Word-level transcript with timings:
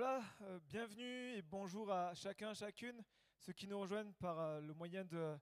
Voilà, 0.00 0.22
euh, 0.42 0.60
bienvenue 0.68 1.34
et 1.34 1.42
bonjour 1.42 1.90
à 1.90 2.14
chacun, 2.14 2.54
chacune, 2.54 3.02
ceux 3.36 3.52
qui 3.52 3.66
nous 3.66 3.80
rejoignent 3.80 4.12
par 4.20 4.38
euh, 4.38 4.60
le 4.60 4.72
moyen 4.72 5.04
de, 5.04 5.36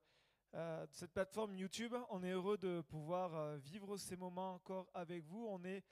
euh, 0.55 0.87
de 0.87 0.95
cette 0.95 1.13
plateforme 1.13 1.55
YouTube. 1.55 1.95
On 2.09 2.25
est 2.25 2.31
heureux 2.31 2.57
de 2.57 2.81
pouvoir 2.81 3.59
vivre 3.59 3.99
ces 3.99 4.17
moments 4.17 4.55
encore 4.55 4.87
avec 4.95 5.27
vous. 5.27 5.47
On 5.47 5.63
est 5.63 5.85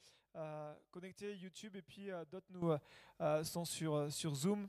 connecté 0.90 1.36
YouTube 1.36 1.76
et 1.76 1.82
puis 1.82 2.08
d'autres 2.30 2.46
nous 2.48 3.44
sont 3.44 3.66
sur, 3.66 4.10
sur 4.10 4.34
Zoom 4.34 4.66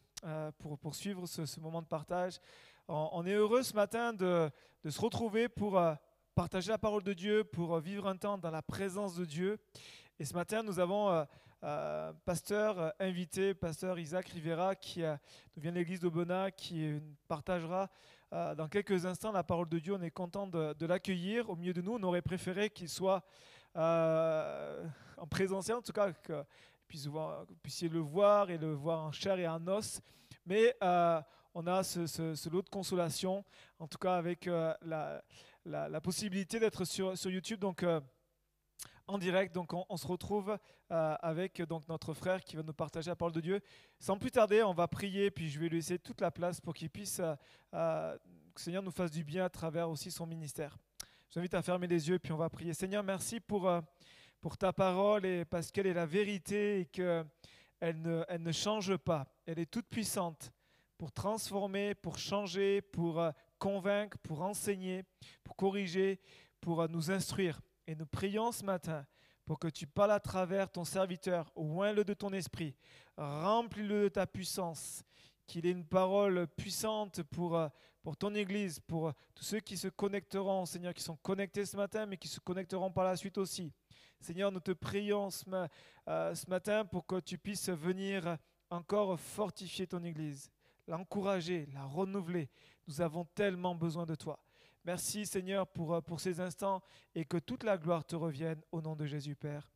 pour 0.57 0.77
poursuivre 0.77 1.25
ce, 1.25 1.59
moment 1.62 1.81
de 1.81 1.88
partage. 1.88 2.42
On, 2.89 3.25
est 3.25 3.36
heureux 3.36 3.63
ce 3.63 3.74
matin 3.74 4.12
de, 4.12 4.51
se 4.83 5.00
retrouver 5.00 5.47
pour 5.47 5.81
partager 6.36 6.69
la 6.69 6.77
parole 6.77 7.03
de 7.03 7.13
Dieu, 7.13 7.45
pour 7.45 7.80
vivre 7.80 8.07
un 8.09 8.18
temps 8.18 8.38
dans 8.38 8.51
la 8.51 8.62
présence 8.62 9.15
de 9.15 9.24
Dieu. 9.24 9.57
Et 10.19 10.25
ce 10.25 10.33
matin, 10.33 10.63
nous 10.63 10.80
avons 10.80 11.25
euh, 11.66 12.14
pasteur 12.26 12.80
euh, 12.80 12.90
invité, 13.00 13.56
pasteur 13.56 13.98
Isaac 13.98 14.30
Rivera, 14.30 14.76
qui 14.76 15.04
euh, 15.04 15.16
vient 15.58 15.72
de 15.72 15.78
l'église 15.78 16.00
d'Aubenas, 16.00 16.52
qui 16.52 17.02
partagera 17.28 17.90
euh, 18.34 18.54
dans 18.54 18.68
quelques 18.68 19.08
instants 19.08 19.32
la 19.32 19.44
parole 19.44 19.68
de 19.68 19.80
Dieu. 19.80 19.96
On 19.96 20.02
est 20.04 20.12
content 20.12 20.46
de, 20.46 20.86
l'accueillir 20.86 21.50
au 21.50 21.56
milieu 21.56 21.74
de 21.74 21.82
nous. 21.82 21.94
On 21.94 22.04
aurait 22.04 22.22
préféré 22.22 22.70
qu'il 22.70 22.90
soit 22.90 23.24
en 23.76 25.28
présentiel, 25.28 25.78
en 25.78 25.82
tout 25.82 25.92
cas, 25.92 26.12
que, 26.14 26.44
vous 27.08 27.20
puissiez 27.64 27.90
le 27.90 28.00
voir 28.00 28.52
et 28.52 28.58
le 28.58 28.72
voir 28.74 29.04
en 29.04 29.12
chair 29.12 29.38
et 29.40 29.48
en 29.48 29.68
os. 29.68 30.02
Mais 30.46 30.78
on 30.82 31.68
a 31.68 31.84
ce, 31.84 32.50
lot 32.50 32.62
de 32.62 32.70
consolation, 32.70 33.44
en 33.80 33.88
tout 33.88 33.98
cas 33.98 34.16
avec 34.16 34.46
la, 34.46 36.02
possibilité 36.02 36.60
d'être 36.60 36.86
sur, 36.86 37.18
sur 37.18 37.32
YouTube. 37.32 37.60
Donc, 37.60 37.84
en 39.07 39.18
direct. 39.18 39.54
Donc, 39.54 39.74
on, 39.74 39.98
se 39.98 40.07
retrouve 40.07 40.57
euh, 40.92 41.16
avec 41.22 41.62
donc, 41.63 41.88
notre 41.88 42.13
frère 42.13 42.44
qui 42.44 42.56
va 42.56 42.63
nous 42.63 42.74
partager 42.74 43.10
la 43.10 43.16
parole 43.16 43.34
de 43.34 43.42
Dieu. 43.42 43.62
Sans 44.00 44.18
plus 44.18 44.31
tarder, 44.31 44.63
on 44.63 44.74
va 44.74 44.88
prier, 44.88 45.31
puis 45.31 45.50
je 45.50 45.60
vais 45.60 45.69
lui 45.69 45.78
laisser 45.78 46.00
toute 46.00 46.22
la 46.22 46.31
place 46.31 46.60
pour 46.60 46.74
qu'il 46.74 46.90
puisse, 46.90 47.19
euh, 47.19 47.36
euh, 47.74 48.16
que 48.18 48.60
le 48.60 48.62
Seigneur 48.62 48.84
nous 48.84 48.92
fasse 48.92 49.12
du 49.12 49.24
bien 49.24 49.46
à 49.46 49.50
travers 49.50 49.90
aussi 49.90 50.12
son 50.12 50.25
ministère. 50.25 50.78
Je 51.30 51.36
vous 51.36 51.40
invite 51.40 51.54
à 51.54 51.62
fermer 51.62 51.88
les 51.88 52.10
yeux, 52.10 52.19
puis 52.19 52.31
on 52.31 52.38
va 52.38 52.50
prier. 52.50 52.74
Seigneur, 52.74 53.04
merci 53.04 53.40
pour, 53.40 53.69
pour 54.40 54.57
ta 54.57 54.72
parole, 54.72 55.25
et 55.25 55.46
parce 55.46 55.72
qu'elle 55.72 55.88
est 55.88 55.94
la 55.94 56.06
vérité 56.06 56.81
et 56.81 56.86
qu'elle 56.86 58.02
ne, 58.02 58.24
elle 58.28 58.42
ne 58.42 58.52
change 58.52 58.96
pas. 58.98 59.28
Elle 59.46 59.60
est 59.60 59.69
toute 59.69 59.88
puissante 59.88 60.52
pour 60.98 61.12
transformer, 61.12 61.94
pour 61.94 62.18
changer, 62.18 62.81
pour 62.81 63.22
convaincre, 63.60 64.18
pour 64.19 64.44
enseigner, 64.44 65.04
pour 65.44 65.57
corriger, 65.57 66.22
pour 66.62 66.88
nous 66.88 67.12
instruire. 67.12 67.60
Et 67.88 67.96
nous 67.96 68.06
prions 68.06 68.52
ce 68.52 68.64
matin 68.64 69.06
pour 69.46 69.60
que 69.60 69.68
tu 69.68 69.86
parles 69.86 70.12
à 70.12 70.20
travers 70.20 70.72
ton 70.72 70.84
serviteur, 70.84 71.52
oins-le 71.56 72.04
de 72.04 72.14
ton 72.16 72.34
esprit, 72.34 72.76
remplis-le 73.16 74.04
de 74.04 74.10
ta 74.10 74.26
puissance, 74.26 75.04
qu'il 75.46 75.68
ait 75.68 75.72
une 75.72 75.86
parole 75.86 76.48
puissante 76.48 77.22
pour, 77.24 77.56
euh, 77.56 77.68
ton 78.18 78.34
Église, 78.34 78.80
pour 78.80 79.10
euh, 79.10 79.12
tous 79.36 79.44
ceux 79.44 79.60
qui 79.60 79.78
se 79.78 79.88
connecteront, 79.88 80.66
Seigneur, 80.66 80.96
qui 80.96 81.04
sont 81.04 81.18
connectés 81.18 81.66
ce 81.66 81.78
matin, 81.78 82.08
mais 82.08 82.18
qui 82.18 82.28
se 82.28 82.40
connecteront 82.40 82.92
par 82.92 83.04
la 83.04 83.16
suite 83.16 83.38
aussi. 83.38 83.72
Seigneur, 84.20 84.52
nous 84.52 84.60
te 84.60 84.72
prions 84.72 85.30
ce, 85.30 85.46
euh, 86.08 86.34
ce 86.34 86.50
matin 86.50 86.86
pour 86.86 87.06
que 87.06 87.20
tu 87.20 87.38
puisses 87.38 87.70
venir 87.70 88.38
encore 88.72 89.20
fortifier 89.20 89.86
ton 89.86 90.04
Église, 90.04 90.50
l'encourager, 90.88 91.68
la 91.72 91.86
renouveler. 91.86 92.50
Nous 92.88 93.02
avons 93.02 93.26
tellement 93.26 93.76
besoin 93.76 94.08
de 94.08 94.16
toi. 94.16 94.40
Merci 94.86 95.26
Seigneur 95.26 95.68
pour, 95.68 95.96
euh, 95.96 96.02
pour 96.02 96.20
ces 96.20 96.40
instants 96.40 96.82
et 97.16 97.26
que 97.26 97.38
toute 97.38 97.64
la 97.64 97.76
gloire 97.76 98.06
te 98.06 98.16
revienne 98.16 98.62
au 98.72 98.82
nom 98.82 98.96
de 98.96 99.08
Jésus 99.08 99.36
Père. 99.36 99.68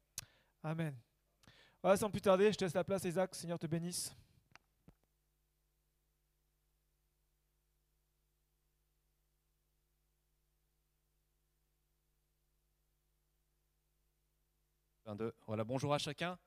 Amen. 0.61 0.95
Voilà, 1.81 1.97
sans 1.97 2.11
plus 2.11 2.21
tarder, 2.21 2.51
je 2.51 2.57
te 2.57 2.63
laisse 2.63 2.75
la 2.75 2.83
place 2.83 3.05
Isaac, 3.05 3.33
Seigneur 3.33 3.57
te 3.57 3.65
bénisse. 3.65 4.15
Voilà, 15.47 15.63
bonjour 15.63 15.91
à 15.91 15.97
chacun. 15.97 16.37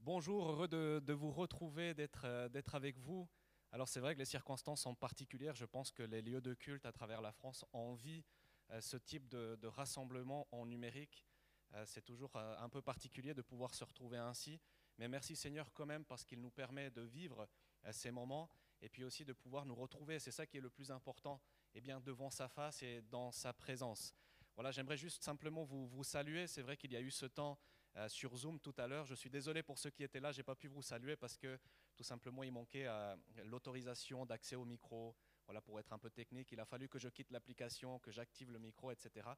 Bonjour, 0.00 0.50
heureux 0.50 0.66
de, 0.66 1.00
de 1.04 1.12
vous 1.12 1.30
retrouver, 1.30 1.94
d'être 1.94 2.22
euh, 2.24 2.48
d'être 2.48 2.74
avec 2.74 2.98
vous. 2.98 3.28
Alors 3.76 3.90
c'est 3.90 4.00
vrai 4.00 4.14
que 4.14 4.20
les 4.20 4.24
circonstances 4.24 4.80
sont 4.80 4.94
particulières. 4.94 5.54
Je 5.54 5.66
pense 5.66 5.92
que 5.92 6.02
les 6.02 6.22
lieux 6.22 6.40
de 6.40 6.54
culte 6.54 6.86
à 6.86 6.92
travers 6.92 7.20
la 7.20 7.30
France 7.30 7.66
envient 7.74 8.24
euh, 8.70 8.80
ce 8.80 8.96
type 8.96 9.28
de, 9.28 9.66
rassemblement 9.66 10.48
en 10.50 10.64
numérique. 10.64 11.26
Euh, 11.74 11.84
c'est 11.84 12.00
toujours 12.00 12.34
euh, 12.36 12.56
un 12.58 12.70
peu 12.70 12.80
particulier 12.80 13.34
de 13.34 13.42
pouvoir 13.42 13.74
se 13.74 13.84
retrouver 13.84 14.16
ainsi. 14.16 14.58
Mais 14.96 15.08
merci 15.08 15.36
Seigneur 15.36 15.74
quand 15.74 15.84
même 15.84 16.06
parce 16.06 16.24
qu'il 16.24 16.40
nous 16.40 16.50
permet 16.50 16.90
de 16.90 17.02
vivre 17.02 17.46
ces 17.90 18.10
moments 18.10 18.48
et 18.80 18.88
puis 18.88 19.04
aussi 19.04 19.26
de 19.26 19.34
pouvoir 19.34 19.66
nous 19.66 19.74
retrouver. 19.74 20.20
C'est 20.20 20.30
ça 20.30 20.46
qui 20.46 20.56
est 20.56 20.62
le 20.62 20.70
plus 20.70 20.90
important, 20.90 21.42
eh 21.74 21.82
bien 21.82 22.00
devant 22.00 22.30
sa 22.30 22.48
face 22.48 22.82
et 22.82 23.02
dans 23.02 23.30
sa 23.30 23.52
présence. 23.52 24.14
Voilà, 24.54 24.70
j'aimerais 24.70 24.96
juste 24.96 25.22
simplement 25.22 25.64
vous 25.64 26.02
saluer. 26.02 26.46
C'est 26.46 26.62
vrai 26.62 26.78
qu'il 26.78 26.92
y 26.92 26.96
a 26.96 27.02
eu 27.02 27.10
ce 27.10 27.26
temps 27.26 27.58
euh, 27.96 28.08
sur 28.08 28.36
Zoom 28.36 28.60
tout 28.60 28.74
à 28.78 28.86
l'heure. 28.86 29.06
Je 29.06 29.14
suis 29.14 29.30
désolé 29.30 29.62
pour 29.62 29.78
ceux 29.78 29.90
qui 29.90 30.02
étaient 30.02 30.20
là, 30.20 30.32
j'ai 30.32 30.42
pas 30.42 30.54
pu 30.54 30.68
vous 30.68 30.82
saluer 30.82 31.16
parce 31.16 31.36
que 31.36 31.58
tout 31.96 32.04
simplement 32.04 32.42
il 32.42 32.52
manquait 32.52 32.86
euh, 32.86 33.16
l'autorisation 33.44 34.26
d'accès 34.26 34.56
au 34.56 34.64
micro. 34.64 35.16
Voilà, 35.46 35.60
pour 35.60 35.78
être 35.78 35.92
un 35.92 35.98
peu 35.98 36.10
technique, 36.10 36.50
il 36.52 36.58
a 36.58 36.64
fallu 36.64 36.88
que 36.88 36.98
je 36.98 37.08
quitte 37.08 37.30
l'application, 37.30 38.00
que 38.00 38.10
j'active 38.10 38.50
le 38.50 38.58
micro, 38.58 38.90
etc. 38.90 39.28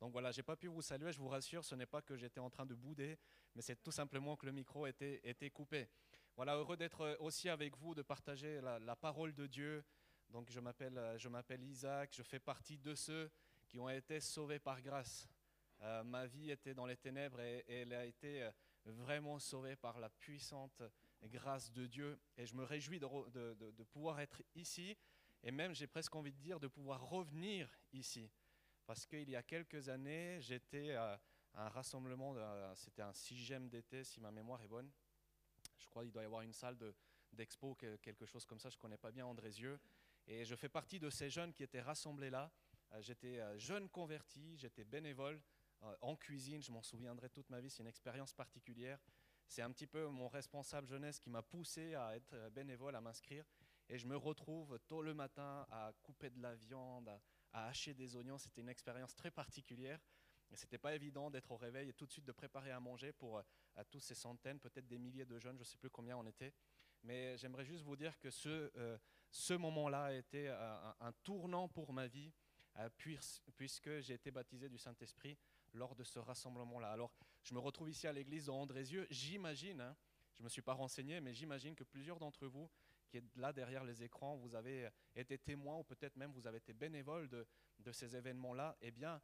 Donc 0.00 0.12
voilà, 0.12 0.32
j'ai 0.32 0.42
pas 0.42 0.56
pu 0.56 0.66
vous 0.66 0.80
saluer. 0.80 1.12
Je 1.12 1.18
vous 1.18 1.28
rassure, 1.28 1.64
ce 1.64 1.74
n'est 1.74 1.86
pas 1.86 2.00
que 2.00 2.16
j'étais 2.16 2.40
en 2.40 2.48
train 2.48 2.64
de 2.64 2.74
bouder, 2.74 3.18
mais 3.54 3.60
c'est 3.60 3.76
tout 3.82 3.92
simplement 3.92 4.36
que 4.36 4.46
le 4.46 4.52
micro 4.52 4.86
était, 4.86 5.20
était 5.24 5.50
coupé. 5.50 5.88
Voilà, 6.36 6.56
heureux 6.56 6.76
d'être 6.76 7.16
aussi 7.20 7.48
avec 7.48 7.76
vous, 7.76 7.94
de 7.94 8.02
partager 8.02 8.60
la, 8.60 8.78
la 8.78 8.96
parole 8.96 9.34
de 9.34 9.46
Dieu. 9.46 9.84
Donc 10.30 10.50
je 10.50 10.60
euh, 10.60 11.18
je 11.18 11.28
m'appelle 11.28 11.62
Isaac, 11.64 12.10
je 12.14 12.22
fais 12.22 12.38
partie 12.38 12.78
de 12.78 12.94
ceux 12.94 13.30
qui 13.66 13.80
ont 13.80 13.88
été 13.88 14.20
sauvés 14.20 14.58
par 14.58 14.80
grâce. 14.82 15.26
Euh, 15.82 16.02
ma 16.02 16.26
vie 16.26 16.50
était 16.50 16.74
dans 16.74 16.86
les 16.86 16.96
ténèbres 16.96 17.40
et, 17.40 17.64
elle 17.68 17.92
a 17.92 18.04
été 18.04 18.42
euh, 18.42 18.50
vraiment 18.84 19.38
sauvée 19.38 19.76
par 19.76 20.00
la 20.00 20.08
puissante 20.08 20.82
grâce 21.24 21.70
de 21.72 21.86
Dieu. 21.86 22.18
Et 22.36 22.46
je 22.46 22.54
me 22.54 22.64
réjouis 22.64 22.98
de, 22.98 23.84
pouvoir 23.84 24.20
être 24.20 24.42
ici 24.54 24.96
et 25.42 25.50
même, 25.50 25.74
j'ai 25.74 25.86
presque 25.86 26.14
envie 26.16 26.32
de 26.32 26.38
dire, 26.38 26.58
de 26.58 26.66
pouvoir 26.68 27.08
revenir 27.08 27.70
ici. 27.92 28.28
Parce 28.86 29.06
qu'il 29.06 29.28
y 29.30 29.36
a 29.36 29.42
quelques 29.42 29.88
années, 29.88 30.40
j'étais 30.40 30.94
à 30.94 31.20
un 31.54 31.68
rassemblement, 31.68 32.34
de- 32.34 32.74
c'était 32.74 33.02
un 33.02 33.12
sixième 33.12 33.68
d'été, 33.68 34.02
si 34.02 34.20
ma 34.20 34.30
mémoire 34.30 34.62
est 34.62 34.68
bonne. 34.68 34.90
Je 35.78 35.86
crois 35.86 36.02
qu'il 36.02 36.12
doit 36.12 36.22
y 36.22 36.26
avoir 36.26 36.42
une 36.42 36.52
salle 36.52 36.76
de- 36.76 36.94
d'expo, 37.32 37.74
que- 37.74 37.96
quelque 37.96 38.26
chose 38.26 38.44
comme 38.44 38.58
ça, 38.58 38.68
je 38.68 38.76
ne 38.76 38.80
connais 38.80 38.96
pas 38.96 39.12
bien 39.12 39.26
Andrézieux. 39.26 39.78
Et 40.26 40.44
je 40.44 40.54
fais 40.56 40.68
partie 40.68 40.98
de 40.98 41.08
ces 41.10 41.30
jeunes 41.30 41.52
qui 41.52 41.62
étaient 41.62 41.80
rassemblés 41.80 42.30
là. 42.30 42.50
Euh, 42.92 43.00
J'étais 43.00 43.38
euh, 43.38 43.56
jeune 43.58 43.88
converti, 43.88 44.56
j'étais 44.56 44.84
bénévole 44.84 45.40
euh, 45.84 45.96
en 46.00 46.16
cuisine, 46.16 46.62
je 46.62 46.72
m'en 46.72 46.82
souviendrai 46.82 47.30
toute 47.30 47.48
ma 47.50 47.60
vie, 47.60 47.70
c'est 47.70 47.82
une 47.82 47.88
expérience 47.88 48.32
particulière. 48.32 48.98
C'est 49.46 49.62
un 49.62 49.70
petit 49.70 49.86
peu 49.86 50.06
mon 50.08 50.28
responsable 50.28 50.86
jeunesse 50.86 51.18
qui 51.18 51.30
m'a 51.30 51.42
poussé 51.42 51.94
à 51.94 52.16
être 52.16 52.34
euh, 52.34 52.50
bénévole, 52.50 52.94
à 52.96 53.00
m'inscrire. 53.00 53.44
Et 53.88 53.98
je 53.98 54.06
me 54.06 54.16
retrouve 54.16 54.78
tôt 54.86 55.00
le 55.00 55.14
matin 55.14 55.66
à 55.70 55.92
couper 56.02 56.30
de 56.30 56.40
la 56.42 56.54
viande, 56.54 57.08
à, 57.52 57.68
hacher 57.68 57.94
des 57.94 58.14
oignons. 58.16 58.36
C'était 58.36 58.60
une 58.60 58.68
expérience 58.68 59.14
très 59.14 59.30
particulière. 59.30 60.00
Et 60.50 60.56
c'était 60.56 60.78
pas 60.78 60.94
évident 60.94 61.30
d'être 61.30 61.50
au 61.50 61.56
réveil 61.56 61.90
et 61.90 61.92
tout 61.92 62.06
de 62.06 62.12
suite 62.12 62.24
de 62.24 62.32
préparer 62.32 62.70
à 62.70 62.80
manger 62.80 63.12
pour 63.12 63.38
euh, 63.38 63.42
à 63.76 63.84
tous 63.84 64.00
ces 64.00 64.14
centaines, 64.14 64.58
peut-être 64.58 64.88
des 64.88 64.98
milliers 64.98 65.26
de 65.26 65.38
jeunes, 65.38 65.56
je 65.56 65.60
ne 65.60 65.64
sais 65.64 65.78
plus 65.78 65.90
combien 65.90 66.16
on 66.16 66.26
était. 66.26 66.52
Mais 67.04 67.36
j'aimerais 67.38 67.64
juste 67.64 67.84
vous 67.84 67.96
dire 67.96 68.18
que 68.18 68.28
ce, 68.28 68.98
ce 69.30 69.54
moment-là 69.54 70.06
a 70.06 70.12
été 70.12 70.48
un, 70.48 71.12
tournant 71.22 71.68
pour 71.68 71.92
ma 71.92 72.08
vie, 72.08 72.32
puis- 72.96 73.20
puisque 73.56 74.00
j'ai 74.00 74.14
été 74.14 74.32
baptisé 74.32 74.68
du 74.68 74.78
Saint-Esprit 74.78 75.38
lors 75.72 75.94
de 75.94 76.04
ce 76.04 76.18
rassemblement-là. 76.18 76.90
Alors, 76.90 77.12
je 77.42 77.54
me 77.54 77.58
retrouve 77.58 77.90
ici 77.90 78.06
à 78.06 78.12
l'église 78.12 78.46
de 78.46 78.50
Andrézieux. 78.50 79.06
J'imagine, 79.10 79.80
hein, 79.80 79.96
je 80.34 80.42
ne 80.42 80.44
me 80.44 80.48
suis 80.48 80.62
pas 80.62 80.74
renseigné, 80.74 81.20
mais 81.20 81.34
j'imagine 81.34 81.74
que 81.74 81.84
plusieurs 81.84 82.18
d'entre 82.18 82.46
vous 82.46 82.70
qui 83.08 83.16
êtes 83.16 83.36
là 83.36 83.52
derrière 83.52 83.84
les 83.84 84.02
écrans, 84.02 84.36
vous 84.36 84.54
avez 84.54 84.88
été 85.14 85.38
témoins 85.38 85.76
ou 85.76 85.84
peut-être 85.84 86.16
même 86.16 86.30
vous 86.32 86.46
avez 86.46 86.58
été 86.58 86.74
bénévole 86.74 87.28
de, 87.28 87.46
de 87.78 87.92
ces 87.92 88.14
événements-là. 88.14 88.76
Eh 88.82 88.90
bien, 88.90 89.22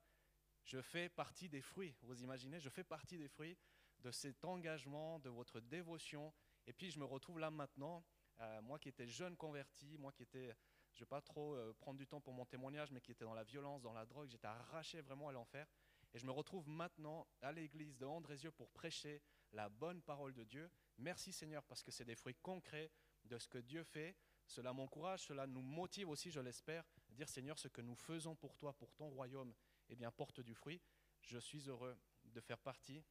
je 0.65 0.81
fais 0.81 1.09
partie 1.09 1.49
des 1.49 1.61
fruits. 1.61 1.95
Vous 2.03 2.23
imaginez, 2.23 2.61
je 2.61 2.71
fais 2.71 2.85
partie 2.85 3.19
des 3.19 3.29
fruits 3.29 3.59
de 4.01 4.11
cet 4.11 4.45
engagement, 4.45 5.19
de 5.19 5.29
votre 5.29 5.61
dévotion. 5.61 6.33
Et 6.67 6.73
puis, 6.73 6.91
je 6.91 6.99
me 6.99 7.05
retrouve 7.05 7.39
là 7.39 7.51
maintenant, 7.51 8.05
euh, 8.41 8.63
moi 8.63 8.79
qui 8.79 8.89
étais 8.89 9.07
jeune 9.07 9.37
converti, 9.37 9.99
moi 9.99 10.13
qui 10.13 10.23
étais, 10.23 10.57
je 10.93 11.01
ne 11.01 11.05
vais 11.05 11.09
pas 11.09 11.21
trop 11.21 11.55
euh, 11.55 11.73
prendre 11.75 11.99
du 11.99 12.07
temps 12.07 12.21
pour 12.21 12.33
mon 12.33 12.47
témoignage, 12.47 12.91
mais 12.91 13.01
qui 13.01 13.13
était 13.13 13.25
dans 13.25 13.35
la 13.35 13.45
violence, 13.45 13.83
dans 13.83 13.93
la 13.93 14.07
drogue, 14.07 14.29
j'étais 14.29 14.47
arraché 14.47 15.01
vraiment 15.03 15.29
à 15.29 15.33
l'enfer. 15.33 15.67
Et 16.15 16.19
je 16.19 16.27
me 16.27 16.31
retrouve 16.31 16.69
maintenant 16.69 17.27
à 17.43 17.51
l'église 17.51 17.97
de 17.97 18.07
Andrézieux 18.07 18.53
pour 18.53 18.71
prêcher 18.71 19.21
la 19.53 19.69
bonne 19.69 20.01
parole 20.01 20.33
de 20.33 20.45
Dieu. 20.45 20.71
Merci 20.99 21.33
Seigneur, 21.33 21.65
parce 21.65 21.83
que 21.83 21.91
c'est 21.91 22.05
des 22.05 22.15
fruits 22.15 22.37
concrets 22.37 22.91
de 23.25 23.37
ce 23.37 23.49
que 23.49 23.59
Dieu 23.59 23.83
fait. 23.83 24.17
Cela 24.47 24.73
m'encourage, 24.73 25.23
cela 25.23 25.47
nous 25.47 25.63
motive 25.63 26.09
aussi, 26.09 26.31
je 26.31 26.39
l'espère, 26.41 26.85
à 27.11 27.13
dire 27.15 27.29
Seigneur, 27.29 27.59
ce 27.59 27.69
que 27.69 27.81
nous 27.81 27.97
faisons 27.97 28.37
pour 28.37 28.57
toi, 28.57 28.73
pour 28.75 28.95
ton 28.95 29.09
royaume, 29.09 29.53
eh 29.89 29.97
bien, 29.97 30.11
porte 30.13 30.41
du 30.41 30.55
fruit. 30.55 30.81
Je 31.23 31.39
suis 31.39 31.69
heureux 31.69 31.97
de 32.25 32.41
faire 32.41 32.59
partie 32.59 33.03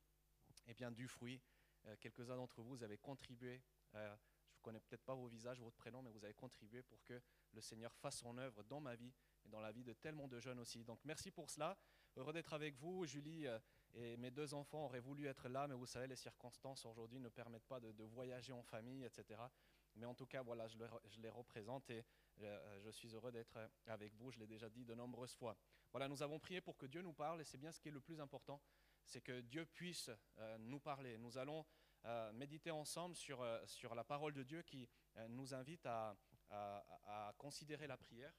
eh 0.67 0.73
bien, 0.73 0.91
du 0.91 1.07
fruit. 1.07 1.41
Euh, 1.85 1.95
Quelques-uns 1.99 2.37
d'entre 2.37 2.61
vous 2.61 2.83
avez 2.83 2.97
contribué. 2.97 3.61
euh, 3.95 4.15
je 4.53 4.61
connais 4.61 4.79
peut-être 4.79 5.03
pas 5.03 5.15
vos 5.15 5.27
visages, 5.27 5.59
votre 5.59 5.75
prénom, 5.75 6.01
mais 6.01 6.11
vous 6.11 6.23
avez 6.23 6.35
contribué 6.35 6.83
pour 6.83 7.03
que 7.03 7.21
le 7.51 7.59
Seigneur 7.59 7.93
fasse 7.95 8.19
son 8.19 8.37
œuvre 8.37 8.63
dans 8.63 8.79
ma 8.79 8.95
vie 8.95 9.13
et 9.43 9.49
dans 9.49 9.59
la 9.59 9.73
vie 9.73 9.83
de 9.83 9.91
tellement 9.91 10.27
de 10.29 10.39
jeunes 10.39 10.59
aussi. 10.59 10.85
Donc 10.85 10.99
merci 11.03 11.31
pour 11.31 11.49
cela. 11.49 11.77
Heureux 12.15 12.33
d'être 12.33 12.53
avec 12.53 12.75
vous. 12.75 13.05
Julie 13.05 13.47
euh, 13.47 13.57
et 13.95 14.17
mes 14.17 14.29
deux 14.29 14.53
enfants 14.53 14.85
auraient 14.85 14.99
voulu 14.99 15.25
être 15.25 15.49
là, 15.49 15.67
mais 15.67 15.73
vous 15.73 15.87
savez, 15.87 16.05
les 16.05 16.15
circonstances 16.15 16.85
aujourd'hui 16.85 17.19
ne 17.19 17.29
permettent 17.29 17.65
pas 17.65 17.79
de, 17.79 18.03
voyager 18.03 18.53
en 18.53 18.61
famille, 18.61 19.03
etc. 19.03 19.41
Mais 19.95 20.05
en 20.05 20.13
tout 20.13 20.27
cas, 20.27 20.43
voilà, 20.43 20.67
je, 20.67 20.77
les 21.21 21.29
représente 21.29 21.89
et 21.89 22.05
euh, 22.41 22.81
je 22.81 22.91
suis 22.91 23.15
heureux 23.15 23.31
d'être 23.31 23.57
avec 23.87 24.13
vous. 24.15 24.31
Je 24.31 24.39
l'ai 24.39 24.45
déjà 24.45 24.69
dit 24.69 24.85
de 24.85 24.93
nombreuses 24.93 25.33
fois. 25.33 25.57
Voilà, 25.91 26.07
nous 26.07 26.21
avons 26.21 26.39
prié 26.39 26.61
pour 26.61 26.77
que 26.77 26.85
Dieu 26.85 27.01
nous 27.01 27.13
parle 27.13 27.41
et 27.41 27.43
c'est 27.43 27.57
bien 27.57 27.71
ce 27.71 27.79
qui 27.79 27.87
est 27.87 27.91
le 27.91 28.01
plus 28.01 28.19
important, 28.19 28.61
c'est 29.03 29.21
que 29.21 29.41
Dieu 29.41 29.65
puisse 29.65 30.11
euh, 30.37 30.57
nous 30.59 30.79
parler. 30.79 31.17
Nous 31.17 31.37
allons 31.37 31.65
méditer 32.33 32.69
ensemble 32.69 33.15
sur, 33.15 33.47
sur 33.65 33.95
la 33.95 34.03
parole 34.03 34.33
de 34.33 34.43
Dieu 34.43 34.61
qui 34.63 34.89
nous 35.29 35.53
invite 35.53 35.85
à, 35.85 36.13
à 36.49 37.33
considérer 37.37 37.87
la 37.87 37.95
prière. 37.95 38.33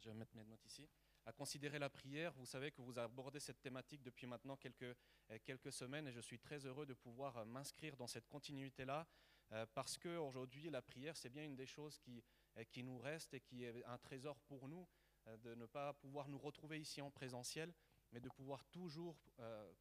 Je 0.00 0.10
vais 0.10 0.14
mettre 0.14 0.36
mes 0.36 0.44
notes 0.44 0.62
ici 0.66 0.86
à 1.26 1.32
considérer 1.32 1.78
la 1.78 1.90
prière. 1.90 2.32
Vous 2.34 2.46
savez 2.46 2.70
que 2.70 2.80
vous 2.80 2.98
abordez 2.98 3.40
cette 3.40 3.60
thématique 3.60 4.02
depuis 4.02 4.26
maintenant 4.26 4.56
quelques, 4.56 4.96
euh, 5.30 5.38
quelques 5.44 5.72
semaines 5.72 6.06
et 6.06 6.12
je 6.12 6.20
suis 6.20 6.38
très 6.38 6.64
heureux 6.64 6.86
de 6.86 6.94
pouvoir 6.94 7.36
euh, 7.36 7.44
m'inscrire 7.44 7.96
dans 7.96 8.06
cette 8.06 8.28
continuité-là 8.28 9.06
euh, 9.52 9.66
parce 9.74 9.98
qu'aujourd'hui, 9.98 10.70
la 10.70 10.82
prière, 10.82 11.16
c'est 11.16 11.28
bien 11.28 11.44
une 11.44 11.56
des 11.56 11.66
choses 11.66 11.98
qui, 11.98 12.22
qui 12.70 12.84
nous 12.84 12.98
reste 12.98 13.34
et 13.34 13.40
qui 13.40 13.64
est 13.64 13.84
un 13.84 13.98
trésor 13.98 14.40
pour 14.40 14.68
nous, 14.68 14.88
de 15.42 15.54
ne 15.56 15.66
pas 15.66 15.92
pouvoir 15.92 16.28
nous 16.28 16.38
retrouver 16.38 16.80
ici 16.80 17.00
en 17.02 17.10
présentiel, 17.10 17.74
mais 18.12 18.20
de 18.20 18.28
pouvoir 18.28 18.64
toujours 18.66 19.20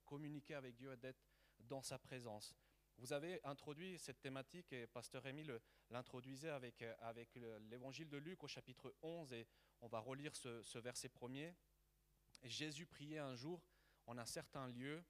communiquer 0.05 0.55
avec 0.55 0.75
Dieu 0.75 0.91
et 0.91 0.97
d'être 0.97 1.23
dans 1.59 1.81
sa 1.81 1.97
présence. 1.97 2.53
Vous 2.97 3.11
avez 3.11 3.39
introduit 3.43 3.99
cette 3.99 4.21
thématique 4.21 4.71
et 4.71 4.87
Pasteur 4.87 5.23
Rémy 5.23 5.45
l'introduisait 5.89 6.49
avec, 6.49 6.81
avec 6.99 7.35
l'évangile 7.69 8.09
de 8.09 8.17
Luc 8.17 8.43
au 8.43 8.47
chapitre 8.47 8.95
11 9.01 9.33
et 9.33 9.47
on 9.81 9.87
va 9.87 9.99
relire 9.99 10.35
ce, 10.35 10.77
verset 10.79 11.09
premier. 11.09 11.53
Jésus 12.43 12.85
priait 12.85 13.19
un 13.19 13.35
jour 13.35 13.61
en 14.07 14.17
un 14.17 14.25
certain 14.25 14.67
lieu. 14.67 15.03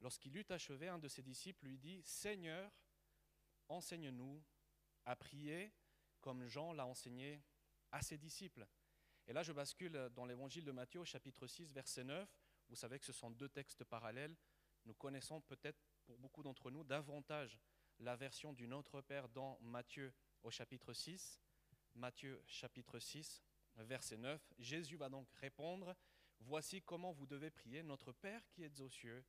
Lorsqu'il 0.00 0.36
eut 0.36 0.46
achevé, 0.50 0.88
un 0.88 0.98
de 0.98 1.08
ses 1.08 1.22
disciples 1.22 1.66
lui 1.66 1.78
dit, 1.78 2.02
Seigneur, 2.04 2.70
enseigne-nous 3.68 4.42
à 5.06 5.16
prier 5.16 5.72
comme 6.20 6.46
Jean 6.46 6.72
l'a 6.72 6.86
enseigné 6.86 7.42
à 7.90 8.02
ses 8.02 8.18
disciples. 8.18 8.66
Et 9.26 9.32
là, 9.32 9.42
je 9.42 9.52
bascule 9.52 10.10
dans 10.14 10.26
l'évangile 10.26 10.64
de 10.64 10.72
Matthieu, 10.72 11.04
chapitre 11.04 11.46
6, 11.46 11.72
verset 11.72 12.04
9. 12.04 12.28
Vous 12.68 12.76
savez 12.76 12.98
que 12.98 13.06
ce 13.06 13.12
sont 13.12 13.30
deux 13.30 13.48
textes 13.48 13.84
parallèles. 13.84 14.36
Nous 14.84 14.94
connaissons 14.94 15.40
peut-être 15.40 15.89
beaucoup 16.18 16.42
d'entre 16.42 16.70
nous 16.70 16.84
davantage 16.84 17.58
la 17.98 18.16
version 18.16 18.52
du 18.52 18.66
Notre 18.66 19.00
Père 19.00 19.28
dans 19.28 19.58
Matthieu 19.60 20.12
au 20.42 20.50
chapitre 20.50 20.92
6. 20.92 21.40
Matthieu 21.94 22.42
chapitre 22.46 22.98
6, 22.98 23.42
verset 23.76 24.16
9, 24.16 24.52
Jésus 24.58 24.96
va 24.96 25.08
donc 25.08 25.28
répondre, 25.40 25.94
Voici 26.40 26.80
comment 26.80 27.12
vous 27.12 27.26
devez 27.26 27.50
prier, 27.50 27.82
Notre 27.82 28.12
Père 28.12 28.48
qui 28.48 28.62
es 28.62 28.80
aux 28.80 28.88
cieux, 28.88 29.24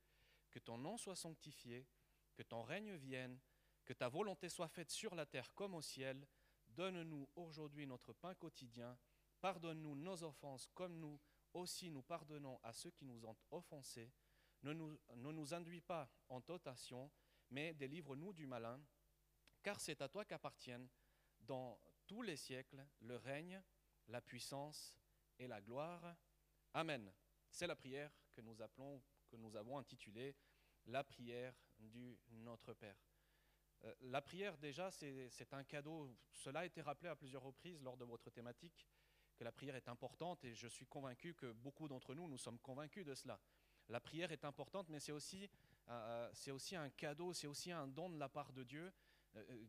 que 0.50 0.58
ton 0.58 0.78
nom 0.78 0.96
soit 0.96 1.16
sanctifié, 1.16 1.86
que 2.34 2.42
ton 2.42 2.62
règne 2.62 2.94
vienne, 2.94 3.38
que 3.84 3.92
ta 3.92 4.08
volonté 4.08 4.48
soit 4.48 4.68
faite 4.68 4.90
sur 4.90 5.14
la 5.14 5.26
terre 5.26 5.52
comme 5.54 5.74
au 5.74 5.82
ciel. 5.82 6.26
Donne-nous 6.68 7.28
aujourd'hui 7.36 7.86
notre 7.86 8.12
pain 8.12 8.34
quotidien. 8.34 8.96
Pardonne-nous 9.40 9.96
nos 9.96 10.22
offenses 10.22 10.68
comme 10.74 10.98
nous 10.98 11.20
aussi 11.54 11.90
nous 11.90 12.02
pardonnons 12.02 12.58
à 12.62 12.72
ceux 12.72 12.90
qui 12.90 13.04
nous 13.04 13.24
ont 13.26 13.36
offensés. 13.50 14.10
Ne 14.62 14.72
nous, 14.72 14.98
ne 15.16 15.54
induis 15.54 15.80
pas 15.80 16.08
en 16.28 16.40
tentation, 16.40 17.10
mais 17.50 17.74
délivre-nous 17.74 18.32
du 18.32 18.46
malin, 18.46 18.80
car 19.62 19.80
c'est 19.80 20.00
à 20.02 20.08
toi 20.08 20.24
qu'appartiennent 20.24 20.88
dans 21.40 21.80
tous 22.06 22.22
les 22.22 22.36
siècles 22.36 22.84
le 23.00 23.16
règne, 23.16 23.62
la 24.08 24.20
puissance 24.20 24.96
et 25.38 25.46
la 25.46 25.60
gloire. 25.60 26.16
Amen. 26.74 27.12
C'est 27.50 27.66
la 27.66 27.76
prière 27.76 28.12
que 28.32 28.40
nous 28.40 28.60
appelons, 28.62 29.02
que 29.28 29.36
nous 29.36 29.56
avons 29.56 29.78
intitulée 29.78 30.36
la 30.86 31.04
prière 31.04 31.54
du 31.78 32.18
Notre 32.30 32.74
Père. 32.74 32.96
Euh, 33.84 33.94
la 34.02 34.22
prière, 34.22 34.56
déjà, 34.58 34.90
c'est 34.90 35.52
un 35.52 35.64
cadeau. 35.64 36.16
Cela 36.32 36.60
a 36.60 36.64
été 36.64 36.80
rappelé 36.80 37.08
à 37.08 37.16
plusieurs 37.16 37.42
reprises 37.42 37.82
lors 37.82 37.96
de 37.96 38.04
votre 38.04 38.30
thématique, 38.30 38.86
que 39.36 39.44
la 39.44 39.52
prière 39.52 39.76
est 39.76 39.88
importante, 39.88 40.44
et 40.44 40.54
je 40.54 40.68
suis 40.68 40.86
convaincu 40.86 41.34
que 41.34 41.52
beaucoup 41.52 41.88
d'entre 41.88 42.14
nous, 42.14 42.28
nous 42.28 42.38
sommes 42.38 42.58
convaincus 42.58 43.04
de 43.04 43.14
cela. 43.14 43.40
La 43.88 44.00
prière 44.00 44.32
est 44.32 44.44
importante, 44.44 44.88
mais 44.88 45.00
c'est 45.00 45.12
aussi, 45.12 45.48
euh, 45.88 46.30
euh, 46.48 46.52
aussi 46.52 46.76
un 46.76 46.90
cadeau, 46.90 47.32
c'est 47.32 47.46
aussi 47.46 47.72
un 47.72 47.86
don 47.86 48.10
de 48.10 48.18
la 48.18 48.28
part 48.28 48.52
de 48.52 48.62
Dieu. 48.64 48.92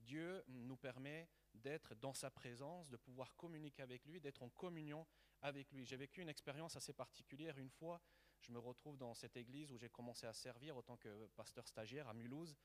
Dieu 0.02 0.44
nous 0.50 0.76
permet 0.76 1.30
d'être 1.54 1.96
dans 1.96 2.14
sa 2.14 2.30
présence, 2.30 2.90
de 2.90 2.98
pouvoir 2.98 3.34
communiquer 3.36 3.82
avec 3.82 4.06
lui, 4.06 4.20
d'être 4.20 4.44
en 4.44 4.50
communion 4.50 5.06
avec 5.42 5.72
lui. 5.72 5.86
J'ai 5.86 5.96
vécu 5.96 6.22
une 6.22 6.30
expérience 6.30 6.76
assez 6.76 6.94
particulière. 6.94 7.58
Une 7.58 7.70
fois, 7.70 8.02
je 8.40 8.52
me 8.52 8.60
retrouve 8.60 8.98
dans 8.98 9.14
cette 9.14 9.38
église 9.38 9.72
où 9.72 9.78
j'ai 9.78 9.90
commencé 9.90 10.28
à 10.28 10.34
servir 10.34 10.76
en 10.76 10.82
tant 10.82 10.98
que 10.98 11.28
pasteur 11.36 11.68
stagiaire 11.68 12.08
à 12.08 12.14
Mulhouse. 12.14 12.56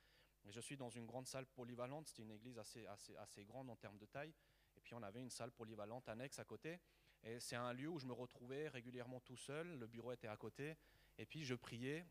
je 0.48 0.60
suis 0.60 0.76
dans 0.76 0.90
une 0.90 1.06
grande 1.06 1.26
salle 1.26 1.46
polyvalente. 1.46 2.08
C'était 2.08 2.22
une 2.22 2.32
église 2.32 2.58
assez, 2.58 2.86
assez, 2.86 3.16
assez 3.16 3.44
grande 3.44 3.70
en 3.70 3.76
termes 3.76 3.98
de 3.98 4.06
taille. 4.06 4.34
Et 4.76 4.80
puis 4.80 4.94
on 4.94 5.02
avait 5.02 5.20
une 5.20 5.30
salle 5.30 5.52
polyvalente 5.52 6.08
annexe 6.08 6.38
à 6.38 6.44
côté. 6.44 6.80
Et 7.22 7.40
c'est 7.40 7.56
un 7.56 7.72
lieu 7.72 7.88
où 7.88 7.98
je 7.98 8.06
me 8.06 8.12
retrouvais 8.12 8.68
régulièrement 8.68 9.20
tout 9.20 9.36
seul. 9.36 9.78
Le 9.78 9.86
bureau 9.86 10.12
était 10.12 10.28
à 10.28 10.36
côté. 10.36 10.76
Et 11.18 11.26
puis 11.26 11.44
je 11.44 11.54
priais. 11.54 12.06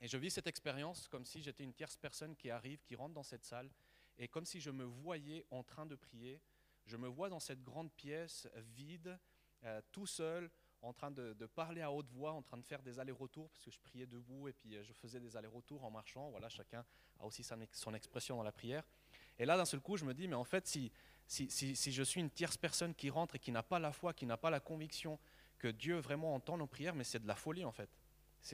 Et 0.00 0.08
je 0.08 0.16
vis 0.18 0.30
cette 0.30 0.46
expérience 0.46 1.08
comme 1.08 1.24
si 1.24 1.42
j'étais 1.42 1.64
une 1.64 1.72
tierce 1.72 1.96
personne 1.96 2.36
qui 2.36 2.50
arrive, 2.50 2.82
qui 2.82 2.94
rentre 2.94 3.14
dans 3.14 3.22
cette 3.22 3.44
salle 3.44 3.70
et 4.18 4.28
comme 4.28 4.44
si 4.44 4.60
je 4.60 4.70
me 4.70 4.84
voyais 4.84 5.44
en 5.50 5.62
train 5.62 5.86
de 5.86 5.94
prier, 5.94 6.40
je 6.86 6.96
me 6.96 7.08
vois 7.08 7.28
dans 7.28 7.40
cette 7.40 7.62
grande 7.62 7.92
pièce 7.92 8.48
vide, 8.74 9.18
euh, 9.64 9.80
tout 9.92 10.06
seul, 10.06 10.50
en 10.82 10.92
train 10.92 11.10
de, 11.10 11.34
parler 11.54 11.82
à 11.82 11.90
haute 11.90 12.08
voix, 12.10 12.32
en 12.32 12.42
train 12.42 12.58
de 12.58 12.64
faire 12.64 12.82
des 12.82 12.98
allers-retours, 12.98 13.48
parce 13.50 13.64
que 13.64 13.70
je 13.70 13.78
priais 13.80 14.06
debout 14.06 14.48
et 14.48 14.52
puis 14.52 14.76
euh, 14.76 14.84
je 14.84 14.92
faisais 14.92 15.20
des 15.20 15.36
allers-retours 15.36 15.84
en 15.84 15.90
marchant. 15.90 16.30
Voilà, 16.30 16.48
chacun 16.48 16.84
a 17.18 17.26
aussi 17.26 17.42
son, 17.42 17.94
expression 17.94 18.36
dans 18.36 18.42
la 18.42 18.52
prière. 18.52 18.84
Et 19.38 19.44
là, 19.44 19.56
d'un 19.56 19.64
seul 19.64 19.80
coup, 19.80 19.96
je 19.96 20.04
me 20.04 20.14
dis, 20.14 20.28
mais 20.28 20.36
en 20.36 20.44
fait, 20.44 20.66
si, 20.66 20.92
si, 21.26 21.50
si 21.50 21.92
je 21.92 22.02
suis 22.02 22.20
une 22.20 22.30
tierce 22.30 22.56
personne 22.56 22.94
qui 22.94 23.10
rentre 23.10 23.36
et 23.36 23.38
qui 23.38 23.52
n'a 23.52 23.62
pas 23.62 23.78
la 23.78 23.92
foi, 23.92 24.14
qui 24.14 24.24
n'a 24.24 24.36
pas 24.36 24.50
la 24.50 24.60
conviction 24.60 25.18
que 25.58 25.68
Dieu 25.68 25.98
vraiment 25.98 26.34
entend 26.34 26.56
nos 26.56 26.66
prières, 26.66 26.94
mais 26.94 27.04
c'est 27.04 27.18
de 27.18 27.26
la 27.26 27.34
folie 27.34 27.64
en 27.64 27.72
fait. 27.72 27.90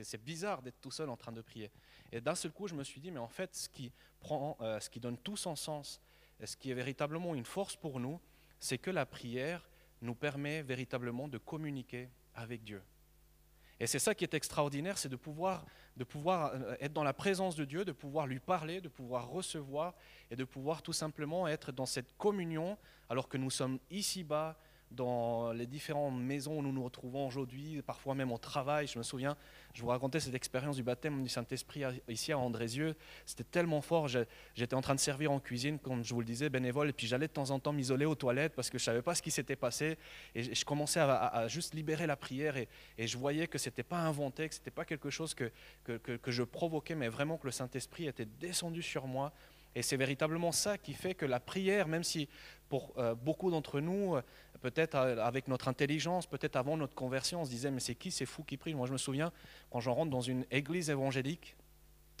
C'est 0.01 0.23
bizarre 0.23 0.61
d'être 0.61 0.81
tout 0.81 0.91
seul 0.91 1.09
en 1.09 1.17
train 1.17 1.31
de 1.31 1.41
prier. 1.41 1.71
Et 2.11 2.19
d'un 2.19 2.35
seul 2.35 2.51
coup, 2.51 2.67
je 2.67 2.75
me 2.75 2.83
suis 2.83 2.99
dit, 2.99 3.11
mais 3.11 3.19
en 3.19 3.27
fait, 3.27 3.55
ce 3.55 3.69
qui, 3.69 3.91
prend, 4.19 4.57
euh, 4.61 4.79
ce 4.79 4.89
qui 4.89 4.99
donne 4.99 5.17
tout 5.17 5.37
son 5.37 5.55
sens, 5.55 6.01
ce 6.43 6.57
qui 6.57 6.71
est 6.71 6.73
véritablement 6.73 7.35
une 7.35 7.45
force 7.45 7.75
pour 7.75 7.99
nous, 7.99 8.19
c'est 8.59 8.77
que 8.77 8.89
la 8.89 9.05
prière 9.05 9.69
nous 10.01 10.15
permet 10.15 10.63
véritablement 10.63 11.27
de 11.27 11.37
communiquer 11.37 12.09
avec 12.33 12.63
Dieu. 12.63 12.81
Et 13.79 13.87
c'est 13.87 13.99
ça 13.99 14.15
qui 14.15 14.23
est 14.23 14.33
extraordinaire, 14.33 14.97
c'est 14.97 15.09
de 15.09 15.15
pouvoir, 15.15 15.65
de 15.97 16.03
pouvoir 16.03 16.53
euh, 16.53 16.75
être 16.79 16.93
dans 16.93 17.03
la 17.03 17.13
présence 17.13 17.55
de 17.55 17.65
Dieu, 17.65 17.83
de 17.83 17.91
pouvoir 17.91 18.27
lui 18.27 18.39
parler, 18.39 18.81
de 18.81 18.89
pouvoir 18.89 19.27
recevoir 19.27 19.93
et 20.31 20.35
de 20.35 20.43
pouvoir 20.43 20.81
tout 20.81 20.93
simplement 20.93 21.47
être 21.47 21.71
dans 21.71 21.85
cette 21.85 22.15
communion 22.17 22.77
alors 23.09 23.27
que 23.27 23.37
nous 23.37 23.49
sommes 23.49 23.79
ici-bas 23.89 24.57
dans 24.95 25.51
les 25.51 25.65
différentes 25.65 26.19
maisons 26.19 26.59
où 26.59 26.61
nous 26.61 26.71
nous 26.71 26.83
retrouvons 26.83 27.27
aujourd'hui, 27.27 27.81
parfois 27.81 28.15
même 28.15 28.31
au 28.31 28.37
travail. 28.37 28.87
Je 28.87 28.97
me 28.97 29.03
souviens, 29.03 29.35
je 29.73 29.81
vous 29.81 29.87
racontais 29.87 30.19
cette 30.19 30.35
expérience 30.35 30.75
du 30.75 30.83
baptême 30.83 31.23
du 31.23 31.29
Saint-Esprit 31.29 31.83
ici 32.07 32.31
à 32.31 32.37
Andrézieux. 32.37 32.95
C'était 33.25 33.43
tellement 33.43 33.81
fort. 33.81 34.07
J'étais 34.07 34.75
en 34.75 34.81
train 34.81 34.95
de 34.95 34.99
servir 34.99 35.31
en 35.31 35.39
cuisine, 35.39 35.79
comme 35.79 36.03
je 36.03 36.13
vous 36.13 36.19
le 36.19 36.25
disais, 36.25 36.49
bénévole, 36.49 36.89
et 36.89 36.93
puis 36.93 37.07
j'allais 37.07 37.27
de 37.27 37.33
temps 37.33 37.49
en 37.51 37.59
temps 37.59 37.73
m'isoler 37.73 38.05
aux 38.05 38.15
toilettes 38.15 38.53
parce 38.55 38.69
que 38.69 38.77
je 38.77 38.83
ne 38.83 38.85
savais 38.85 39.01
pas 39.01 39.15
ce 39.15 39.21
qui 39.21 39.31
s'était 39.31 39.55
passé. 39.55 39.97
Et 40.35 40.55
je 40.55 40.65
commençais 40.65 40.99
à, 40.99 41.47
juste 41.47 41.73
libérer 41.73 42.07
la 42.07 42.15
prière 42.15 42.57
et, 42.57 42.67
je 42.97 43.17
voyais 43.17 43.47
que 43.47 43.57
ce 43.57 43.69
n'était 43.69 43.83
pas 43.83 43.99
inventé, 43.99 44.47
que 44.47 44.55
ce 44.55 44.59
n'était 44.59 44.71
pas 44.71 44.85
quelque 44.85 45.09
chose 45.09 45.33
que, 45.33 45.51
que, 45.83 45.97
que 45.97 46.31
je 46.31 46.43
provoquais, 46.43 46.95
mais 46.95 47.09
vraiment 47.09 47.37
que 47.37 47.47
le 47.47 47.51
Saint-Esprit 47.51 48.07
était 48.07 48.25
descendu 48.25 48.81
sur 48.81 49.07
moi 49.07 49.33
et 49.75 49.81
c'est 49.81 49.97
véritablement 49.97 50.51
ça 50.51 50.77
qui 50.77 50.93
fait 50.93 51.15
que 51.15 51.25
la 51.25 51.39
prière, 51.39 51.87
même 51.87 52.03
si 52.03 52.29
pour 52.69 52.93
euh, 52.97 53.15
beaucoup 53.15 53.51
d'entre 53.51 53.79
nous, 53.79 54.15
euh, 54.15 54.21
peut-être 54.61 54.95
euh, 54.95 55.23
avec 55.23 55.47
notre 55.47 55.67
intelligence, 55.67 56.27
peut-être 56.27 56.55
avant 56.55 56.77
notre 56.77 56.95
conversion, 56.95 57.41
on 57.41 57.45
se 57.45 57.49
disait, 57.49 57.71
mais 57.71 57.79
c'est 57.79 57.95
qui 57.95 58.11
ces 58.11 58.25
fous 58.25 58.43
qui 58.43 58.57
prient? 58.57 58.73
Moi, 58.73 58.87
je 58.87 58.93
me 58.93 58.97
souviens, 58.97 59.31
quand 59.71 59.79
je 59.79 59.89
rentre 59.89 60.11
dans 60.11 60.21
une 60.21 60.45
église 60.51 60.89
évangélique, 60.89 61.55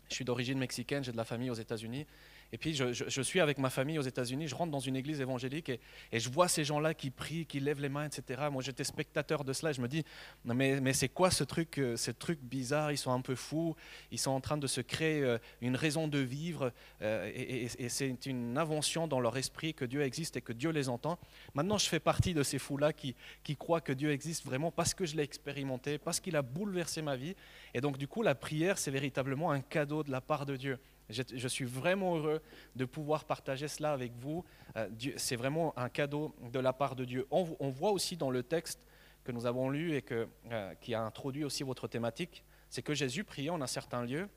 je 0.09 0.15
suis 0.15 0.25
d'origine 0.25 0.59
mexicaine, 0.59 1.03
j'ai 1.03 1.11
de 1.11 1.17
la 1.17 1.25
famille 1.25 1.49
aux 1.49 1.55
États-Unis, 1.55 2.05
et 2.53 2.57
puis 2.59 2.75
je, 2.75 3.21
suis 3.23 3.39
avec 3.39 3.57
ma 3.57 3.71
famille 3.71 3.97
aux 3.97 4.03
États-Unis, 4.03 4.47
je 4.47 4.53
rentre 4.53 4.71
dans 4.71 4.79
une 4.79 4.95
église 4.95 5.19
évangélique 5.19 5.69
et, 5.69 5.79
je 6.13 6.29
vois 6.29 6.47
ces 6.47 6.63
gens-là 6.63 6.93
qui 6.93 7.09
prient, 7.09 7.47
qui 7.47 7.59
lèvent 7.59 7.81
les 7.81 7.89
mains, 7.89 8.05
etc. 8.05 8.43
Moi 8.51 8.61
j'étais 8.61 8.83
spectateur 8.83 9.43
de 9.43 9.53
cela 9.53 9.71
et 9.71 9.73
je 9.73 9.81
me 9.81 9.87
dis, 9.87 10.03
mais, 10.45 10.93
c'est 10.93 11.09
quoi 11.09 11.31
ce 11.31 11.43
truc, 11.43 11.79
euh, 11.79 11.97
ce 11.97 12.11
truc 12.11 12.39
bizarre 12.43 12.91
Ils 12.91 12.97
sont 12.99 13.11
un 13.11 13.21
peu 13.21 13.33
fous, 13.33 13.75
ils 14.11 14.19
sont 14.19 14.29
en 14.29 14.39
train 14.39 14.57
de 14.57 14.67
se 14.67 14.81
créer 14.81 15.23
euh, 15.23 15.39
une 15.61 15.75
raison 15.75 16.07
de 16.07 16.19
vivre 16.19 16.71
euh, 17.01 17.31
et, 17.33 17.89
c'est 17.89 18.25
une 18.27 18.55
invention 18.59 19.07
dans 19.07 19.19
leur 19.19 19.35
esprit 19.35 19.73
que 19.73 19.83
Dieu 19.83 20.03
existe 20.03 20.37
et 20.37 20.41
que 20.41 20.53
Dieu 20.53 20.69
les 20.69 20.89
entend. 20.89 21.17
Maintenant 21.55 21.79
je 21.79 21.89
fais 21.89 21.99
partie 21.99 22.35
de 22.35 22.43
ces 22.43 22.59
fous-là 22.59 22.93
qui, 22.93 23.15
qui 23.43 23.55
croient 23.55 23.81
que 23.81 23.93
Dieu 23.93 24.11
existe 24.11 24.45
vraiment 24.45 24.69
parce 24.69 24.93
que 24.93 25.07
je 25.07 25.15
l'ai 25.15 25.23
expérimenté, 25.23 25.97
parce 25.97 26.19
qu'il 26.19 26.35
a 26.35 26.43
bouleversé 26.43 27.01
ma 27.01 27.15
vie. 27.15 27.35
Et 27.73 27.81
donc 27.81 27.97
du 27.97 28.07
coup 28.07 28.21
la 28.21 28.35
prière 28.35 28.77
c'est 28.77 28.91
véritablement 28.91 29.49
un 29.49 29.61
cadeau 29.61 30.03
de 30.03 30.11
la 30.11 30.21
part 30.21 30.45
de 30.45 30.55
Dieu. 30.55 30.77
Je, 31.09 31.47
suis 31.47 31.65
vraiment 31.65 32.17
heureux 32.17 32.41
de 32.75 32.85
pouvoir 32.85 33.25
partager 33.25 33.67
cela 33.67 33.91
avec 33.91 34.13
vous. 34.15 34.43
Euh, 34.77 34.87
c'est 35.17 35.35
vraiment 35.35 35.77
un 35.77 35.89
cadeau 35.89 36.33
de 36.51 36.59
la 36.59 36.71
part 36.71 36.95
de 36.95 37.03
Dieu. 37.03 37.27
On, 37.29 37.69
voit 37.69 37.91
aussi 37.91 38.15
dans 38.15 38.31
le 38.31 38.41
texte 38.41 38.87
que 39.23 39.31
nous 39.31 39.45
avons 39.45 39.69
lu 39.69 39.95
et 39.95 40.01
que, 40.01 40.27
euh, 40.51 40.73
qui 40.75 40.93
a 40.93 41.01
introduit 41.01 41.43
aussi 41.43 41.63
votre 41.63 41.87
thématique, 41.87 42.43
c'est 42.69 42.81
que 42.81 42.93
Jésus 42.93 43.23
priait 43.23 43.49
en 43.49 43.61
un 43.61 43.67
certain 43.67 44.03
lieu 44.03 44.29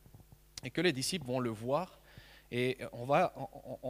et 0.65 0.71
que 0.71 0.81
les 0.81 0.93
disciples 0.93 1.27
vont 1.27 1.41
le 1.41 1.51
voir. 1.51 2.01
Et 2.51 2.79
on, 2.93 3.05
va, 3.05 3.35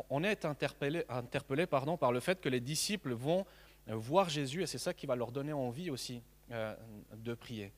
on, 0.08 0.22
est 0.22 0.44
interpellé, 0.44 1.04
interpellé 1.08 1.66
pardon, 1.66 1.96
par 1.96 2.12
le 2.12 2.20
fait 2.20 2.40
que 2.40 2.48
les 2.48 2.60
disciples 2.60 3.12
vont 3.12 3.44
voir 3.86 4.28
Jésus 4.30 4.62
et 4.62 4.66
c'est 4.66 4.78
ça 4.78 4.94
qui 4.94 5.06
va 5.06 5.14
leur 5.14 5.30
donner 5.30 5.52
envie 5.52 5.90
aussi 5.90 6.22
de 6.48 7.34
prier. 7.34 7.74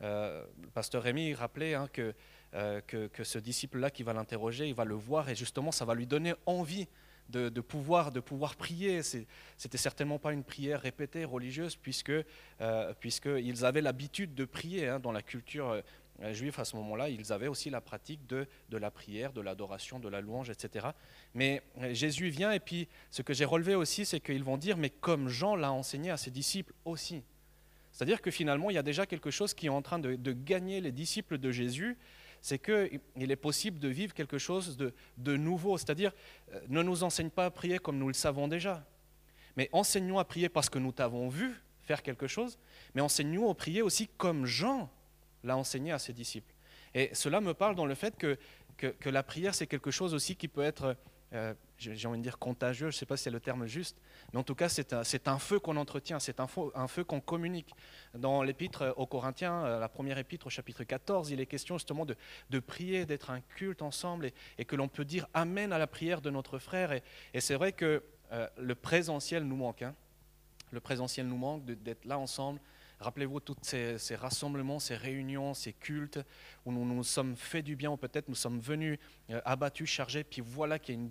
le 0.00 0.44
pasteur 0.74 1.04
Rémy 1.04 1.32
rappelait 1.32 1.74
hein, 1.74 1.88
que 1.92 2.12
euh, 2.54 2.80
que, 2.86 3.24
ce 3.24 3.38
disciple-là 3.38 3.90
qui 3.90 4.02
va 4.02 4.12
l'interroger, 4.12 4.68
il 4.68 4.74
va 4.74 4.84
le 4.84 4.94
voir 4.94 5.28
et 5.28 5.34
justement 5.34 5.72
ça 5.72 5.84
va 5.84 5.94
lui 5.94 6.06
donner 6.06 6.32
envie 6.46 6.86
de, 7.28 7.48
pouvoir, 7.60 8.12
de 8.12 8.20
pouvoir 8.20 8.54
prier. 8.54 9.02
C'était 9.02 9.78
certainement 9.78 10.18
pas 10.18 10.32
une 10.32 10.44
prière 10.44 10.80
répétée 10.80 11.24
religieuse 11.24 11.74
puisque 11.74 12.12
euh, 12.60 12.94
puisqu'ils 13.00 13.64
avaient 13.64 13.80
l'habitude 13.80 14.34
de 14.34 14.44
prier 14.44 14.86
hein, 14.88 15.00
dans 15.00 15.10
la 15.10 15.22
culture 15.22 15.82
euh, 16.22 16.32
juive 16.32 16.54
à 16.58 16.64
ce 16.64 16.76
moment-là. 16.76 17.08
Ils 17.08 17.32
avaient 17.32 17.48
aussi 17.48 17.68
la 17.68 17.80
pratique 17.80 18.26
de, 18.28 18.46
de 18.70 18.76
la 18.78 18.92
prière, 18.92 19.32
de 19.32 19.40
l'adoration, 19.40 19.98
de 19.98 20.08
la 20.08 20.20
louange, 20.20 20.48
etc. 20.48 20.86
Mais 21.34 21.62
Jésus 21.92 22.28
vient 22.28 22.52
et 22.52 22.60
puis 22.60 22.88
ce 23.10 23.22
que 23.22 23.34
j'ai 23.34 23.44
relevé 23.44 23.74
aussi, 23.74 24.06
c'est 24.06 24.20
qu'ils 24.20 24.44
vont 24.44 24.56
dire 24.56 24.76
mais 24.76 24.90
comme 24.90 25.28
Jean 25.28 25.56
l'a 25.56 25.72
enseigné 25.72 26.10
à 26.10 26.16
ses 26.16 26.30
disciples 26.30 26.72
aussi. 26.84 27.22
C'est-à-dire 27.92 28.22
que 28.22 28.30
finalement, 28.30 28.70
il 28.70 28.74
y 28.74 28.78
a 28.78 28.82
déjà 28.82 29.04
quelque 29.04 29.30
chose 29.30 29.52
qui 29.52 29.66
est 29.66 29.70
en 29.70 29.82
train 29.82 29.98
de 29.98 30.32
gagner 30.32 30.80
les 30.82 30.92
disciples 30.92 31.38
de 31.38 31.50
Jésus 31.50 31.96
c'est 32.46 32.60
qu'il 32.60 33.32
est 33.32 33.36
possible 33.36 33.80
de 33.80 33.88
vivre 33.88 34.14
quelque 34.14 34.38
chose 34.38 34.76
de, 34.76 35.36
nouveau. 35.36 35.78
C'est-à-dire, 35.78 36.12
euh, 36.54 36.60
ne 36.68 36.80
nous 36.80 37.02
enseigne 37.02 37.28
pas 37.28 37.46
à 37.46 37.50
prier 37.50 37.80
comme 37.80 37.98
nous 37.98 38.06
le 38.06 38.14
savons 38.14 38.46
déjà, 38.46 38.86
mais 39.56 39.68
enseignons 39.72 40.20
à 40.20 40.24
prier 40.24 40.48
parce 40.48 40.70
que 40.70 40.78
nous 40.78 40.92
t'avons 40.92 41.28
vu 41.28 41.60
faire 41.82 42.04
quelque 42.04 42.28
chose, 42.28 42.56
mais 42.94 43.00
enseignons 43.00 43.50
à 43.50 43.54
prier 43.56 43.82
aussi 43.82 44.06
comme 44.16 44.46
Jean 44.46 44.88
l'a 45.42 45.56
enseigné 45.56 45.90
à 45.90 45.98
ses 45.98 46.12
disciples. 46.12 46.54
Et 46.94 47.10
cela 47.14 47.40
me 47.40 47.52
parle 47.52 47.74
dans 47.74 47.84
le 47.84 47.96
fait 47.96 48.16
que, 48.16 48.38
la 49.04 49.24
prière, 49.24 49.52
c'est 49.52 49.66
quelque 49.66 49.90
chose 49.90 50.14
aussi 50.14 50.36
qui 50.36 50.46
peut 50.46 50.62
être 50.62 50.96
euh, 51.32 51.52
j'ai 51.78 52.08
envie 52.08 52.18
de 52.18 52.22
dire 52.22 52.38
contagieux, 52.38 52.90
je 52.90 52.96
ne 52.96 52.98
sais 52.98 53.06
pas 53.06 53.16
si 53.16 53.24
c'est 53.24 53.30
le 53.30 53.40
terme 53.40 53.66
juste, 53.66 53.96
mais 54.32 54.38
en 54.38 54.42
tout 54.42 54.54
cas 54.54 54.68
c'est 54.68 54.92
un, 54.92 55.38
feu 55.38 55.58
qu'on 55.58 55.76
entretient, 55.76 56.18
c'est 56.18 56.40
un, 56.40 56.46
feu 56.46 57.04
qu'on 57.04 57.20
communique. 57.20 57.74
Dans 58.14 58.42
l'épître 58.42 58.94
aux 58.96 59.06
Corinthiens, 59.06 59.64
euh, 59.64 59.78
la 59.78 59.88
première 59.88 60.18
épître 60.18 60.46
au 60.46 60.50
chapitre 60.50 60.84
14, 60.84 61.30
il 61.30 61.40
est 61.40 61.46
question 61.46 61.76
justement 61.76 62.06
de, 62.06 62.58
prier, 62.60 63.04
d'être 63.04 63.30
un 63.30 63.40
culte 63.40 63.82
ensemble 63.82 64.30
et, 64.58 64.64
que 64.64 64.76
l'on 64.76 64.88
peut 64.88 65.04
dire 65.04 65.28
Amen 65.34 65.72
à 65.72 65.78
la 65.78 65.86
prière 65.86 66.20
de 66.20 66.30
notre 66.30 66.58
frère. 66.58 66.92
Et, 66.92 67.40
c'est 67.40 67.54
vrai 67.54 67.72
que 67.72 68.02
euh, 68.32 68.48
le 68.58 68.74
présentiel 68.74 69.44
nous 69.44 69.56
manque. 69.56 69.82
Hein. 69.82 69.94
Le 70.70 70.80
présentiel 70.80 71.26
nous 71.26 71.36
manque 71.36 71.64
d'être 71.64 72.04
là 72.06 72.18
ensemble. 72.18 72.60
Rappelez-vous 72.98 73.40
tous 73.40 73.56
ces, 73.60 74.16
rassemblements, 74.16 74.78
ces 74.78 74.96
réunions, 74.96 75.52
ces 75.52 75.74
cultes 75.74 76.18
où 76.64 76.72
nous 76.72 76.84
nous 76.86 77.04
sommes 77.04 77.36
fait 77.36 77.62
du 77.62 77.76
bien, 77.76 77.90
ou 77.90 77.98
peut-être 77.98 78.28
nous 78.28 78.34
sommes 78.34 78.58
venus 78.58 78.98
abattus, 79.44 79.90
chargés, 79.90 80.24
puis 80.24 80.40
voilà 80.40 80.78
qu'il 80.78 80.94
y 80.94 80.98
a 80.98 81.00
une 81.02 81.10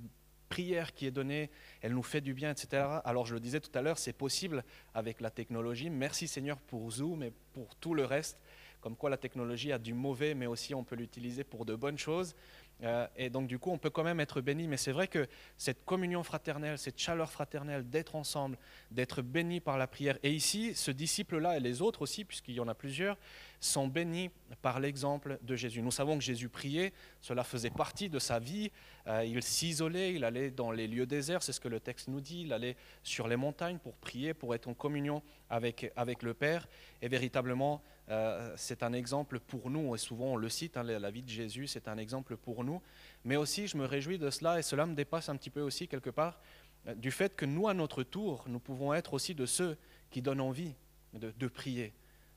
prière 0.56 0.94
qui 0.94 1.06
est 1.06 1.12
donnée, 1.12 1.50
elle 1.82 1.94
nous 1.94 2.02
fait 2.02 2.22
du 2.22 2.34
bien, 2.34 2.50
etc. 2.50 2.88
Alors 3.04 3.26
je 3.26 3.34
le 3.34 3.42
disais 3.42 3.60
tout 3.60 3.78
à 3.78 3.82
l'heure, 3.82 3.98
c'est 3.98 4.14
possible 4.14 4.64
avec 4.94 5.20
la 5.20 5.30
technologie. 5.30 5.90
Merci 5.90 6.30
Seigneur 6.30 6.62
pour 6.62 6.90
Zoom 6.90 7.24
et 7.24 7.34
pour 7.52 7.76
tout 7.76 7.94
le 7.94 8.06
reste. 8.06 8.40
Comme 8.80 8.96
quoi 8.96 9.10
la 9.10 9.18
technologie 9.18 9.74
a 9.74 9.80
du 9.80 9.94
mauvais, 9.94 10.34
mais 10.34 10.46
aussi 10.46 10.74
on 10.74 10.86
peut 10.86 10.96
l'utiliser 10.96 11.44
pour 11.44 11.66
de 11.66 11.76
bonnes 11.76 11.98
choses. 11.98 12.36
Euh, 12.84 13.06
et 13.18 13.30
donc 13.30 13.48
du 13.48 13.60
coup, 13.60 13.70
on 13.70 13.78
peut 13.78 13.90
quand 13.90 14.06
même 14.06 14.22
être 14.22 14.40
béni. 14.40 14.70
Mais 14.70 14.78
c'est 14.78 14.94
vrai 14.94 15.10
que 15.10 15.28
cette 15.58 15.84
communion 15.84 16.24
fraternelle, 16.24 16.78
cette 16.78 17.00
chaleur 17.00 17.30
fraternelle, 17.30 17.90
d'être 17.90 18.16
ensemble, 18.16 18.58
d'être 18.92 19.22
béni 19.22 19.60
par 19.60 19.78
la 19.78 19.88
prière. 19.88 20.18
Et 20.24 20.32
ici, 20.32 20.74
ce 20.74 20.92
disciple-là 20.92 21.58
et 21.58 21.60
les 21.60 21.82
autres 21.82 22.02
aussi, 22.02 22.24
puisqu'il 22.24 22.56
y 22.56 22.62
en 22.62 22.70
a 22.70 22.76
plusieurs, 22.76 23.18
sont 23.66 23.88
bénis 23.88 24.30
par 24.62 24.80
l'exemple 24.80 25.40
de 25.42 25.56
Jésus. 25.56 25.82
Nous 25.82 25.92
savons 25.92 26.18
que 26.18 26.24
Jésus 26.24 26.50
priait, 26.50 26.94
cela 27.22 27.44
faisait 27.44 27.70
partie 27.70 28.10
de 28.10 28.20
sa 28.20 28.40
vie. 28.40 28.72
Euh, 29.08 29.26
il 29.26 29.42
s'isolait, 29.44 30.14
il 30.14 30.24
allait 30.24 30.52
dans 30.52 30.72
les 30.72 30.88
lieux 30.88 31.06
déserts, 31.06 31.44
c'est 31.44 31.52
ce 31.52 31.60
que 31.60 31.68
le 31.68 31.80
texte 31.80 32.08
nous 32.08 32.22
dit. 32.22 32.42
Il 32.42 32.54
allait 32.54 32.76
sur 33.04 33.28
les 33.28 33.36
montagnes 33.36 33.78
pour 33.80 33.96
prier, 33.96 34.34
pour 34.34 34.56
être 34.56 34.68
en 34.68 34.74
communion 34.74 35.22
avec, 35.50 35.92
avec 35.96 36.24
le 36.24 36.34
Père. 36.34 36.68
Et 37.02 37.08
véritablement, 37.08 37.82
euh, 38.10 38.54
c'est 38.56 38.84
un 38.84 38.94
exemple 38.94 39.40
pour 39.40 39.70
nous. 39.70 39.96
Et 39.96 39.98
souvent, 39.98 40.34
on 40.34 40.36
le 40.38 40.50
cite, 40.50 40.78
hein, 40.78 40.84
la 40.84 41.12
vie 41.12 41.24
de 41.24 41.30
Jésus, 41.30 41.68
c'est 41.68 41.88
un 41.88 41.98
exemple 41.98 42.38
pour 42.38 42.64
nous. 42.64 42.82
Mais 43.24 43.36
aussi, 43.36 43.68
je 43.68 43.78
me 43.78 43.86
réjouis 43.86 44.20
de 44.20 44.30
cela, 44.30 44.60
et 44.60 44.62
cela 44.62 44.86
me 44.86 44.96
dépasse 44.96 45.30
un 45.30 45.36
petit 45.36 45.50
peu 45.50 45.62
aussi 45.62 45.88
quelque 45.88 46.10
part, 46.10 46.40
euh, 46.88 46.96
du 46.96 47.12
fait 47.12 47.36
que 47.36 47.46
nous, 47.46 47.68
à 47.68 47.74
notre 47.74 48.04
tour, 48.04 48.46
nous 48.48 48.60
pouvons 48.60 48.94
être 48.94 49.14
aussi 49.14 49.34
de 49.36 49.46
ceux 49.46 49.78
qui 50.12 50.22
donnent 50.22 50.42
envie 50.42 50.76
de 51.14 51.48
prier. 51.48 51.94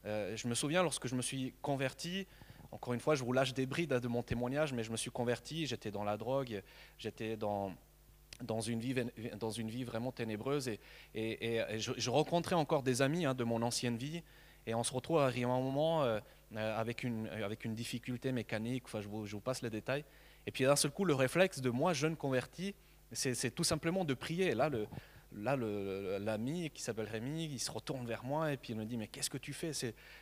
Euh, 0.09 0.37
je 0.37 0.49
me 0.49 0.55
souviens 0.55 0.83
lorsque 0.83 1.07
je 1.07 1.15
me 1.15 1.23
suis 1.23 1.55
converti, 1.61 2.27
encore 2.73 2.95
une 2.95 3.01
fois, 3.01 3.15
je 3.15 3.23
vous 3.23 3.33
lâche 3.33 3.55
des 3.55 3.67
brides 3.67 3.93
de 3.93 4.09
mon 4.09 4.23
témoignage, 4.23 4.73
mais 4.73 4.83
je 4.83 4.91
me 4.91 4.97
suis 4.97 5.11
converti, 5.11 5.67
j'étais 5.67 5.91
dans 5.91 6.05
la 6.05 6.17
drogue, 6.17 6.63
j'étais 6.99 7.37
dans, 7.37 7.75
dans, 8.43 8.61
une 8.61 8.81
vie, 8.81 8.95
dans 9.39 9.51
une 9.51 9.69
vie 9.69 9.85
vraiment 9.85 10.13
ténébreuse, 10.13 10.69
et, 11.15 11.63
je, 11.79 12.11
rencontrais 12.11 12.55
encore 12.55 12.83
des 12.83 13.03
amis 13.03 13.27
hein, 13.27 13.35
de 13.35 13.45
mon 13.45 13.63
ancienne 13.63 13.97
vie, 13.97 14.23
et 14.67 14.75
on 14.75 14.83
se 14.83 14.93
retrouve 14.93 15.19
à 15.19 15.27
un 15.27 15.47
moment 15.47 16.03
euh, 16.05 16.21
euh, 16.57 16.79
avec, 16.79 17.05
une, 17.05 17.29
avec 17.29 17.65
une 17.65 17.75
difficulté 17.75 18.33
mécanique, 18.33 18.85
enfin, 18.87 19.01
je 19.01 19.09
vous, 19.09 19.41
passe 19.41 19.63
les 19.63 19.71
détails, 19.71 20.05
et 20.47 20.51
puis 20.51 20.65
d'un 20.65 20.77
seul 20.77 20.91
coup, 20.91 21.05
le 21.05 21.15
réflexe 21.15 21.61
de 21.61 21.71
moi, 21.71 21.93
jeune 21.93 22.17
converti, 22.17 22.75
c'est 23.13 23.55
tout 23.55 23.65
simplement 23.65 24.05
de 24.05 24.13
prier. 24.13 24.55
là, 24.55 24.71
là, 25.33 25.57
l'ami 25.57 26.71
qui 26.71 26.83
s'appelle 26.83 27.07
Rémi, 27.07 27.45
il 27.45 27.59
se 27.59 27.71
retourne 27.71 28.07
vers 28.07 28.25
moi 28.25 28.53
et 28.53 28.57
puis 28.57 28.73
il 28.73 28.77
me 28.77 28.85
dit 28.85 28.97
Mais 28.97 29.09
qu'est-ce 29.09 29.31
que 29.31 29.39
tu 29.39 29.53
fais? 29.53 29.73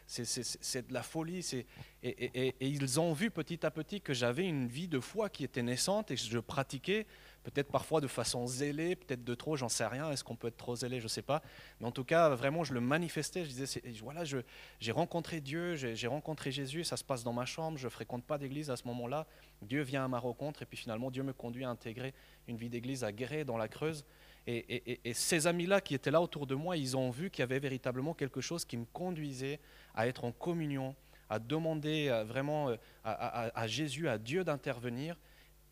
C'est 0.07 0.88
de 0.88 0.92
la 0.92 1.03
folie. 1.03 1.64
Et, 2.03 2.55
ils 2.61 3.01
ont 3.01 3.12
vu 3.12 3.31
petit 3.31 3.64
à 3.64 3.71
petit 3.71 4.01
que 4.01 4.14
j'avais 4.14 4.47
une 4.47 4.66
vie 4.66 4.88
de 4.88 5.01
foi 5.01 5.29
qui 5.29 5.45
était 5.45 5.62
naissante 5.62 6.11
et 6.11 6.16
que 6.16 6.21
je 6.21 6.38
pratiquais, 6.38 7.07
peut-être 7.45 7.71
parfois 7.71 8.01
de 8.01 8.07
façon 8.07 8.47
zélée, 8.47 8.97
peut-être 8.97 9.25
de 9.25 9.35
trop, 9.35 9.57
j'en 9.57 9.69
sais 9.69 9.87
rien. 9.87 10.11
Est-ce 10.11 10.25
qu'on 10.25 10.37
peut 10.37 10.49
être 10.49 10.57
trop 10.57 10.77
zélé? 10.77 10.99
Je 10.99 11.05
ne 11.05 11.09
sais 11.09 11.23
pas. 11.23 11.42
Mais 11.81 11.87
en 11.87 11.92
tout 11.92 12.05
cas, 12.05 12.29
vraiment, 12.31 12.64
je 12.64 12.75
le 12.75 12.81
manifestais. 12.81 13.45
Je 13.45 13.51
disais 13.51 13.83
Voilà, 14.03 14.25
j'ai 14.25 14.92
rencontré 14.92 15.40
Dieu, 15.40 15.77
j'ai 15.77 16.07
rencontré 16.07 16.51
Jésus, 16.51 16.85
ça 16.85 16.97
se 16.97 17.05
passe 17.05 17.23
dans 17.23 17.33
ma 17.33 17.47
chambre, 17.47 17.79
je 17.79 17.87
ne 17.87 17.90
fréquente 17.90 18.25
pas 18.25 18.38
d'église 18.38 18.71
à 18.71 18.77
ce 18.77 18.87
moment-là. 18.88 19.27
Dieu 19.62 19.83
vient 19.83 20.05
à 20.05 20.09
ma 20.09 20.19
rencontre 20.19 20.62
et 20.62 20.66
puis 20.66 20.77
finalement, 20.77 21.11
Dieu 21.11 21.23
me 21.23 21.33
conduit 21.33 21.64
à 21.64 21.71
intégrer 21.71 22.12
une 22.49 22.57
vie 22.57 22.69
d'église 22.69 23.05
à 23.05 23.12
Guéret 23.12 23.45
dans 23.45 23.57
la 23.57 23.69
Creuse. 23.69 24.05
Et, 24.47 25.13
ces 25.13 25.47
amis-là 25.49 25.81
qui 25.81 25.95
étaient 25.95 26.11
là 26.11 26.21
autour 26.23 26.47
de 26.47 26.55
moi, 26.55 26.77
ils 26.77 26.97
ont 26.97 27.11
vu 27.11 27.31
qu'il 27.31 27.41
y 27.41 27.43
avait 27.43 27.59
véritablement 27.59 28.15
quelque 28.15 28.41
chose 28.41 28.65
qui 28.65 28.77
me 28.77 28.85
conduisait 28.85 29.59
à 29.95 30.07
être 30.07 30.25
en 30.25 30.31
communion, 30.31 30.95
à 31.29 31.41
demander 31.41 32.09
euh, 32.09 32.23
vraiment 32.23 32.69
euh, 32.69 32.77
à, 33.03 33.67
Jésus, 33.67 34.09
à 34.09 34.19
Dieu 34.19 34.45
d'intervenir. 34.45 35.17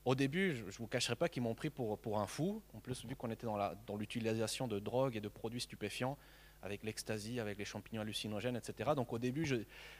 Au 0.05 0.17
début, 0.17 0.57
je 0.57 0.65
ne 0.65 0.71
vous 0.73 0.89
cacherai 0.89 1.15
pas 1.15 1.29
qu'ils 1.29 1.43
m'ont 1.43 1.55
pris 1.55 1.71
pour, 1.71 2.21
un 2.21 2.27
fou. 2.27 2.63
En 2.75 2.81
plus, 2.81 3.05
vu 3.05 3.15
qu'on 3.15 3.31
était 3.31 3.47
dans 3.47 3.97
l'utilisation 3.97 4.67
de 4.67 4.81
drogues 4.81 5.17
et 5.17 5.21
de 5.21 5.29
produits 5.29 5.61
stupéfiants, 5.61 6.19
avec 6.65 6.83
l'ecstasy, 6.83 7.39
avec 7.41 7.59
les 7.59 7.65
champignons 7.65 8.01
hallucinogènes, 8.01 8.57
etc. 8.57 8.91
Donc 8.97 9.13
au 9.13 9.19
début, 9.19 9.47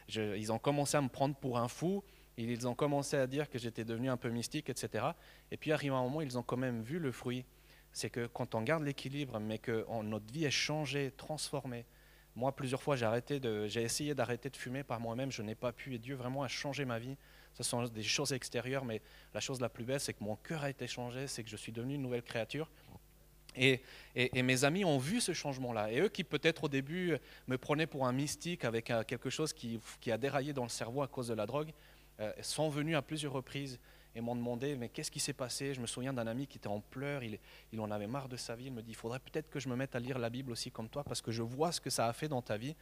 ils 0.09 0.51
ont 0.51 0.59
commencé 0.59 0.97
à 0.97 1.01
me 1.01 1.09
prendre 1.09 1.35
pour 1.35 1.57
un 1.57 1.67
fou. 1.67 2.03
Ils 2.37 2.67
ont 2.67 2.75
commencé 2.75 3.15
à 3.15 3.27
dire 3.27 3.49
que 3.49 3.57
j'étais 3.57 3.85
devenu 3.85 4.09
un 4.09 4.17
peu 4.17 4.29
mystique, 4.29 4.69
etc. 4.69 5.05
Et 5.51 5.57
puis 5.57 5.71
arrivé 5.71 5.95
un 5.95 6.01
moment, 6.01 6.21
ils 6.21 6.37
ont 6.37 6.43
quand 6.43 6.57
même 6.57 6.81
vu 6.81 6.99
le 6.99 7.11
fruit 7.11 7.45
c'est 7.95 8.09
que 8.09 8.27
quand 8.27 8.55
on 8.55 8.61
garde 8.61 8.83
l'équilibre, 8.83 9.39
mais 9.39 9.57
que 9.57 9.85
notre 10.03 10.31
vie 10.31 10.43
est 10.43 10.51
changée, 10.51 11.13
transformée. 11.15 11.85
Moi, 12.35 12.53
plusieurs 12.53 12.81
fois, 12.81 12.97
j'ai 12.97 13.05
arrêté 13.05 13.39
de, 13.39 13.67
j'ai 13.67 13.83
essayé 13.83 14.13
d'arrêter 14.13 14.49
de 14.49 14.57
fumer 14.57 14.83
par 14.83 14.99
moi-même, 14.99 15.31
je 15.31 15.41
n'ai 15.41 15.55
pas 15.55 15.71
pu, 15.71 15.95
et 15.95 15.97
Dieu 15.97 16.15
vraiment 16.15 16.43
a 16.43 16.49
changé 16.49 16.83
ma 16.83 16.99
vie. 16.99 17.15
Ce 17.53 17.63
sont 17.63 17.85
des 17.85 18.03
choses 18.03 18.33
extérieures, 18.33 18.83
mais 18.83 19.01
la 19.33 19.39
chose 19.39 19.61
la 19.61 19.69
plus 19.69 19.85
belle, 19.85 20.01
c'est 20.01 20.13
que 20.13 20.25
mon 20.25 20.35
cœur 20.35 20.65
a 20.65 20.69
été 20.69 20.87
changé, 20.87 21.27
c'est 21.27 21.41
que 21.41 21.49
je 21.49 21.55
suis 21.55 21.71
devenu 21.71 21.95
une 21.95 22.01
nouvelle 22.01 22.23
créature. 22.23 22.69
Et, 23.55 23.81
mes 24.43 24.65
amis 24.65 24.83
ont 24.83 24.97
vu 24.97 25.21
ce 25.21 25.31
changement-là. 25.31 25.89
Et 25.93 26.01
eux 26.01 26.09
qui 26.09 26.25
peut-être 26.25 26.65
au 26.65 26.67
début 26.67 27.15
me 27.47 27.57
prenaient 27.57 27.87
pour 27.87 28.05
un 28.05 28.11
mystique 28.11 28.65
avec 28.65 28.91
euh, 28.91 29.03
quelque 29.03 29.29
chose 29.29 29.53
qui, 29.53 29.79
qui, 30.01 30.11
a 30.11 30.17
déraillé 30.17 30.51
dans 30.51 30.63
le 30.63 30.69
cerveau 30.69 31.01
à 31.01 31.07
cause 31.07 31.29
de 31.29 31.33
la 31.33 31.45
drogue, 31.45 31.71
euh, 32.19 32.33
sont 32.41 32.67
venus 32.67 32.97
à 32.97 33.01
plusieurs 33.01 33.31
reprises 33.31 33.79
et 34.15 34.21
m'ont 34.21 34.35
demandé 34.35 34.75
mais 34.75 34.89
qu'est-ce 34.89 35.11
qui 35.11 35.19
s'est 35.19 35.33
passé? 35.33 35.73
Je 35.73 35.81
me 35.81 35.87
souviens 35.87 36.13
d'un 36.13 36.25
ami 36.25 36.47
qui 36.47 36.57
était 36.57 36.67
en 36.67 36.79
pleurs, 36.79 37.23
il, 37.23 37.37
il 37.71 37.79
en 37.79 37.91
avait 37.91 38.07
marre 38.07 38.29
de 38.29 38.37
sa 38.37 38.55
vie, 38.55 38.65
il 38.65 38.73
me 38.73 38.81
dit 38.81 38.91
il 38.91 38.95
faudrait 38.95 39.19
peut-être 39.19 39.49
que 39.49 39.59
je 39.59 39.69
me 39.69 39.75
mette 39.75 39.95
à 39.95 39.99
lire 39.99 40.17
la 40.17 40.29
Bible 40.29 40.51
aussi 40.51 40.71
comme 40.71 40.89
toi 40.89 41.03
parce 41.03 41.21
que 41.21 41.31
je 41.31 41.43
vois 41.43 41.71
ce 41.71 41.81
que 41.81 41.89
ça 41.89 42.07
a 42.07 42.13
fait 42.13 42.27
dans 42.27 42.41
ta 42.41 42.57
vie. 42.57 42.75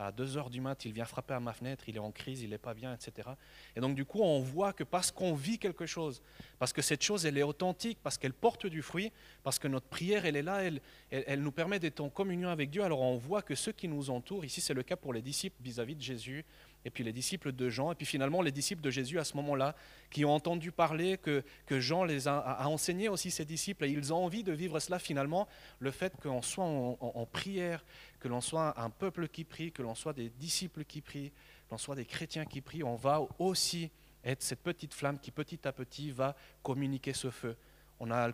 À 0.00 0.12
2 0.12 0.36
heures 0.36 0.48
du 0.48 0.60
mat, 0.60 0.84
il 0.84 0.92
vient 0.92 1.04
frapper 1.04 1.34
à 1.34 1.40
ma 1.40 1.52
fenêtre, 1.52 1.82
il 1.88 1.96
est 1.96 2.00
en 2.00 2.12
crise, 2.12 2.42
il 2.42 2.50
n'est 2.50 2.58
pas 2.58 2.72
bien, 2.72 2.94
etc. 2.94 3.30
Et 3.74 3.80
donc 3.80 3.96
du 3.96 4.04
coup, 4.04 4.20
on 4.20 4.38
voit 4.38 4.72
que 4.72 4.84
parce 4.84 5.10
qu'on 5.10 5.34
vit 5.34 5.58
quelque 5.58 5.86
chose, 5.86 6.22
parce 6.60 6.72
que 6.72 6.82
cette 6.82 7.02
chose, 7.02 7.26
elle 7.26 7.36
est 7.36 7.42
authentique, 7.42 7.98
parce 8.00 8.16
qu'elle 8.16 8.32
porte 8.32 8.66
du 8.66 8.80
fruit, 8.80 9.10
parce 9.42 9.58
que 9.58 9.66
notre 9.66 9.88
prière, 9.88 10.24
elle 10.24 10.36
est 10.36 10.42
là, 10.42 10.62
elle, 10.62 10.80
elle, 11.10 11.42
nous 11.42 11.50
permet 11.50 11.80
d'être 11.80 11.98
en 11.98 12.10
communion 12.10 12.48
avec 12.48 12.70
Dieu, 12.70 12.84
alors 12.84 13.00
on 13.00 13.16
voit 13.16 13.42
que 13.42 13.56
ceux 13.56 13.72
qui 13.72 13.88
nous 13.88 14.08
entourent, 14.08 14.44
ici 14.44 14.60
c'est 14.60 14.72
le 14.72 14.84
cas 14.84 14.94
pour 14.94 15.12
les 15.12 15.20
disciples 15.20 15.60
vis-à-vis 15.60 15.94
-vis 15.94 15.98
de 15.98 16.02
Jésus, 16.02 16.44
et 16.88 16.90
puis 16.90 17.04
les 17.04 17.12
disciples 17.12 17.52
de 17.52 17.68
Jean, 17.68 17.92
et 17.92 17.94
puis 17.94 18.06
finalement 18.06 18.40
les 18.40 18.50
disciples 18.50 18.80
de 18.80 18.90
Jésus 18.90 19.18
à 19.18 19.24
ce 19.24 19.36
moment-là, 19.36 19.76
qui 20.10 20.24
ont 20.24 20.32
entendu 20.32 20.72
parler 20.72 21.18
que, 21.18 21.44
que 21.66 21.80
Jean 21.80 22.02
les 22.02 22.28
a, 22.28 22.66
enseigné 22.66 23.10
aussi 23.10 23.30
ses 23.30 23.44
disciples, 23.44 23.84
et 23.84 23.90
ils 23.90 24.12
ont 24.12 24.24
envie 24.24 24.42
de 24.42 24.52
vivre 24.52 24.80
cela 24.80 24.98
finalement, 24.98 25.46
le 25.80 25.90
fait 25.90 26.14
qu'on 26.20 26.40
soit 26.40 26.64
en, 26.64 27.26
prière, 27.30 27.84
que 28.20 28.28
l'on 28.28 28.40
soit 28.40 28.80
un 28.80 28.88
peuple 28.88 29.28
qui 29.28 29.44
prie, 29.44 29.70
que 29.70 29.82
l'on 29.82 29.94
soit 29.94 30.14
des 30.14 30.30
disciples 30.30 30.84
qui 30.84 31.02
prient, 31.02 31.30
que 31.30 31.72
l'on 31.72 31.78
soit 31.78 31.94
des 31.94 32.06
chrétiens 32.06 32.46
qui 32.46 32.62
prient, 32.62 32.82
on 32.82 32.96
va 32.96 33.20
aussi 33.38 33.90
être 34.24 34.42
cette 34.42 34.62
petite 34.62 34.94
flamme 34.94 35.18
qui 35.18 35.30
petit 35.30 35.68
à 35.68 35.72
petit 35.72 36.10
va 36.10 36.34
communiquer 36.62 37.12
ce 37.12 37.30
feu. 37.30 37.54
On 38.00 38.10
a 38.10 38.16
à 38.16 38.26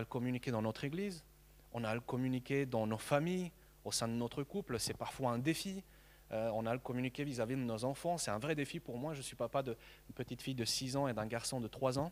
le 0.00 0.04
communiquer 0.06 0.50
dans 0.50 0.62
notre 0.62 0.82
église, 0.82 1.22
on 1.72 1.84
a 1.84 1.90
à 1.90 1.94
le 1.94 2.00
communiquer 2.00 2.66
dans 2.66 2.86
nos 2.86 2.98
familles, 2.98 3.52
au 3.84 3.92
sein 3.92 4.08
de 4.08 4.14
notre 4.14 4.42
couple, 4.42 4.78
c'est 4.80 4.96
parfois 4.96 5.30
un 5.30 5.38
défi. 5.38 5.84
Euh, 6.32 6.50
on 6.54 6.64
a 6.64 6.72
le 6.72 6.78
communiquer 6.78 7.24
vis-à-vis 7.24 7.56
de 7.56 7.60
nos 7.60 7.84
enfants. 7.84 8.16
C'est 8.16 8.30
un 8.30 8.38
vrai 8.38 8.54
défi 8.54 8.80
pour 8.80 8.96
moi. 8.96 9.14
Je 9.14 9.22
suis 9.22 9.36
papa 9.36 9.62
d'une 9.62 9.74
petite 10.14 10.42
fille 10.42 10.54
de 10.54 10.64
6 10.64 10.96
ans 10.96 11.08
et 11.08 11.12
d'un 11.12 11.26
garçon 11.26 11.60
de 11.60 11.68
3 11.68 11.98
ans. 11.98 12.10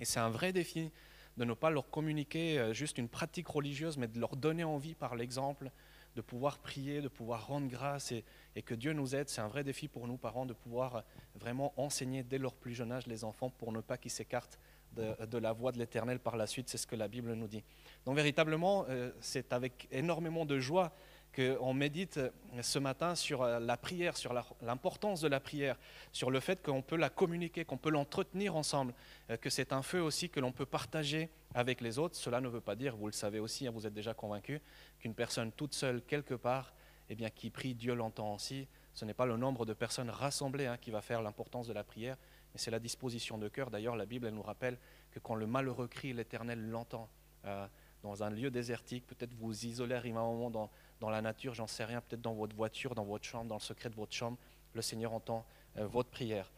Et 0.00 0.04
c'est 0.04 0.20
un 0.20 0.28
vrai 0.28 0.52
défi 0.52 0.90
de 1.36 1.44
ne 1.44 1.54
pas 1.54 1.70
leur 1.70 1.88
communiquer 1.88 2.58
euh, 2.58 2.72
juste 2.72 2.98
une 2.98 3.08
pratique 3.08 3.48
religieuse, 3.48 3.96
mais 3.96 4.08
de 4.08 4.18
leur 4.18 4.36
donner 4.36 4.64
envie 4.64 4.94
par 4.94 5.14
l'exemple, 5.14 5.70
de 6.16 6.20
pouvoir 6.20 6.58
prier, 6.58 7.00
de 7.00 7.08
pouvoir 7.08 7.46
rendre 7.46 7.68
grâce 7.68 8.12
et, 8.12 8.24
que 8.62 8.74
Dieu 8.74 8.92
nous 8.92 9.14
aide. 9.14 9.28
C'est 9.28 9.40
un 9.40 9.48
vrai 9.48 9.62
défi 9.64 9.88
pour 9.88 10.08
nous, 10.08 10.16
parents, 10.16 10.46
de 10.46 10.52
pouvoir 10.52 11.04
vraiment 11.36 11.72
enseigner 11.76 12.24
dès 12.24 12.38
leur 12.38 12.54
plus 12.54 12.74
jeune 12.74 12.90
âge 12.90 13.06
les 13.06 13.22
enfants 13.22 13.50
pour 13.50 13.72
ne 13.72 13.80
pas 13.80 13.96
qu'ils 13.96 14.10
s'écartent 14.10 14.58
de, 14.96 15.38
la 15.38 15.52
voie 15.52 15.70
de 15.70 15.78
l'Éternel 15.78 16.18
par 16.18 16.36
la 16.36 16.48
suite. 16.48 16.68
C'est 16.68 16.78
ce 16.78 16.88
que 16.88 16.96
la 16.96 17.06
Bible 17.06 17.32
nous 17.34 17.46
dit. 17.46 17.62
Donc 18.04 18.16
véritablement, 18.16 18.84
euh, 18.88 19.12
c'est 19.20 19.52
avec 19.52 19.86
énormément 19.92 20.44
de 20.44 20.58
joie 20.58 20.92
qu'on 21.38 21.72
médite 21.72 22.18
ce 22.62 22.80
matin 22.80 23.14
sur 23.14 23.42
euh, 23.42 23.60
la 23.60 23.76
prière, 23.76 24.16
sur 24.16 24.34
l'importance 24.60 25.20
de 25.20 25.28
la 25.28 25.38
prière, 25.38 25.76
sur 26.10 26.32
le 26.32 26.40
fait 26.40 26.60
qu'on 26.60 26.82
peut 26.82 26.96
la 26.96 27.10
communiquer, 27.10 27.64
qu'on 27.64 27.76
peut 27.76 27.90
l'entretenir 27.90 28.56
ensemble, 28.56 28.92
euh, 29.30 29.36
que 29.36 29.48
c'est 29.48 29.72
un 29.72 29.82
feu 29.82 30.02
aussi 30.02 30.30
que 30.30 30.40
l'on 30.40 30.50
peut 30.50 30.66
partager 30.66 31.30
avec 31.54 31.80
les 31.80 32.00
autres. 32.00 32.16
Cela 32.16 32.40
ne 32.40 32.48
veut 32.48 32.60
pas 32.60 32.74
dire, 32.74 32.96
vous 32.96 33.06
le 33.06 33.12
savez 33.12 33.38
aussi, 33.38 33.68
hein, 33.68 33.70
vous 33.70 33.86
êtes 33.86 33.94
déjà 33.94 34.14
convaincu, 34.14 34.60
qu'une 34.98 35.14
personne 35.14 35.52
toute 35.52 35.74
seule 35.74 36.02
quelque 36.02 36.34
part, 36.34 36.74
eh 37.08 37.14
bien, 37.14 37.30
qui 37.30 37.50
prie, 37.50 37.74
Dieu 37.74 37.94
l'entend 37.94 38.34
aussi. 38.34 38.66
Ce 38.92 39.04
n'est 39.04 39.14
pas 39.14 39.26
le 39.26 39.36
nombre 39.36 39.64
de 39.64 39.74
personnes 39.74 40.10
rassemblées 40.10 40.66
hein, 40.66 40.76
qui 40.76 40.90
va 40.90 41.02
faire 41.02 41.22
l'importance 41.22 41.68
de 41.68 41.72
la 41.72 41.84
prière, 41.84 42.16
mais 42.52 42.58
c'est 42.58 42.72
la 42.72 42.80
disposition 42.80 43.38
de 43.38 43.46
cœur. 43.46 43.70
D'ailleurs, 43.70 43.94
la 43.94 44.06
Bible 44.06 44.26
elle 44.26 44.34
nous 44.34 44.42
rappelle 44.42 44.76
que 45.12 45.20
quand 45.20 45.36
le 45.36 45.46
malheureux 45.46 45.86
crie, 45.86 46.12
l'Éternel 46.12 46.68
l'entend. 46.68 47.08
Euh, 47.44 47.68
dans 48.02 48.22
un 48.22 48.30
lieu 48.30 48.50
désertique, 48.50 49.06
peut-être 49.06 49.34
vous 49.34 49.66
isoler, 49.66 49.94
à 49.94 50.00
un 50.00 50.12
moment 50.12 50.50
dans, 50.50 50.70
dans 51.00 51.10
la 51.10 51.22
nature, 51.22 51.54
j'en 51.54 51.66
sais 51.66 51.84
rien, 51.84 52.00
peut-être 52.00 52.20
dans 52.20 52.34
votre 52.34 52.54
voiture, 52.54 52.94
dans 52.94 53.04
votre 53.04 53.24
chambre, 53.24 53.46
dans 53.46 53.56
le 53.56 53.60
secret 53.60 53.88
de 53.88 53.94
votre 53.94 54.12
chambre, 54.12 54.38
le 54.74 54.82
Seigneur 54.82 55.12
entend 55.12 55.44
euh, 55.78 55.86
votre 55.86 56.10
prière. 56.10 56.50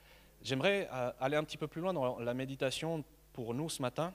J'aimerais 0.43 0.89
euh, 0.93 1.13
aller 1.21 1.37
un 1.37 1.45
petit 1.45 1.59
peu 1.59 1.67
plus 1.67 1.81
loin 1.81 1.93
dans 1.93 2.19
la 2.19 2.35
méditation 2.35 3.05
pour 3.33 3.55
nous 3.55 3.69
ce 3.69 3.83
matin 3.83 4.15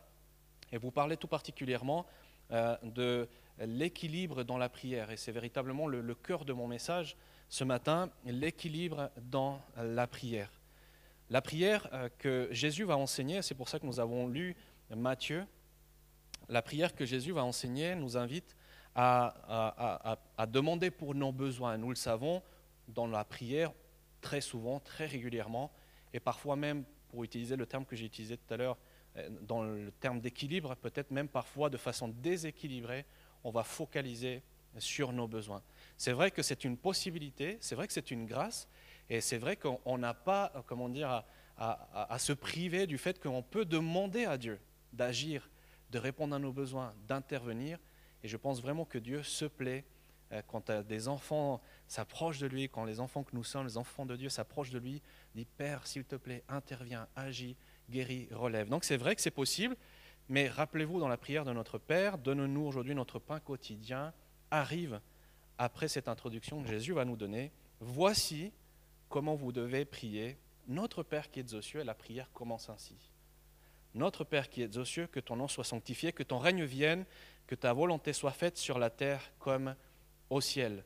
et 0.71 0.77
vous 0.77 0.91
parler 0.91 1.17
tout 1.17 1.27
particulièrement 1.27 2.05
euh, 2.51 2.75
de 2.83 3.27
l'équilibre 3.59 4.43
dans 4.43 4.57
la 4.57 4.69
prière. 4.69 5.11
Et 5.11 5.17
c'est 5.17 5.31
véritablement 5.31 5.87
le, 5.87 6.01
le, 6.01 6.15
cœur 6.15 6.45
de 6.45 6.53
mon 6.53 6.67
message 6.67 7.15
ce 7.47 7.63
matin, 7.63 8.09
l'équilibre 8.25 9.11
dans 9.17 9.61
la 9.77 10.07
prière. 10.07 10.51
La 11.29 11.41
prière 11.41 11.89
que 12.17 12.47
Jésus 12.51 12.83
va 12.83 12.97
enseigner, 12.97 13.41
c'est 13.41 13.55
pour 13.55 13.69
ça 13.69 13.79
que 13.79 13.85
nous 13.85 13.99
avons 13.99 14.27
lu 14.27 14.55
Matthieu, 14.95 15.45
la 16.49 16.61
prière 16.61 16.93
que 16.93 17.05
Jésus 17.05 17.31
va 17.31 17.43
enseigner 17.43 17.95
nous 17.95 18.17
invite 18.17 18.55
à, 18.95 20.47
demander 20.47 20.91
pour 20.91 21.15
nos 21.15 21.31
besoins. 21.31 21.77
Nous 21.77 21.89
le 21.89 21.95
savons, 21.95 22.41
dans 22.87 23.07
la 23.07 23.23
prière, 23.23 23.71
très 24.21 24.41
souvent, 24.41 24.79
très 24.79 25.05
régulièrement, 25.05 25.71
et 26.13 26.19
parfois 26.19 26.55
même, 26.55 26.83
pour 27.09 27.23
utiliser 27.23 27.55
le 27.55 27.65
terme 27.65 27.85
que 27.85 27.95
j'ai 27.95 28.05
utilisé 28.05 28.37
tout 28.37 28.53
à 28.53 28.57
l'heure, 28.57 28.77
euh, 29.17 29.29
dans 29.41 29.63
le 29.63 29.91
terme 29.91 30.19
d'équilibre, 30.19 30.75
peut-être 30.75 31.11
même 31.11 31.27
parfois 31.27 31.69
de 31.69 31.77
façon 31.77 32.07
déséquilibrée, 32.07 33.05
on 33.43 33.51
va 33.51 33.63
focaliser 33.63 34.41
sur 34.77 35.13
nos 35.13 35.27
besoins. 35.27 35.61
C'est 35.97 36.11
vrai 36.11 36.31
que 36.31 36.41
c'est 36.41 36.63
une 36.63 36.77
possibilité, 36.77 37.57
c'est 37.61 37.75
vrai 37.75 37.87
que 37.87 37.93
c'est 37.93 38.11
une 38.11 38.25
grâce, 38.25 38.67
et 39.09 39.21
c'est 39.21 39.37
vrai 39.37 39.55
qu'on 39.55 39.97
n'a 39.97 40.13
pas, 40.13 40.51
comment 40.67 40.89
dire, 40.89 41.23
à 41.57 42.19
se 42.19 42.33
priver 42.33 42.85
du 42.85 42.97
fait 42.97 43.21
qu'on 43.21 43.41
peut 43.41 43.63
demander 43.63 44.25
à 44.25 44.37
Dieu 44.37 44.59
d'agir, 44.91 45.49
de 45.91 45.99
répondre 45.99 46.35
à 46.35 46.39
nos 46.39 46.51
besoins, 46.51 46.93
d'intervenir, 47.07 47.77
et 48.25 48.27
je 48.27 48.37
pense 48.37 48.59
vraiment 48.59 48.85
que 48.85 48.97
Dieu 48.97 49.21
se 49.21 49.45
plaît 49.45 49.85
euh, 50.31 50.41
quand 50.47 50.71
des 50.71 51.07
enfants 51.07 51.61
s'approchent 51.87 52.39
de 52.39 52.47
lui, 52.47 52.67
quand 52.69 52.83
les 52.83 52.99
enfants 52.99 53.23
que 53.23 53.35
nous 53.35 53.43
sommes, 53.43 53.67
les 53.67 53.77
enfants 53.77 54.07
de 54.07 54.15
Dieu 54.15 54.29
s'approchent 54.29 54.71
de 54.71 54.79
lui, 54.79 55.03
dit 55.35 55.45
Père, 55.45 55.85
s'il 55.85 56.05
te 56.05 56.15
plaît, 56.15 56.43
interviens, 56.49 57.07
agis, 57.15 57.55
guéris, 57.87 58.27
relève. 58.31 58.67
Donc 58.67 58.83
c'est 58.83 58.97
vrai 58.97 59.15
que 59.15 59.21
c'est 59.21 59.29
possible, 59.29 59.77
mais 60.27 60.47
rappelez-vous 60.47 60.99
dans 60.99 61.07
la 61.07 61.17
prière 61.17 61.45
de 61.45 61.53
notre 61.53 61.77
Père, 61.77 62.17
donne-nous 62.17 62.65
aujourd'hui 62.65 62.95
notre 62.95 63.19
pain 63.19 63.39
quotidien, 63.39 64.11
arrive 64.49 64.99
après 65.59 65.87
cette 65.87 66.07
introduction 66.07 66.63
que 66.63 66.67
Jésus 66.67 66.93
va 66.93 67.05
nous 67.05 67.17
donner. 67.17 67.51
Voici 67.79 68.51
comment 69.07 69.35
vous 69.35 69.51
devez 69.51 69.85
prier. 69.85 70.39
Notre 70.67 71.03
Père 71.03 71.29
qui 71.29 71.41
est 71.41 71.53
aux 71.53 71.61
cieux, 71.61 71.83
la 71.83 71.93
prière 71.93 72.31
commence 72.33 72.69
ainsi. 72.69 72.97
Notre 73.93 74.25
Père 74.25 74.49
qui 74.49 74.63
est 74.63 74.75
aux 74.77 74.83
cieux, 74.83 75.05
que 75.05 75.19
ton 75.19 75.35
nom 75.35 75.47
soit 75.47 75.63
sanctifié, 75.63 76.11
que 76.11 76.23
ton 76.23 76.39
règne 76.39 76.65
vienne, 76.65 77.05
que 77.47 77.55
ta 77.55 77.73
volonté 77.73 78.13
soit 78.13 78.31
faite 78.31 78.57
sur 78.57 78.79
la 78.79 78.89
terre 78.89 79.21
comme 79.39 79.75
au 80.29 80.41
ciel. 80.41 80.83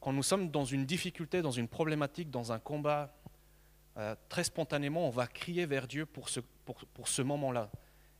Quand 0.00 0.12
nous 0.12 0.22
sommes 0.22 0.50
dans 0.50 0.64
une 0.64 0.86
difficulté, 0.86 1.42
dans 1.42 1.50
une 1.50 1.68
problématique, 1.68 2.30
dans 2.30 2.52
un 2.52 2.58
combat, 2.58 3.14
euh, 3.96 4.14
très 4.28 4.44
spontanément, 4.44 5.06
on 5.06 5.10
va 5.10 5.26
crier 5.26 5.66
vers 5.66 5.86
Dieu 5.86 6.04
pour 6.06 6.28
ce, 6.28 7.22
moment-là. 7.22 7.70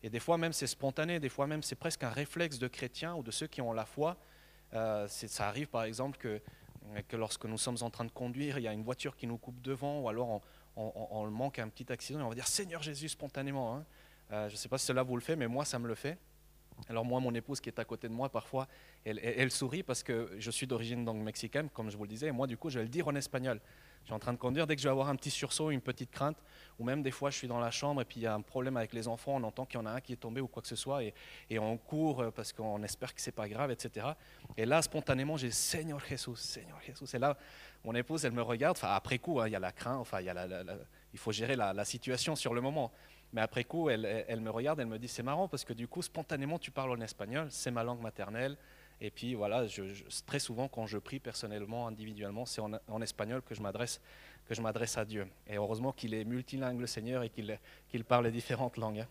Et 0.03 0.11
des 0.11 0.21
fois 0.21 0.39
même 0.39 0.53
c'est 0.53 0.67
spontané, 0.67 1.19
des 1.19 1.29
fois 1.29 1.47
même 1.47 1.63
c'est 1.63 1.75
presque 1.75 2.05
un 2.05 2.11
réflexe 2.11 2.59
de 2.59 2.69
chrétiens 2.69 3.15
ou 3.15 3.23
de 3.23 3.31
ceux 3.31 3.47
qui 3.47 3.61
ont 3.61 3.73
la 3.73 3.85
foi. 3.85 4.17
Euh, 4.75 5.09
ça 5.09 5.49
arrive 5.49 5.69
par 5.69 5.85
exemple 5.85 6.19
que, 6.19 6.41
que 7.09 7.17
lorsque 7.17 7.45
nous 7.47 7.59
sommes 7.59 7.79
en 7.81 7.91
train 7.91 8.05
de 8.05 8.13
conduire, 8.13 8.59
il 8.59 8.63
y 8.63 8.69
a 8.69 8.73
une 8.73 8.83
voiture 8.83 9.17
qui 9.17 9.27
nous 9.27 9.39
coupe 9.39 9.61
devant, 9.63 10.01
ou 10.01 10.09
alors 10.09 10.43
on, 10.77 11.31
manque 11.31 11.59
un 11.59 11.69
petit 11.69 11.91
accident, 11.93 12.21
et 12.21 12.23
on 12.23 12.29
va 12.29 12.35
dire 12.35 12.47
Seigneur 12.47 12.83
Jésus 12.83 13.09
spontanément. 13.09 13.77
Hein. 13.77 13.85
Euh, 14.33 14.49
je 14.49 14.55
ne 14.55 14.59
sais 14.59 14.69
pas 14.69 14.79
si 14.79 14.87
cela 14.87 15.03
vous 15.03 15.17
le 15.17 15.23
fait, 15.23 15.37
mais 15.37 15.49
moi 15.49 15.65
ça 15.65 15.79
me 15.79 15.87
le 15.87 15.95
fait. 15.95 16.19
Alors 16.89 17.05
moi, 17.05 17.21
mon 17.21 17.35
épouse 17.35 17.61
qui 17.61 17.69
est 17.69 17.79
à 17.79 17.85
côté 17.85 18.09
de 18.09 18.13
moi, 18.13 18.29
parfois, 18.29 18.69
elle, 19.05 19.51
sourit 19.51 19.83
parce 19.83 20.03
que 20.03 20.31
je 20.39 20.51
suis 20.51 20.67
d'origine 20.67 21.05
donc 21.05 21.17
mexicaine, 21.23 21.69
comme 21.71 21.91
je 21.91 21.97
vous 21.97 22.05
le 22.05 22.09
disais, 22.09 22.31
moi, 22.31 22.47
du 22.47 22.57
coup, 22.57 22.69
je 22.69 22.79
vais 22.79 22.85
le 22.85 22.91
dire 22.91 23.09
en 23.09 23.15
espagnol. 23.15 23.61
Je 24.03 24.09
suis 24.09 24.15
en 24.15 24.19
train 24.19 24.35
de 24.35 24.39
conduire, 24.39 24.67
dès 24.67 24.77
que 24.77 24.83
je 24.83 24.87
vais 24.87 24.93
avoir 24.93 25.09
un 25.09 25.17
petit 25.17 25.31
sursaut, 25.31 25.71
une 25.71 25.81
petite 25.81 26.11
crainte, 26.11 26.37
ou 26.79 26.85
même 26.85 27.03
des 27.03 27.11
fois, 27.11 27.31
je 27.31 27.39
suis 27.39 27.49
dans 27.49 27.59
la 27.59 27.71
chambre 27.71 28.03
et 28.03 28.05
puis 28.05 28.21
il 28.21 28.25
y 28.25 28.27
a 28.27 28.35
un 28.35 28.43
problème 28.43 28.77
avec 28.77 28.93
les 28.93 29.09
enfants, 29.09 29.33
on 29.37 29.43
entend 29.45 29.65
qu'il 29.65 29.81
y 29.81 29.83
en 29.83 29.87
a 29.87 29.93
un 29.93 30.01
qui 30.03 30.13
est 30.13 30.17
tombé 30.17 30.43
ou 30.43 30.47
quoi 30.47 30.61
que 30.61 30.69
ce 30.69 30.77
soit, 30.77 31.03
et, 31.03 31.15
on 31.59 31.79
court 31.79 32.23
parce 32.35 32.53
qu'on 32.53 32.83
espère 32.83 33.15
que 33.15 33.21
c'est 33.23 33.33
pas 33.33 33.49
grave, 33.49 33.71
etc. 33.71 34.09
Et 34.59 34.67
là, 34.67 34.83
spontanément, 34.83 35.39
j'ai 35.39 35.51
Seigneur 35.51 36.01
Jésus, 36.01 36.37
Seigneur 36.37 36.79
Jésus. 36.83 37.17
Et 37.17 37.19
là, 37.19 37.39
mon 37.83 37.95
épouse, 37.95 38.27
elle 38.27 38.33
me 38.33 38.43
regarde, 38.43 38.77
enfin, 38.77 38.93
après 38.93 39.19
coup, 39.19 39.41
hein, 39.41 39.49
il 39.49 39.53
y 39.53 39.57
a 39.57 39.61
la 39.61 39.73
crainte, 39.73 40.01
enfin, 40.01 40.21
il, 40.21 40.27
y 40.27 40.29
a 40.29 40.47
il 41.15 41.19
faut 41.19 41.33
gérer 41.33 41.57
la 41.57 41.85
situation 41.87 42.37
sur 42.37 42.53
le 42.53 42.61
moment. 42.61 42.93
Mais 43.35 43.41
après 43.41 43.65
coup, 43.65 43.91
elle, 43.91 44.41
me 44.41 44.51
regarde, 44.51 44.79
elle 44.79 44.87
me 44.87 44.99
dit 44.99 45.09
c'est 45.09 45.25
marrant 45.25 45.49
parce 45.49 45.65
que 45.65 45.73
du 45.73 45.89
coup, 45.89 46.03
spontanément, 46.03 46.57
tu 46.57 46.71
parles 46.71 46.93
en 46.93 47.01
espagnol, 47.01 47.49
c'est 47.51 47.73
ma 47.73 47.83
langue 47.83 48.01
maternelle. 48.01 48.57
Et 49.01 49.11
puis 49.11 49.35
voilà, 49.35 49.67
très 50.25 50.39
souvent 50.39 50.69
quand 50.69 50.87
je 50.87 50.99
prie 50.99 51.19
personnellement, 51.19 51.89
individuellement, 51.89 52.47
c'est 52.47 52.61
en, 52.61 53.03
espagnol 53.03 53.43
que 53.43 53.55
je 53.55 53.61
m'adresse 53.61 54.01
que 54.47 54.55
je 54.55 54.61
m'adresse 54.61 54.97
à 54.99 55.05
Dieu. 55.05 55.27
Et 55.49 55.57
heureusement 55.57 55.91
qu'il 55.91 56.15
est 56.15 56.25
multilingue 56.25 56.79
le 56.79 56.87
Seigneur 56.87 57.25
et 57.25 57.31
qu'il 57.31 58.05
parle 58.05 58.27
les 58.27 58.31
différentes 58.31 58.77
langues. 58.77 59.01
Hein. 59.01 59.09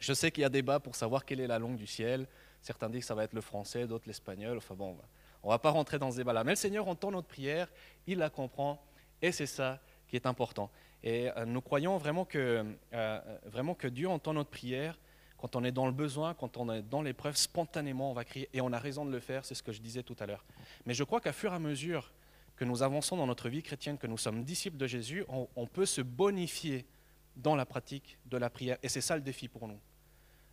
Je 0.00 0.14
sais 0.14 0.30
qu'il 0.30 0.42
y 0.42 0.44
a 0.44 0.48
débat 0.48 0.80
pour 0.80 0.94
savoir 0.94 1.24
quelle 1.24 1.40
est 1.40 1.46
la 1.46 1.58
langue 1.58 1.76
du 1.76 1.86
ciel. 1.86 2.26
Certains 2.62 2.88
disent 2.88 3.00
que 3.00 3.06
ça 3.06 3.14
va 3.14 3.24
être 3.24 3.34
le 3.34 3.40
français, 3.40 3.86
d'autres 3.86 4.06
l'espagnol. 4.06 4.56
Enfin 4.56 4.76
bon, 4.76 4.96
on 5.42 5.50
va 5.50 5.58
pas 5.58 5.70
rentrer 5.70 5.98
dans 5.98 6.10
ce 6.10 6.16
débat-là. 6.16 6.42
Mais 6.42 6.52
le 6.52 6.56
Seigneur 6.56 6.88
entend 6.88 7.10
notre 7.10 7.28
prière, 7.28 7.68
il 8.06 8.18
la 8.18 8.30
comprend, 8.30 8.82
et 9.20 9.30
c'est 9.30 9.46
ça 9.46 9.78
qui 10.08 10.16
est 10.16 10.26
important. 10.26 10.70
Et 11.04 11.30
euh, 11.36 11.44
nous 11.44 11.60
croyons 11.60 11.98
vraiment 11.98 12.24
que, 12.24 12.64
euh, 12.92 13.20
vraiment 13.46 13.74
que 13.74 13.88
Dieu 13.88 14.08
entend 14.08 14.34
notre 14.34 14.50
prière. 14.50 14.98
Quand 15.38 15.56
on 15.56 15.64
est 15.64 15.72
dans 15.72 15.86
le 15.86 15.92
besoin, 15.92 16.34
quand 16.34 16.56
on 16.56 16.70
est 16.72 16.82
dans 16.82 17.02
l'épreuve, 17.02 17.36
spontanément, 17.36 18.10
on 18.10 18.14
va 18.14 18.24
crier. 18.24 18.48
Et 18.52 18.60
on 18.60 18.72
a 18.72 18.78
raison 18.78 19.04
de 19.04 19.10
le 19.10 19.18
faire, 19.18 19.44
c'est 19.44 19.56
ce 19.56 19.62
que 19.62 19.72
je 19.72 19.80
disais 19.80 20.04
tout 20.04 20.16
à 20.20 20.26
l'heure. 20.26 20.44
Mais 20.86 20.94
je 20.94 21.02
crois 21.02 21.20
qu'à 21.20 21.32
fur 21.32 21.52
et 21.52 21.56
à 21.56 21.58
mesure 21.58 22.12
que 22.54 22.64
nous 22.64 22.84
avançons 22.84 23.16
dans 23.16 23.26
notre 23.26 23.48
vie 23.48 23.62
chrétienne, 23.62 23.98
que 23.98 24.06
nous 24.06 24.18
sommes 24.18 24.44
disciples 24.44 24.76
de 24.76 24.86
Jésus, 24.86 25.24
on, 25.28 25.66
peut 25.66 25.86
se 25.86 26.00
bonifier 26.00 26.86
dans 27.34 27.56
la 27.56 27.66
pratique 27.66 28.18
de 28.26 28.36
la 28.36 28.50
prière. 28.50 28.78
Et 28.84 28.88
c'est 28.88 29.00
ça 29.00 29.16
le 29.16 29.22
défi 29.22 29.48
pour 29.48 29.66
nous. 29.66 29.80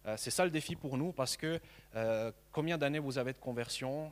Euh, 0.08 0.16
c'est 0.18 0.32
ça 0.32 0.44
le 0.46 0.50
défi 0.50 0.76
pour 0.76 0.98
nous 0.98 1.12
parce 1.12 1.38
que 1.38 1.60
combien 2.52 2.80
d'années 2.80 3.00
vous 3.00 3.20
avez 3.20 3.34
de 3.34 3.38
conversion? 3.38 4.12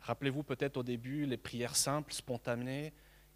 Rappelez-vous 0.00 0.42
peut-être 0.42 0.78
au 0.78 0.82
début 0.82 1.26
les 1.26 1.36
prières 1.36 1.76
simples, 1.76 2.12
spontanées, 2.12 2.92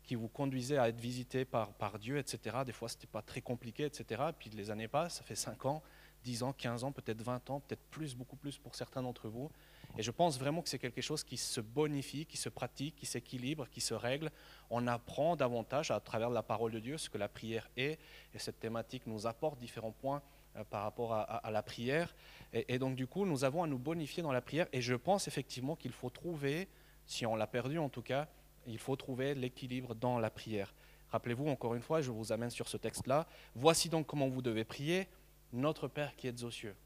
qui 0.09 0.14
vous 0.14 0.29
conduisait 0.29 0.79
à 0.79 0.88
être 0.88 0.99
visité 0.99 1.44
par, 1.44 1.99
Dieu, 2.01 2.16
etc. 2.16 2.57
Des 2.64 2.73
fois, 2.73 2.88
ce 2.88 2.97
n'était 2.97 3.07
pas 3.07 3.21
très 3.21 3.42
compliqué, 3.42 3.85
etc. 3.85 4.23
Puis 4.38 4.49
les 4.49 4.71
années 4.71 4.88
passent, 4.88 5.16
ça 5.16 5.23
fait 5.23 5.35
5 5.35 5.66
ans, 5.66 5.83
10 6.25 6.44
ans, 6.44 6.55
15 6.55 6.85
ans, 6.85 6.92
peut-être 6.92 7.21
20 7.21 7.51
ans, 7.51 7.61
peut-être 7.61 7.83
plus, 7.90 8.16
beaucoup 8.16 8.37
plus 8.37 8.57
pour 8.57 8.75
certains 8.75 9.03
d'entre 9.03 9.29
vous. 9.29 9.51
Et 9.99 10.03
je 10.03 10.11
pense 10.11 10.38
vraiment 10.38 10.62
que 10.62 10.71
c'est 10.71 10.79
quelque 10.79 11.03
chose 11.03 11.23
qui 11.23 11.37
se 11.37 11.61
bonifie, 11.61 12.25
qui 12.25 12.38
se 12.38 12.49
pratique, 12.49 12.97
qui 12.97 13.05
s'équilibre, 13.05 13.68
qui 13.68 13.83
se 13.83 13.92
règle. 13.92 14.31
On 14.71 14.87
apprend 14.87 15.37
davantage 15.37 15.90
à 15.90 16.01
travers 16.01 16.31
la 16.31 16.42
parole 16.42 16.73
de 16.73 16.81
Dieu 16.81 16.97
ce 16.97 17.11
que 17.11 17.18
la 17.18 17.29
prière 17.29 17.68
est. 17.77 18.01
Et 18.33 18.38
cette 18.38 18.59
thématique 18.59 19.07
nous 19.07 19.27
apporte 19.27 19.59
différents 19.59 19.92
points 19.92 20.23
euh, 20.57 20.64
par 20.64 20.85
rapport 20.85 21.12
à, 21.12 21.51
la 21.51 21.62
prière. 21.62 22.14
Et, 22.55 22.79
donc 22.79 22.97
du 22.97 23.07
coup, 23.07 23.27
nous 23.27 23.44
avons 23.44 23.62
à 23.62 23.66
nous 23.66 23.79
bonifier 23.79 24.23
dans 24.23 24.33
la 24.33 24.40
prière. 24.40 24.68
Et 24.73 24.81
je 24.81 24.94
pense 24.94 25.29
effectivement 25.29 25.77
qu'il 25.77 25.92
faut 25.92 26.09
trouver, 26.09 26.66
si 27.05 27.27
on 27.27 27.37
l'a 27.37 27.47
perdu 27.47 27.79
en 27.79 27.90
tout 27.90 28.01
cas, 28.01 28.27
il 28.68 28.78
faut 28.78 28.96
trouver 28.96 29.35
l'équilibre 29.35 29.94
dans 29.94 30.18
la 30.18 30.31
prière. 30.31 30.74
Rappelez-vous 31.11 31.48
encore 31.48 31.74
une 31.74 31.83
fois, 31.83 32.00
je 32.00 32.11
vous 32.11 32.33
amène 32.33 32.50
sur 32.50 32.68
ce 32.68 32.76
texte-là. 32.76 33.26
Voici 33.54 33.88
donc 33.88 34.07
comment 34.07 34.28
vous 34.28 34.42
devez 34.42 34.64
prier, 34.64 35.09
notre 35.52 35.88
Père 35.88 36.14
qui 36.16 36.28
êtes 36.28 36.42
aux 36.42 36.50
cieux. 36.50 36.76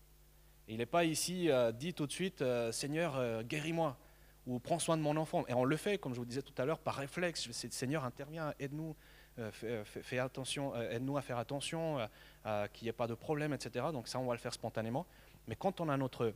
il 0.69 0.79
n'est 0.79 0.87
pas 0.87 1.05
ici 1.05 1.51
euh, 1.51 1.73
dit 1.73 1.93
tout 1.93 2.07
de 2.07 2.13
suite, 2.13 2.41
euh, 2.41 2.71
Seigneur, 2.71 3.17
euh, 3.17 3.43
guéris-moi, 3.43 3.97
ou 4.47 4.61
prends 4.61 4.79
soin 4.79 4.97
de 4.97 5.03
mon 5.03 5.17
enfant. 5.17 5.45
Et 5.49 5.55
on 5.55 5.65
le 5.65 5.77
fait, 5.77 5.99
comme 5.99 6.15
je 6.15 6.21
vous 6.21 6.25
disais 6.25 6.43
tout 6.43 6.55
à 6.57 6.65
l'heure, 6.65 6.79
par 6.79 6.95
réflexe. 6.95 7.51
Seigneur, 7.51 8.05
intervient, 8.05 8.55
aide-nous, 8.59 8.95
fais, 9.53 10.19
attention, 10.19 10.75
aide-nous 10.77 11.17
à 11.17 11.23
faire 11.23 11.39
attention, 11.39 11.99
qu'il 12.73 12.87
n'y 12.87 12.89
ait 12.89 12.93
pas 12.93 13.07
de 13.07 13.15
problème, 13.15 13.53
etc. 13.53 13.87
Donc 13.93 14.09
ça, 14.09 14.19
on 14.19 14.27
va 14.27 14.35
le 14.35 14.41
faire 14.41 14.53
spontanément. 14.53 15.07
Mais 15.47 15.55
quand 15.55 15.81
on 15.81 15.89
a 15.89 15.97
notre, 15.97 16.35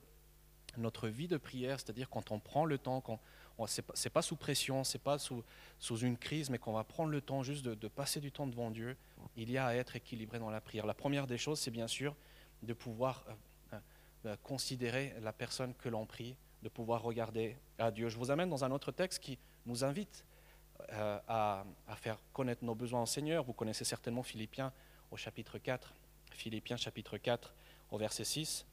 notre 0.76 1.09
vie 1.09 1.26
de 1.26 1.37
prière, 1.37 1.80
c'est-à-dire 1.80 2.09
quand 2.09 2.30
on 2.30 2.38
prend 2.38 2.64
le 2.64 2.78
temps, 2.78 3.00
quand 3.00 3.18
ce 3.66 3.81
n'est 3.81 4.11
pas, 4.11 4.23
sous 4.23 4.37
pression, 4.37 4.85
ce 4.85 4.97
n'est 4.97 5.03
pas 5.03 5.19
sous, 5.19 5.42
une 6.03 6.19
crise, 6.19 6.51
mais 6.51 6.59
qu'on 6.59 6.73
va 6.73 6.85
prendre 6.85 7.11
le 7.11 7.21
temps 7.23 7.42
juste 7.42 7.64
de, 7.64 7.88
passer 7.88 8.21
du 8.21 8.31
temps 8.31 8.47
devant 8.47 8.71
Dieu, 8.71 8.97
il 9.37 9.51
y 9.51 9.57
a 9.57 9.66
à 9.66 9.75
être 9.75 9.97
équilibré 9.97 10.38
dans 10.38 10.51
la 10.51 10.61
prière. 10.61 10.85
La 10.85 10.95
première 10.95 11.27
des 11.27 11.38
choses, 11.38 11.59
c'est 11.59 11.71
bien 11.71 11.88
sûr 11.88 12.14
de 12.62 12.75
pouvoir 12.75 13.25
euh, 13.29 13.33
euh, 13.73 13.79
euh, 14.27 14.37
considérer 14.42 15.14
la 15.23 15.33
personne 15.33 15.75
que 15.75 15.88
l'on 15.88 16.05
prie, 16.05 16.37
de 16.62 16.69
pouvoir 16.69 17.03
regarder 17.03 17.57
à 17.79 17.90
Dieu. 17.90 18.09
Je 18.09 18.19
vous 18.19 18.31
amène 18.31 18.51
dans 18.51 18.64
un 18.64 18.71
autre 18.71 18.92
texte 18.92 19.21
qui 19.21 19.38
nous 19.64 19.85
invite 19.85 20.25
à, 20.90 21.64
à, 21.87 21.97
faire 21.97 22.19
connaître 22.33 22.64
nos 22.64 22.75
besoins 22.75 23.03
au 23.03 23.07
Seigneur. 23.07 23.45
Vous 23.45 23.53
connaissez 23.55 23.85
certainement 23.85 24.23
Philippiens 24.23 24.73
au 25.11 25.16
chapitre 25.16 25.59
4. 25.59 25.95
Philippiens 26.33 26.77
chapitre 26.77 27.16
4 27.16 27.55
au 27.90 27.99
verset 27.99 28.25
6. 28.25 28.66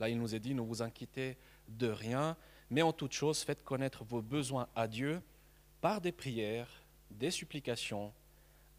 Là, 0.00 0.08
il 0.08 0.18
nous 0.18 0.34
est 0.34 0.40
dit, 0.40 0.54
ne 0.54 0.60
vous 0.60 0.82
inquiétez 0.82 1.36
de 1.68 1.88
rien, 1.88 2.36
mais 2.72 2.80
en 2.80 2.94
toute 2.94 3.12
chose, 3.12 3.42
faites 3.42 3.62
connaître 3.62 4.02
vos 4.02 4.22
besoins 4.22 4.66
à 4.74 4.88
Dieu 4.88 5.20
par 5.82 6.00
des 6.00 6.10
prières, 6.10 6.70
des 7.10 7.30
supplications, 7.30 8.14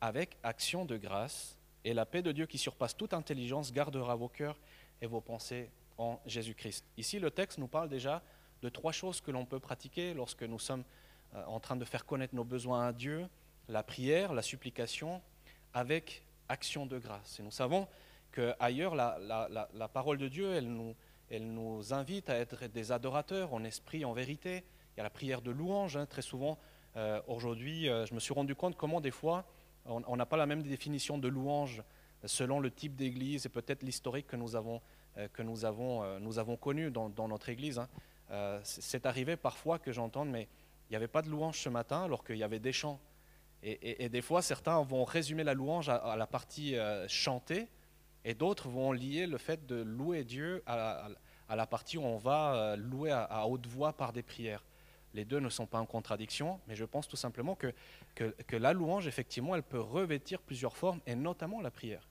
avec 0.02 0.36
action 0.42 0.84
de 0.84 0.98
grâce, 0.98 1.56
et 1.86 1.94
la 1.94 2.08
paix 2.08 2.24
de 2.24 2.32
Dieu 2.32 2.48
qui 2.48 2.58
surpasse 2.58 2.98
toute 2.98 3.14
intelligence 3.14 3.72
gardera 3.72 4.16
vos 4.16 4.30
cœurs 4.30 4.60
et 5.00 5.06
vos 5.06 5.22
pensées 5.22 5.70
en 6.00 6.20
Jésus-Christ. 6.26 6.84
Ici, 6.98 7.20
le 7.20 7.30
texte 7.30 7.60
nous 7.60 7.68
parle 7.68 7.88
déjà 7.88 8.24
de 8.64 8.70
trois 8.70 8.92
choses 8.92 9.22
que 9.22 9.30
l'on 9.30 9.46
peut 9.46 9.60
pratiquer 9.60 10.16
lorsque 10.16 10.42
nous 10.42 10.58
sommes 10.58 10.84
euh, 11.36 11.46
en 11.46 11.60
train 11.60 11.76
de 11.76 11.86
faire 11.86 12.04
connaître 12.08 12.34
nos 12.34 12.44
besoins 12.44 12.88
à 12.88 12.94
Dieu, 12.94 13.28
la 13.68 13.84
prière, 13.84 14.34
la 14.34 14.42
supplication, 14.42 15.22
avec 15.72 16.24
action 16.50 16.88
de 16.88 16.98
grâce. 16.98 17.40
Et 17.40 17.44
nous 17.44 17.52
savons 17.52 17.88
qu'ailleurs, 18.32 18.96
la, 18.96 19.20
la, 19.20 19.70
la 19.72 19.88
parole 19.88 20.18
de 20.18 20.30
Dieu, 20.30 20.52
elle 20.52 20.68
nous, 20.68 20.96
elle 21.34 21.52
nous 21.52 21.94
invite 21.94 22.30
à 22.30 22.36
être 22.36 22.68
des 22.68 22.92
adorateurs 22.92 23.54
en 23.54 23.64
esprit, 23.64 24.06
en 24.06 24.14
vérité. 24.14 24.64
Il 24.94 24.98
y 24.98 25.00
a 25.00 25.04
la 25.04 25.10
prière 25.10 25.42
de 25.42 25.50
louange, 25.50 25.98
hein, 25.98 26.06
très 26.06 26.22
souvent. 26.22 26.60
Euh, 26.96 27.20
aujourd'hui, 27.28 27.90
euh, 27.90 28.06
je 28.06 28.14
me 28.14 28.20
suis 28.20 28.34
rendu 28.34 28.54
compte 28.56 28.76
comment 28.76 29.02
des 29.02 29.12
fois, 29.12 29.46
on 29.86 30.16
n'a 30.16 30.26
pas 30.26 30.38
la 30.38 30.46
même 30.46 30.64
définition 30.64 31.18
de 31.18 31.28
louange 31.28 31.84
selon 32.24 32.60
le 32.62 32.72
type 32.72 32.96
d'église 32.96 33.46
et 33.46 33.50
peut-être 33.50 33.84
l'historique 33.84 34.28
que 34.28 34.38
nous 34.38 34.56
avons, 34.56 34.80
euh, 35.18 35.28
que 35.34 35.42
nous 35.42 35.66
avons, 35.66 36.20
nous 36.20 36.40
avons 36.40 36.56
connu 36.56 36.90
dans, 36.92 37.28
notre 37.28 37.50
église. 37.50 37.80
Hein. 37.80 38.62
C'est 38.64 39.06
arrivé 39.06 39.36
parfois 39.36 39.80
que 39.80 39.92
j'entende, 39.92 40.30
mais 40.30 40.48
il 40.88 40.94
n'y 40.94 40.96
avait 40.96 41.08
pas 41.08 41.22
de 41.22 41.30
louange 41.30 41.60
ce 41.60 41.70
matin 41.70 42.04
alors 42.04 42.24
qu'il 42.24 42.38
y 42.38 42.44
avait 42.44 42.60
des 42.60 42.72
chants. 42.72 43.00
Et, 43.66 44.10
des 44.10 44.22
fois, 44.22 44.42
certains 44.42 44.82
vont 44.84 45.06
résumer 45.06 45.44
la 45.46 45.54
louange 45.54 45.88
à, 45.88 46.16
la 46.18 46.28
partie 46.28 46.76
chantée, 47.08 47.68
et 48.26 48.34
d'autres 48.34 48.68
vont 48.68 48.92
lier 48.92 49.26
le 49.26 49.38
fait 49.38 49.66
de 49.66 49.76
louer 49.76 50.26
Dieu 50.26 50.64
à, 50.66 51.08
la 51.56 51.68
partie 51.68 51.98
où 51.98 52.04
on 52.04 52.18
va 52.18 52.56
euh, 52.56 52.76
louer 52.76 53.12
à, 53.12 53.48
haute 53.48 53.68
voix 53.68 53.94
par 53.94 54.14
des 54.14 54.24
prières. 54.24 54.64
Les 55.14 55.26
deux 55.26 55.40
ne 55.40 55.50
sont 55.50 55.68
pas 55.68 55.80
en 55.80 55.86
contradiction, 55.86 56.60
mais 56.68 56.76
je 56.76 56.86
pense 56.86 57.08
tout 57.08 57.16
simplement 57.16 57.56
que, 57.56 57.74
que, 58.16 58.56
la 58.56 58.74
louange, 58.74 59.08
effectivement, 59.08 59.56
elle 59.56 59.64
peut 59.64 59.80
revêtir 59.80 60.42
plusieurs 60.42 60.76
formes, 60.76 61.02
et 61.06 61.16
notamment 61.16 61.62
la 61.62 61.70
prière. 61.70 62.10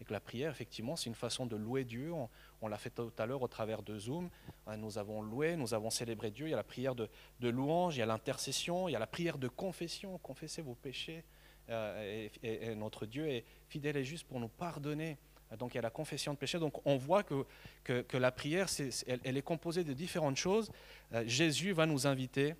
Et 0.00 0.04
que 0.04 0.12
la 0.12 0.20
prière, 0.20 0.52
effectivement, 0.52 0.94
c'est 0.94 1.08
une 1.08 1.16
façon 1.16 1.46
de 1.46 1.56
louer 1.56 1.84
Dieu. 1.84 2.12
On, 2.60 2.68
l'a 2.68 2.78
fait 2.78 2.90
tout 2.90 3.12
à 3.18 3.26
l'heure 3.26 3.42
au 3.42 3.48
travers 3.48 3.82
de 3.82 3.98
Zoom. 3.98 4.30
Euh, 4.68 4.76
nous 4.76 4.98
avons 4.98 5.20
loué, 5.20 5.56
nous 5.56 5.74
avons 5.74 5.90
célébré 5.90 6.30
Dieu. 6.30 6.46
Il 6.46 6.50
y 6.50 6.54
a 6.54 6.56
la 6.56 6.62
prière 6.62 6.94
de, 6.94 7.08
louange, 7.40 7.96
il 7.96 8.00
y 8.00 8.02
a 8.02 8.06
l'intercession, 8.06 8.88
il 8.88 8.92
y 8.92 8.96
a 8.96 9.00
la 9.00 9.08
prière 9.08 9.38
de 9.38 9.48
confession. 9.48 10.18
Confessez 10.18 10.62
vos 10.62 10.74
péchés. 10.74 11.24
Euh, 11.70 12.28
et 12.42 12.74
notre 12.74 13.06
Dieu 13.06 13.26
est 13.26 13.44
fidèle 13.68 13.96
et 13.96 14.04
juste 14.04 14.28
pour 14.28 14.38
nous 14.38 14.48
pardonner 14.48 15.16
donc 15.56 15.74
il 15.74 15.76
y 15.76 15.78
a 15.78 15.82
la 15.82 15.90
confession 15.90 16.32
de 16.32 16.38
péché. 16.38 16.58
Donc 16.58 16.84
on 16.86 16.96
voit 16.96 17.22
que, 17.22 17.44
que, 17.84 18.16
la 18.16 18.32
prière, 18.32 18.68
elle, 19.06 19.36
est 19.36 19.42
composée 19.42 19.84
de 19.84 19.92
différentes 19.92 20.36
choses. 20.36 20.70
Euh, 21.12 21.24
Jésus 21.26 21.72
va 21.72 21.86
nous 21.86 22.06
inviter 22.06 22.54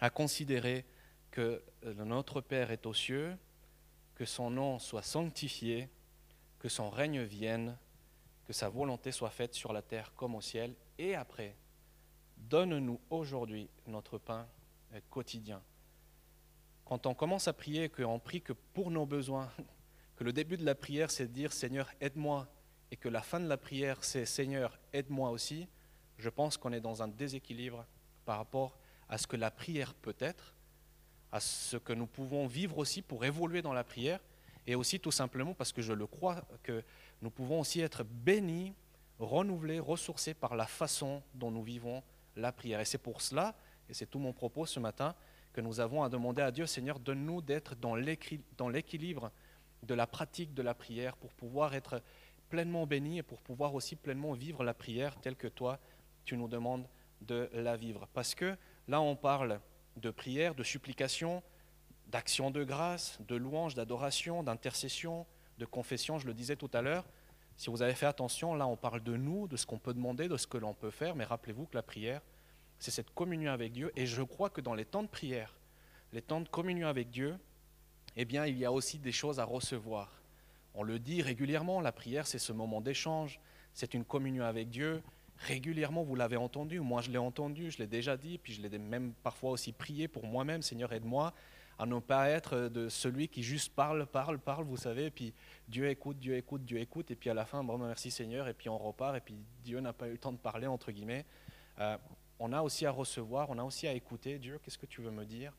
à 0.00 0.10
considérer 0.10 0.84
que 1.30 1.62
euh, 1.84 1.94
notre 2.04 2.40
Père 2.40 2.70
est 2.70 2.86
aux 2.86 2.94
cieux, 2.94 3.36
que 4.14 4.24
son 4.24 4.50
nom 4.50 4.78
soit 4.78 5.02
sanctifié, 5.02 5.88
que 6.58 6.68
son 6.68 6.90
règne 6.90 7.22
vienne, 7.22 7.76
que 8.46 8.52
sa 8.52 8.68
volonté 8.68 9.12
soit 9.12 9.30
faite 9.30 9.54
sur 9.54 9.72
la 9.72 9.82
terre 9.82 10.12
comme 10.14 10.34
au 10.34 10.40
ciel. 10.40 10.74
Et 10.98 11.14
après, 11.14 11.56
donne-nous 12.36 13.00
aujourd'hui 13.10 13.68
notre 13.86 14.18
pain 14.18 14.46
euh, 14.94 15.00
quotidien. 15.10 15.62
Quand 16.84 17.06
on 17.06 17.14
commence 17.14 17.48
à 17.48 17.52
prier, 17.52 17.88
qu'on 17.88 18.18
prie 18.18 18.42
que 18.42 18.52
pour 18.52 18.90
nos 18.90 19.06
besoins, 19.06 19.50
que 20.22 20.26
le 20.26 20.32
début 20.32 20.56
de 20.56 20.64
la 20.64 20.76
prière, 20.76 21.10
c'est 21.10 21.26
de 21.26 21.32
dire 21.32 21.52
Seigneur, 21.52 21.90
aide-moi, 22.00 22.46
et 22.92 22.96
que 22.96 23.08
la 23.08 23.22
fin 23.22 23.40
de 23.40 23.48
la 23.48 23.56
prière, 23.56 24.04
c'est 24.04 24.24
Seigneur, 24.24 24.78
aide-moi 24.92 25.30
aussi, 25.30 25.66
je 26.16 26.28
pense 26.28 26.56
qu'on 26.56 26.72
est 26.72 26.80
dans 26.80 27.02
un 27.02 27.08
déséquilibre 27.08 27.84
par 28.24 28.36
rapport 28.36 28.78
à 29.08 29.18
ce 29.18 29.26
que 29.26 29.34
la 29.34 29.50
prière 29.50 29.94
peut 29.94 30.14
être, 30.20 30.54
à 31.32 31.40
ce 31.40 31.76
que 31.76 31.92
nous 31.92 32.06
pouvons 32.06 32.46
vivre 32.46 32.78
aussi 32.78 33.02
pour 33.02 33.24
évoluer 33.24 33.62
dans 33.62 33.72
la 33.72 33.82
prière, 33.82 34.20
et 34.64 34.76
aussi 34.76 35.00
tout 35.00 35.10
simplement 35.10 35.54
parce 35.54 35.72
que 35.72 35.82
je 35.82 35.92
le 35.92 36.06
crois, 36.06 36.44
que 36.62 36.84
nous 37.20 37.30
pouvons 37.30 37.58
aussi 37.58 37.80
être 37.80 38.04
bénis, 38.04 38.74
renouvelés, 39.18 39.80
ressourcés 39.80 40.34
par 40.34 40.54
la 40.54 40.68
façon 40.68 41.20
dont 41.34 41.50
nous 41.50 41.64
vivons 41.64 42.00
la 42.36 42.52
prière. 42.52 42.78
Et 42.78 42.84
c'est 42.84 42.96
pour 42.96 43.22
cela, 43.22 43.56
et 43.88 43.92
c'est 43.92 44.06
tout 44.06 44.20
mon 44.20 44.32
propos 44.32 44.66
ce 44.66 44.78
matin, 44.78 45.16
que 45.52 45.60
nous 45.60 45.80
avons 45.80 46.04
à 46.04 46.08
demander 46.08 46.42
à 46.42 46.52
Dieu, 46.52 46.66
Seigneur, 46.66 47.00
donne-nous 47.00 47.42
d'être 47.42 47.74
dans 47.74 47.96
l'équilibre 47.96 49.32
de 49.82 49.94
la 49.94 50.06
pratique 50.06 50.54
de 50.54 50.62
la 50.62 50.74
prière 50.74 51.16
pour 51.16 51.32
pouvoir 51.32 51.74
être 51.74 52.02
pleinement 52.48 52.86
béni 52.86 53.18
et 53.18 53.22
pour 53.22 53.40
pouvoir 53.40 53.74
aussi 53.74 53.96
pleinement 53.96 54.32
vivre 54.32 54.62
la 54.62 54.74
prière 54.74 55.16
telle 55.20 55.36
que 55.36 55.48
toi, 55.48 55.78
tu 56.24 56.36
nous 56.36 56.48
demandes 56.48 56.86
de 57.22 57.48
la 57.54 57.76
vivre. 57.76 58.06
Parce 58.12 58.34
que 58.34 58.56
là, 58.88 59.00
on 59.00 59.16
parle 59.16 59.60
de 59.96 60.10
prière, 60.10 60.54
de 60.54 60.62
supplication, 60.62 61.42
d'action 62.08 62.50
de 62.50 62.62
grâce, 62.64 63.18
de 63.26 63.36
louange, 63.36 63.74
d'adoration, 63.74 64.42
d'intercession, 64.42 65.26
de 65.58 65.64
confession, 65.64 66.18
je 66.18 66.26
le 66.26 66.34
disais 66.34 66.56
tout 66.56 66.70
à 66.72 66.82
l'heure. 66.82 67.04
Si 67.56 67.70
vous 67.70 67.82
avez 67.82 67.94
fait 67.94 68.06
attention, 68.06 68.54
là, 68.54 68.66
on 68.66 68.76
parle 68.76 69.02
de 69.02 69.16
nous, 69.16 69.48
de 69.48 69.56
ce 69.56 69.66
qu'on 69.66 69.78
peut 69.78 69.94
demander, 69.94 70.28
de 70.28 70.36
ce 70.36 70.46
que 70.46 70.58
l'on 70.58 70.74
peut 70.74 70.90
faire, 70.90 71.14
mais 71.14 71.24
rappelez-vous 71.24 71.66
que 71.66 71.76
la 71.76 71.82
prière, 71.82 72.22
c'est 72.78 72.90
cette 72.90 73.10
communion 73.14 73.52
avec 73.52 73.72
Dieu. 73.72 73.92
Et 73.96 74.06
je 74.06 74.22
crois 74.22 74.50
que 74.50 74.60
dans 74.60 74.74
les 74.74 74.84
temps 74.84 75.02
de 75.02 75.08
prière, 75.08 75.54
les 76.12 76.22
temps 76.22 76.40
de 76.40 76.48
communion 76.48 76.88
avec 76.88 77.10
Dieu, 77.10 77.38
eh 78.16 78.24
bien, 78.24 78.46
il 78.46 78.58
y 78.58 78.64
a 78.64 78.72
aussi 78.72 78.98
des 78.98 79.12
choses 79.12 79.40
à 79.40 79.44
recevoir. 79.44 80.22
On 80.74 80.82
le 80.82 80.98
dit 80.98 81.22
régulièrement, 81.22 81.80
la 81.80 81.92
prière, 81.92 82.26
c'est 82.26 82.38
ce 82.38 82.52
moment 82.52 82.80
d'échange, 82.80 83.40
c'est 83.74 83.94
une 83.94 84.04
communion 84.04 84.44
avec 84.44 84.70
Dieu. 84.70 85.02
Régulièrement, 85.38 86.02
vous 86.02 86.14
l'avez 86.14 86.36
entendu, 86.36 86.80
moi 86.80 87.02
je 87.02 87.10
l'ai 87.10 87.18
entendu, 87.18 87.70
je 87.70 87.78
l'ai 87.78 87.86
déjà 87.86 88.16
dit, 88.16 88.38
puis 88.38 88.52
je 88.54 88.62
l'ai 88.62 88.78
même 88.78 89.12
parfois 89.22 89.50
aussi 89.50 89.72
prié 89.72 90.08
pour 90.08 90.24
moi-même, 90.26 90.62
Seigneur, 90.62 90.92
aide-moi 90.92 91.32
à 91.78 91.86
ne 91.86 91.98
pas 91.98 92.28
être 92.28 92.68
de 92.68 92.88
celui 92.88 93.28
qui 93.28 93.42
juste 93.42 93.74
parle, 93.74 94.06
parle, 94.06 94.38
parle, 94.38 94.64
vous 94.64 94.76
savez, 94.76 95.10
puis 95.10 95.34
Dieu 95.68 95.88
écoute, 95.88 96.18
Dieu 96.18 96.36
écoute, 96.36 96.64
Dieu 96.64 96.78
écoute, 96.78 97.10
et 97.10 97.16
puis 97.16 97.28
à 97.28 97.34
la 97.34 97.44
fin, 97.44 97.64
bon, 97.64 97.76
merci 97.78 98.10
Seigneur, 98.10 98.46
et 98.46 98.54
puis 98.54 98.68
on 98.68 98.78
repart, 98.78 99.16
et 99.16 99.20
puis 99.20 99.34
Dieu 99.64 99.80
n'a 99.80 99.92
pas 99.92 100.06
eu 100.06 100.12
le 100.12 100.18
temps 100.18 100.32
de 100.32 100.38
parler, 100.38 100.66
entre 100.66 100.92
guillemets. 100.92 101.24
Euh, 101.80 101.96
on 102.38 102.52
a 102.52 102.62
aussi 102.62 102.86
à 102.86 102.90
recevoir, 102.90 103.50
on 103.50 103.58
a 103.58 103.64
aussi 103.64 103.88
à 103.88 103.92
écouter, 103.94 104.38
Dieu, 104.38 104.60
qu'est-ce 104.62 104.78
que 104.78 104.86
tu 104.86 105.00
veux 105.00 105.10
me 105.10 105.24
dire? 105.24 105.52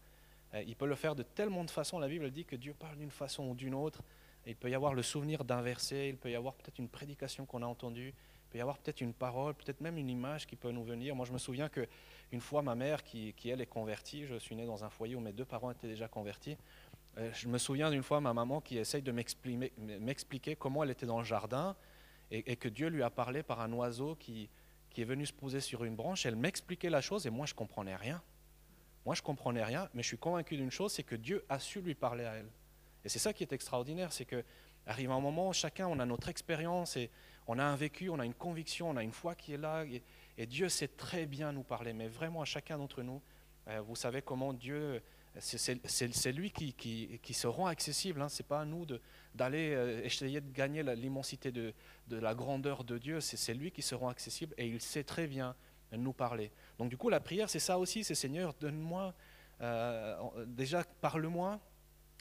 Il 0.53 0.75
peut 0.75 0.85
le 0.85 0.95
faire 0.95 1.15
de 1.15 1.23
tellement 1.23 1.63
de 1.63 1.71
façons. 1.71 1.99
La 1.99 2.07
Bible 2.07 2.29
dit 2.31 2.45
que 2.45 2.55
Dieu 2.55 2.73
parle 2.73 2.97
d'une 2.97 3.11
façon 3.11 3.43
ou 3.49 3.55
d'une 3.55 3.73
autre. 3.73 4.01
Il 4.45 4.55
peut 4.55 4.69
y 4.69 4.75
avoir 4.75 4.93
le 4.93 5.01
souvenir 5.01 5.45
d'un 5.45 5.61
verset, 5.61 6.09
il 6.09 6.17
peut 6.17 6.29
y 6.29 6.35
avoir 6.35 6.53
peut-être 6.55 6.77
une 6.77 6.89
prédication 6.89 7.45
qu'on 7.45 7.61
a 7.61 7.65
entendue, 7.65 8.09
il 8.09 8.49
peut 8.51 8.57
y 8.57 8.61
avoir 8.61 8.77
peut-être 8.77 9.01
une 9.01 9.13
parole, 9.13 9.53
peut-être 9.53 9.79
même 9.79 9.97
une 9.97 10.09
image 10.09 10.45
qui 10.45 10.55
peut 10.55 10.71
nous 10.71 10.83
venir. 10.83 11.15
Moi, 11.15 11.25
je 11.25 11.31
me 11.31 11.37
souviens 11.37 11.69
qu'une 11.69 12.41
fois, 12.41 12.61
ma 12.61 12.75
mère, 12.75 13.03
qui, 13.03 13.33
elle 13.45 13.61
est 13.61 13.65
convertie, 13.65 14.25
je 14.25 14.35
suis 14.35 14.55
né 14.55 14.65
dans 14.65 14.83
un 14.83 14.89
foyer 14.89 15.15
où 15.15 15.21
mes 15.21 15.31
deux 15.31 15.45
parents 15.45 15.71
étaient 15.71 15.87
déjà 15.87 16.07
convertis, 16.07 16.57
euh, 17.17 17.31
je 17.33 17.47
me 17.47 17.57
souviens 17.57 17.89
d'une 17.89 18.03
fois 18.03 18.19
ma 18.19 18.33
maman 18.33 18.59
qui 18.59 18.77
essaye 18.77 19.03
de 19.03 19.11
m'expliquer 19.11 20.55
comment 20.55 20.83
elle 20.83 20.89
était 20.89 21.05
dans 21.05 21.19
le 21.19 21.25
jardin 21.25 21.75
et, 22.31 22.55
que 22.55 22.67
Dieu 22.67 22.87
lui 22.87 23.03
a 23.03 23.11
parlé 23.11 23.43
par 23.43 23.61
un 23.61 23.71
oiseau 23.73 24.15
qui, 24.15 24.49
qui 24.89 25.01
est 25.01 25.05
venue 25.05 25.27
se 25.27 25.33
poser 25.33 25.59
sur 25.59 25.83
une 25.83 25.95
branche, 25.95 26.25
elle 26.25 26.35
m'expliquait 26.35 26.89
la 26.89 27.01
chose 27.01 27.27
et 27.27 27.29
moi 27.29 27.45
je 27.45 27.53
comprenais 27.53 27.95
rien. 27.95 28.21
Moi 29.05 29.15
je 29.15 29.21
comprenais 29.21 29.63
rien, 29.63 29.89
mais 29.93 30.03
je 30.03 30.07
suis 30.07 30.17
convaincu 30.17 30.55
d'une 30.57 30.71
chose, 30.71 30.93
c'est 30.93 31.03
que 31.03 31.15
Dieu 31.15 31.45
a 31.49 31.59
su 31.59 31.81
lui 31.81 31.95
parler 31.95 32.25
à 32.25 32.35
elle. 32.35 32.49
Et 33.05 33.09
c'est 33.09 33.19
ça 33.19 33.33
qui 33.33 33.43
est 33.43 33.53
extraordinaire, 33.53 34.13
c'est 34.13 34.25
que 34.25 34.43
arrive 34.85 35.11
un 35.11 35.19
moment, 35.19 35.51
chacun 35.53 35.87
on 35.87 35.99
a 35.99 36.05
notre 36.05 36.29
expérience 36.29 36.97
et 36.97 37.09
on 37.47 37.59
a 37.59 37.63
un 37.63 37.75
vécu, 37.75 38.09
on 38.09 38.19
a 38.19 38.25
une 38.25 38.33
conviction, 38.33 38.89
on 38.89 38.97
a 38.97 39.03
une 39.03 39.11
foi 39.11 39.35
qui 39.35 39.53
est 39.53 39.57
là, 39.57 39.85
et, 39.85 40.01
Dieu 40.47 40.67
sait 40.67 40.87
très 40.87 41.25
bien 41.25 41.51
nous 41.51 41.63
parler, 41.63 41.93
mais 41.93 42.07
vraiment 42.07 42.41
à 42.41 42.45
chacun 42.45 42.77
d'entre 42.77 43.03
nous, 43.03 43.21
euh, 43.67 43.81
vous 43.81 43.95
savez 43.95 44.21
comment 44.21 44.51
Dieu 44.51 45.01
c'est 45.39 46.31
lui 46.31 46.51
qui, 46.51 46.73
qui, 46.73 47.33
se 47.33 47.47
rend 47.47 47.67
accessible. 47.67 48.21
Hein. 48.21 48.29
Ce 48.29 48.41
n'est 48.41 48.47
pas 48.47 48.61
à 48.61 48.65
nous 48.65 48.85
d'aller 49.33 49.73
euh, 49.73 50.03
essayer 50.03 50.41
de 50.41 50.51
gagner 50.51 50.83
l'immensité 50.83 51.51
de, 51.51 51.73
la 52.09 52.35
grandeur 52.35 52.83
de 52.83 52.97
Dieu. 52.97 53.19
C'est 53.19 53.53
lui 53.53 53.71
qui 53.71 53.81
se 53.81 53.95
rend 53.95 54.09
accessible 54.09 54.53
et 54.57 54.67
il 54.67 54.79
sait 54.79 55.03
très 55.03 55.27
bien 55.27 55.55
nous 55.97 56.13
parler. 56.13 56.51
Donc 56.77 56.89
du 56.89 56.97
coup, 56.97 57.09
la 57.09 57.19
prière, 57.19 57.49
c'est 57.49 57.59
ça 57.59 57.77
aussi. 57.77 58.03
C'est 58.03 58.15
Seigneur, 58.15 58.53
donne-moi, 58.59 59.13
euh, 59.61 60.45
déjà 60.45 60.83
parle-moi. 61.01 61.59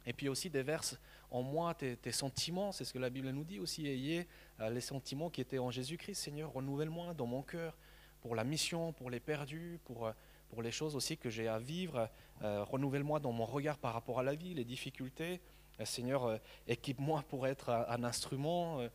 Et 0.04 0.12
puis 0.12 0.28
aussi 0.28 0.50
déverse 0.50 0.98
en 1.30 1.42
moi 1.42 1.74
tes, 1.74 2.12
sentiments. 2.12 2.72
C'est 2.72 2.84
ce 2.84 2.92
que 2.92 2.98
la 2.98 3.10
Bible 3.10 3.30
nous 3.30 3.44
dit 3.44 3.60
aussi. 3.60 3.86
Ayez 3.86 4.26
euh, 4.60 4.70
les 4.70 4.80
sentiments 4.80 5.30
qui 5.30 5.40
étaient 5.40 5.58
en 5.58 5.70
Jésus-Christ. 5.70 6.16
Seigneur, 6.16 6.52
renouvelle-moi 6.52 7.14
dans 7.14 7.26
mon 7.26 7.42
cœur 7.42 7.76
pour 8.20 8.34
la 8.34 8.44
mission, 8.44 8.92
pour 8.92 9.10
les 9.10 9.20
perdus, 9.20 9.78
pour 9.84 10.12
pour 10.52 10.62
les 10.62 10.70
choses 10.70 10.94
aussi 10.96 11.16
que 11.16 11.30
j'ai 11.30 11.48
à 11.48 11.58
vivre. 11.58 12.10
Euh, 12.42 12.62
renouvelle-moi 12.64 13.20
dans 13.20 13.32
mon 13.32 13.46
regard 13.46 13.78
par 13.78 13.94
rapport 13.94 14.20
à 14.20 14.22
la 14.22 14.34
vie, 14.34 14.52
les 14.52 14.66
difficultés. 14.66 15.40
Euh, 15.80 15.86
Seigneur, 15.86 16.26
euh, 16.26 16.36
équipe-moi 16.68 17.24
pour 17.28 17.46
être 17.46 17.70
un, 17.70 18.04
instrument 18.04 18.86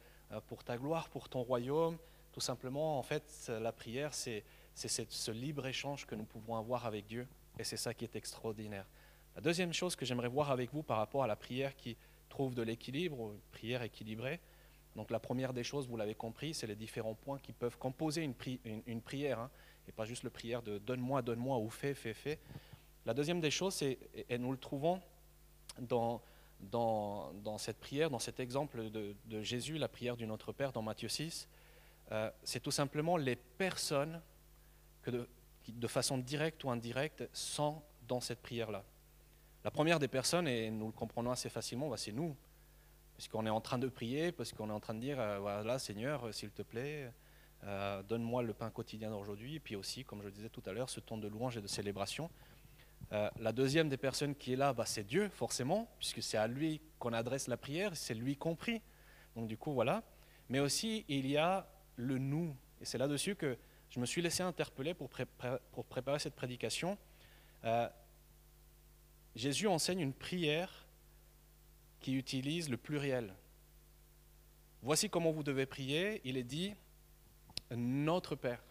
pour 0.47 0.63
ta 0.63 0.77
gloire, 0.77 1.09
pour 1.09 1.29
ton 1.29 1.41
royaume. 1.41 1.97
Tout 2.31 2.41
simplement, 2.41 2.99
en 2.99 3.01
fait, 3.01 3.51
la 3.59 3.71
prière, 3.71 4.13
c'est 4.13 4.43
ce 4.77 5.31
libre-échange 5.31 6.05
que 6.05 6.15
nous 6.15 6.25
pouvons 6.25 6.55
avoir 6.55 6.85
avec 6.85 7.07
Dieu. 7.07 7.27
Et 7.59 7.63
c'est 7.63 7.77
ça 7.77 7.93
qui 7.93 8.05
est 8.05 8.15
extraordinaire. 8.15 8.85
La 9.35 9.41
deuxième 9.41 9.73
chose 9.73 9.95
que 9.95 10.05
j'aimerais 10.05 10.27
voir 10.27 10.51
avec 10.51 10.71
vous 10.73 10.83
par 10.83 10.97
rapport 10.97 11.23
à 11.23 11.27
la 11.27 11.35
prière 11.35 11.75
qui 11.75 11.97
trouve 12.29 12.53
de 12.53 12.61
l'équilibre, 12.61 13.35
prière 13.51 13.81
équilibrée. 13.81 14.39
Donc 14.95 15.11
la 15.11 15.19
première 15.19 15.53
des 15.53 15.63
choses, 15.63 15.87
vous 15.87 15.97
l'avez 15.97 16.15
compris, 16.15 16.53
c'est 16.53 16.67
les 16.67 16.75
différents 16.75 17.13
points 17.13 17.39
qui 17.39 17.53
peuvent 17.53 17.77
composer 17.77 18.23
une, 18.23 19.01
prière. 19.01 19.39
Hein 19.39 19.51
et 19.87 19.91
pas 19.91 20.05
juste 20.05 20.23
le 20.23 20.29
prière 20.29 20.61
de 20.61 20.77
donne-moi, 20.77 21.21
donne-moi 21.21 21.57
ou 21.57 21.69
fais, 21.69 21.93
fais, 21.93 22.13
fais. 22.13 22.39
La 23.05 23.13
deuxième 23.13 23.39
des 23.39 23.51
choses, 23.51 23.75
c'est, 23.75 23.97
et 24.29 24.37
nous 24.37 24.51
le 24.51 24.57
trouvons 24.57 25.01
dans, 25.79 26.21
cette 27.57 27.77
prière, 27.79 28.09
dans 28.09 28.19
cet 28.19 28.39
exemple 28.39 28.89
de, 28.89 29.15
de, 29.25 29.41
Jésus, 29.41 29.77
la 29.77 29.87
prière 29.87 30.17
du 30.17 30.27
Notre 30.27 30.51
Père 30.51 30.73
dans 30.73 30.81
Matthieu 30.81 31.07
6, 31.07 31.47
euh, 32.11 32.29
c'est 32.43 32.59
tout 32.59 32.71
simplement 32.71 33.17
les 33.17 33.35
personnes 33.35 34.21
de, 35.11 35.87
façon 35.87 36.17
directe 36.17 36.63
ou 36.63 36.69
indirecte, 36.69 37.27
sont 37.33 37.81
dans 38.07 38.21
cette 38.21 38.41
prière-là. 38.41 38.83
La 39.63 39.71
première 39.71 39.99
des 39.99 40.07
personnes, 40.07 40.47
et 40.47 40.69
nous 40.69 40.87
le 40.87 40.93
comprenons 40.93 41.31
assez 41.31 41.49
facilement, 41.49 41.89
bah, 41.89 41.97
c'est 41.97 42.11
nous. 42.11 42.35
Parce 43.15 43.27
qu'on 43.27 43.45
est 43.45 43.51
en 43.51 43.61
train 43.61 43.79
de 43.79 43.87
prier, 43.87 44.31
parce 44.31 44.53
qu'on 44.53 44.69
est 44.69 44.73
en 44.73 44.79
train 44.79 44.93
de 44.93 44.99
dire, 44.99 45.19
euh, 45.19 45.39
voilà 45.39 45.79
Seigneur, 45.79 46.33
s'il 46.33 46.51
te 46.51 46.61
plaît, 46.61 47.11
euh, 47.63 48.03
donne-moi 48.03 48.43
le 48.43 48.53
pain 48.53 48.69
quotidien 48.69 49.09
d'aujourd'hui, 49.09 49.55
et 49.55 49.59
puis 49.59 49.75
aussi, 49.75 50.03
comme 50.05 50.21
je 50.21 50.27
le 50.27 50.31
disais 50.31 50.49
tout 50.49 50.61
à 50.67 50.71
l'heure, 50.71 50.89
ce 50.89 50.99
temps 50.99 51.17
de 51.17 51.27
louange 51.27 51.57
et 51.57 51.61
de 51.61 51.67
célébration. 51.67 52.29
Euh, 53.13 53.29
la 53.39 53.53
deuxième 53.53 53.89
des 53.89 53.97
personnes 53.97 54.35
qui 54.35 54.53
est 54.53 54.55
là, 54.55 54.73
bah, 54.73 54.85
c'est 54.85 55.03
Dieu, 55.03 55.29
forcément, 55.29 55.89
puisque 55.97 56.21
c'est 56.21 56.37
à 56.37 56.47
lui 56.47 56.81
qu'on 56.99 57.13
adresse 57.13 57.47
la 57.47 57.57
prière, 57.57 57.95
c'est 57.95 58.13
lui 58.13 58.35
compris. 58.35 58.81
Donc 59.35 59.47
du 59.47 59.57
coup, 59.57 59.73
voilà. 59.73 60.03
Mais 60.49 60.59
aussi, 60.59 61.05
il 61.07 61.27
y 61.27 61.37
a 61.37 61.67
le 61.95 62.17
nous. 62.17 62.55
Et 62.81 62.85
c'est 62.85 62.97
là-dessus 62.97 63.35
que 63.35 63.57
je 63.89 63.99
me 63.99 64.05
suis 64.05 64.21
laissé 64.21 64.43
interpeller 64.43 64.93
pour, 64.93 65.09
préparer 65.09 66.19
cette 66.19 66.35
prédication. 66.35 66.97
Euh, 67.63 67.89
Jésus 69.35 69.67
enseigne 69.67 69.99
une 69.99 70.13
prière 70.13 70.87
qui 71.99 72.13
utilise 72.13 72.69
le 72.69 72.77
pluriel. 72.77 73.33
Voici 74.81 75.09
comment 75.09 75.31
vous 75.31 75.43
devez 75.43 75.65
prier. 75.65 76.21
Il 76.23 76.37
est 76.37 76.43
dit, 76.43 76.73
notre 77.71 78.35
Père. 78.35 78.63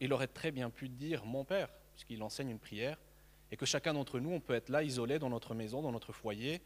Il 0.00 0.12
aurait 0.12 0.26
très 0.26 0.50
bien 0.50 0.68
pu 0.70 0.88
dire 0.88 1.24
mon 1.24 1.44
Père, 1.44 1.68
puisqu'il 1.94 2.22
enseigne 2.22 2.50
une 2.50 2.58
prière, 2.58 2.98
et 3.50 3.56
que 3.56 3.66
chacun 3.66 3.94
d'entre 3.94 4.20
nous, 4.20 4.30
on 4.30 4.40
peut 4.40 4.54
être 4.54 4.68
là, 4.68 4.82
isolé 4.82 5.18
dans 5.18 5.30
notre 5.30 5.54
maison, 5.54 5.80
dans 5.80 5.92
notre 5.92 6.12
foyer, 6.12 6.60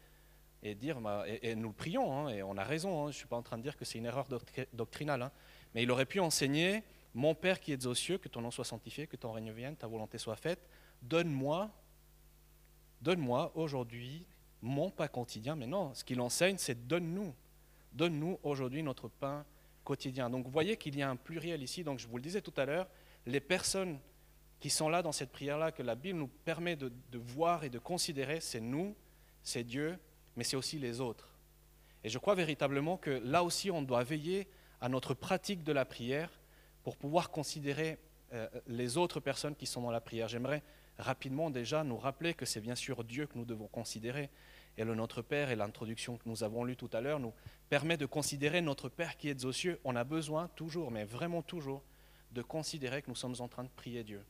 et 0.63 0.75
dire, 0.75 0.99
bah, 0.99 1.23
et, 1.27 1.55
nous 1.55 1.69
le 1.69 1.73
prions, 1.73 2.11
hein, 2.11 2.29
et 2.29 2.43
on 2.43 2.57
a 2.57 2.63
raison, 2.63 2.99
hein, 2.99 3.11
je 3.11 3.15
ne 3.15 3.19
suis 3.19 3.27
pas 3.27 3.35
en 3.37 3.43
train 3.43 3.57
de 3.57 3.63
dire 3.63 3.77
que 3.77 3.85
c'est 3.85 3.97
une 3.97 4.05
erreur 4.05 4.27
doctrinale, 4.73 5.21
hein, 5.21 5.31
mais 5.73 5.83
il 5.83 5.91
aurait 5.91 6.05
pu 6.05 6.19
enseigner, 6.19 6.83
mon 7.17 7.33
Père 7.33 7.59
qui 7.59 7.71
est 7.71 7.85
aux 7.87 7.95
cieux, 7.95 8.19
que 8.19 8.29
ton 8.29 8.41
nom 8.41 8.51
soit 8.51 8.63
sanctifié, 8.63 9.07
que 9.07 9.15
ton 9.15 9.31
règne 9.31 9.51
vienne, 9.51 9.75
ta 9.75 9.87
volonté 9.87 10.19
soit 10.19 10.35
faite, 10.35 10.69
donne-moi, 11.01 11.71
donne-moi 13.01 13.51
aujourd'hui 13.55 14.23
mon 14.61 14.91
pain 14.91 15.07
quotidien, 15.07 15.55
mais 15.55 15.65
non, 15.65 15.95
ce 15.95 16.03
qu'il 16.03 16.21
enseigne, 16.21 16.57
c'est 16.59 16.87
donne-nous, 16.87 17.33
donne-nous 17.91 18.39
aujourd'hui 18.43 18.83
notre 18.83 19.07
pain 19.07 19.45
quotidien. 19.83 20.29
Donc 20.29 20.45
vous 20.45 20.51
voyez 20.51 20.77
qu'il 20.77 20.95
y 20.95 21.01
a 21.01 21.09
un 21.09 21.15
pluriel 21.15 21.63
ici. 21.63 21.83
Donc 21.83 21.97
je 21.97 22.07
vous 22.07 22.17
le 22.17 22.21
disais 22.21 22.41
tout 22.41 22.53
à 22.55 22.65
l'heure, 22.65 22.87
les 23.25 23.39
personnes 23.39 23.99
qui 24.59 24.69
sont 24.69 24.87
là 24.87 25.01
dans 25.01 25.11
cette 25.11 25.31
prière-là, 25.31 25.71
que 25.71 25.81
la 25.81 25.95
Bible 25.95 26.19
nous 26.19 26.27
permet 26.27 26.75
de, 26.75 26.91
voir 27.13 27.63
et 27.63 27.71
de 27.71 27.79
considérer, 27.79 28.41
c'est 28.41 28.59
nous, 28.59 28.95
c'est 29.41 29.63
Dieu, 29.63 29.97
mais 30.35 30.43
c'est 30.43 30.55
aussi 30.55 30.77
les 30.77 31.01
autres. 31.01 31.27
Et 32.03 32.09
je 32.09 32.19
crois 32.19 32.35
véritablement 32.35 32.95
que 32.97 33.09
là 33.09 33.43
aussi, 33.43 33.71
on 33.71 33.81
doit 33.81 34.03
veiller 34.03 34.47
à 34.81 34.87
notre 34.87 35.15
pratique 35.15 35.63
de 35.63 35.71
la 35.71 35.83
prière 35.83 36.29
pour 36.87 36.95
pouvoir 36.95 37.31
considérer 37.31 37.97
euh, 38.31 38.47
les 38.65 38.95
autres 38.95 39.19
personnes 39.19 39.57
qui 39.57 39.65
sont 39.65 39.81
dans 39.81 39.91
la 39.91 39.99
prière. 39.99 40.29
J'aimerais 40.29 40.63
rapidement 40.97 41.49
déjà 41.49 41.83
nous 41.83 41.97
rappeler 41.97 42.33
que 42.33 42.45
c'est 42.45 42.61
bien 42.61 42.75
sûr 42.75 43.03
Dieu 43.03 43.27
que 43.27 43.37
nous 43.37 43.43
devons 43.43 43.67
considérer. 43.67 44.29
Et 44.77 44.85
le 44.85 44.95
Notre 44.95 45.21
Père 45.21 45.51
et 45.51 45.57
l'introduction 45.57 46.15
que 46.15 46.23
nous 46.29 46.45
avons 46.45 46.63
lue 46.63 46.77
tout 46.77 46.89
à 46.93 47.01
l'heure 47.01 47.19
nous 47.19 47.33
permet 47.67 47.97
de 47.97 48.05
considérer 48.05 48.61
notre 48.61 48.87
Père 48.87 49.17
qui 49.17 49.27
est 49.27 49.43
aux 49.43 49.51
cieux. 49.51 49.81
On 49.83 49.97
a 49.97 50.05
besoin 50.05 50.47
toujours, 50.55 50.89
mais 50.89 51.03
vraiment 51.03 51.41
toujours, 51.41 51.83
de 52.31 52.41
considérer 52.41 53.01
que 53.01 53.09
nous 53.09 53.17
sommes 53.17 53.35
en 53.39 53.49
train 53.49 53.65
de 53.65 53.69
prier 53.75 54.05
Dieu. 54.05 54.23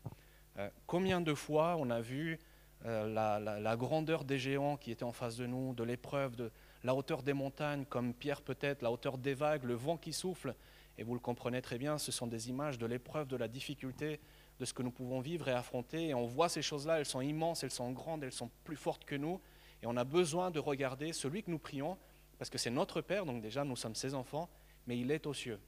Euh, 0.57 0.67
combien 0.87 1.21
de 1.21 1.35
fois 1.35 1.75
on 1.77 1.91
a 1.91 2.01
vu 2.01 2.39
euh, 2.87 3.05
la, 3.13 3.75
grandeur 3.75 4.23
des 4.23 4.39
géants 4.39 4.77
qui 4.77 4.89
étaient 4.89 5.03
en 5.03 5.13
face 5.13 5.37
de 5.37 5.45
nous, 5.45 5.75
de 5.75 5.83
l'épreuve, 5.83 6.35
de 6.35 6.49
la 6.83 6.95
hauteur 6.95 7.21
des 7.21 7.33
montagnes, 7.33 7.85
comme 7.85 8.15
Pierre 8.15 8.41
peut-être, 8.41 8.81
la 8.81 8.91
hauteur 8.91 9.19
des 9.19 9.35
vagues, 9.35 9.63
le 9.63 9.75
vent 9.75 9.97
qui 9.97 10.11
souffle. 10.11 10.55
Et 10.97 11.03
vous 11.03 11.13
le 11.13 11.19
comprenez 11.19 11.62
très 11.62 11.77
bien, 11.77 11.97
ce 11.97 12.12
sont 12.12 12.27
des 12.27 12.49
images 12.49 12.77
de 12.77 12.86
l'épreuve, 12.86 13.27
de 13.27 13.36
la 13.36 13.47
difficulté, 13.47 14.19
de 14.60 14.65
ce 14.65 14.73
que 14.73 14.81
nous 14.81 14.91
pouvons 14.91 15.19
vivre 15.19 15.47
et 15.47 15.53
affronter. 15.53 16.07
Et 16.07 16.13
on 16.13 16.25
voit 16.25 16.49
ces 16.49 16.62
choses-là, 16.62 16.99
elles 16.99 17.05
sont 17.05 17.21
immenses, 17.21 17.63
elles 17.63 17.71
sont 17.71 17.91
grandes, 17.91 18.23
elles 18.23 18.31
sont 18.31 18.49
plus 18.63 18.75
fortes 18.75 19.05
que 19.05 19.15
nous. 19.15 19.39
Et 19.83 19.86
on 19.86 19.95
a 19.95 20.03
besoin 20.03 20.49
de 20.49 20.60
regarder 20.60 21.13
celui 21.13 21.43
que 21.43 21.51
nous 21.51 21.60
prions, 21.60 21.97
parce 22.39 22.49
que 22.49 22.57
c'est 22.57 22.71
notre 22.71 23.01
Père, 23.01 23.25
donc 23.25 23.41
déjà 23.41 23.63
nous 23.63 23.75
sommes 23.75 23.95
ses 23.95 24.15
enfants, 24.15 24.49
mais 24.88 24.97
il 24.97 25.12
est 25.12 25.27
aux 25.27 25.33
cieux. 25.33 25.60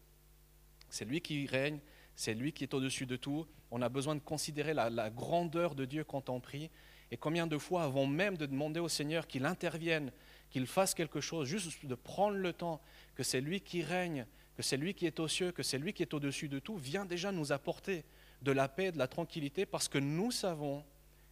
C'est 0.90 1.06
lui 1.06 1.22
qui 1.22 1.46
règne, 1.46 1.80
c'est 2.16 2.34
lui 2.34 2.52
qui 2.52 2.64
est 2.64 2.74
au-dessus 2.74 3.06
de 3.06 3.16
tout. 3.16 3.46
On 3.72 3.82
a 3.82 3.90
besoin 3.90 4.16
de 4.16 4.20
considérer 4.20 4.74
la, 4.74 5.10
grandeur 5.10 5.76
de 5.76 5.86
Dieu 5.86 6.04
quand 6.04 6.30
on 6.30 6.40
prie. 6.40 6.70
Et 7.12 7.18
combien 7.18 7.48
de 7.48 7.58
fois, 7.58 7.84
avant 7.84 8.06
même 8.08 8.38
de 8.38 8.46
demander 8.46 8.80
au 8.80 8.90
Seigneur 8.90 9.28
qu'il 9.28 9.46
intervienne, 9.46 10.12
qu'il 10.50 10.68
fasse 10.68 10.94
quelque 10.94 11.22
chose, 11.22 11.48
juste 11.48 11.86
de 11.86 11.96
prendre 11.96 12.38
le 12.38 12.54
temps, 12.54 12.82
que 13.16 13.24
c'est 13.24 13.42
lui 13.42 13.62
qui 13.62 13.84
règne, 13.84 14.26
que 14.60 14.64
c'est 14.64 14.76
lui 14.76 14.94
qui 14.94 15.06
est 15.06 15.22
aux 15.22 15.28
cieux, 15.30 15.54
que 15.54 15.64
c'est 15.64 15.78
lui 15.78 15.94
qui 15.94 16.04
est 16.04 16.14
au-dessus 16.14 16.50
de 16.50 16.60
tout, 16.60 16.76
vient 16.76 17.06
déjà 17.06 17.32
nous 17.32 17.54
apporter 17.54 18.04
de 18.42 18.52
la 18.52 18.68
paix, 18.68 18.92
de 18.92 18.98
la 18.98 19.08
tranquillité, 19.08 19.66
parce 19.66 19.88
que 19.88 19.98
nous 19.98 20.32
savons 20.32 20.84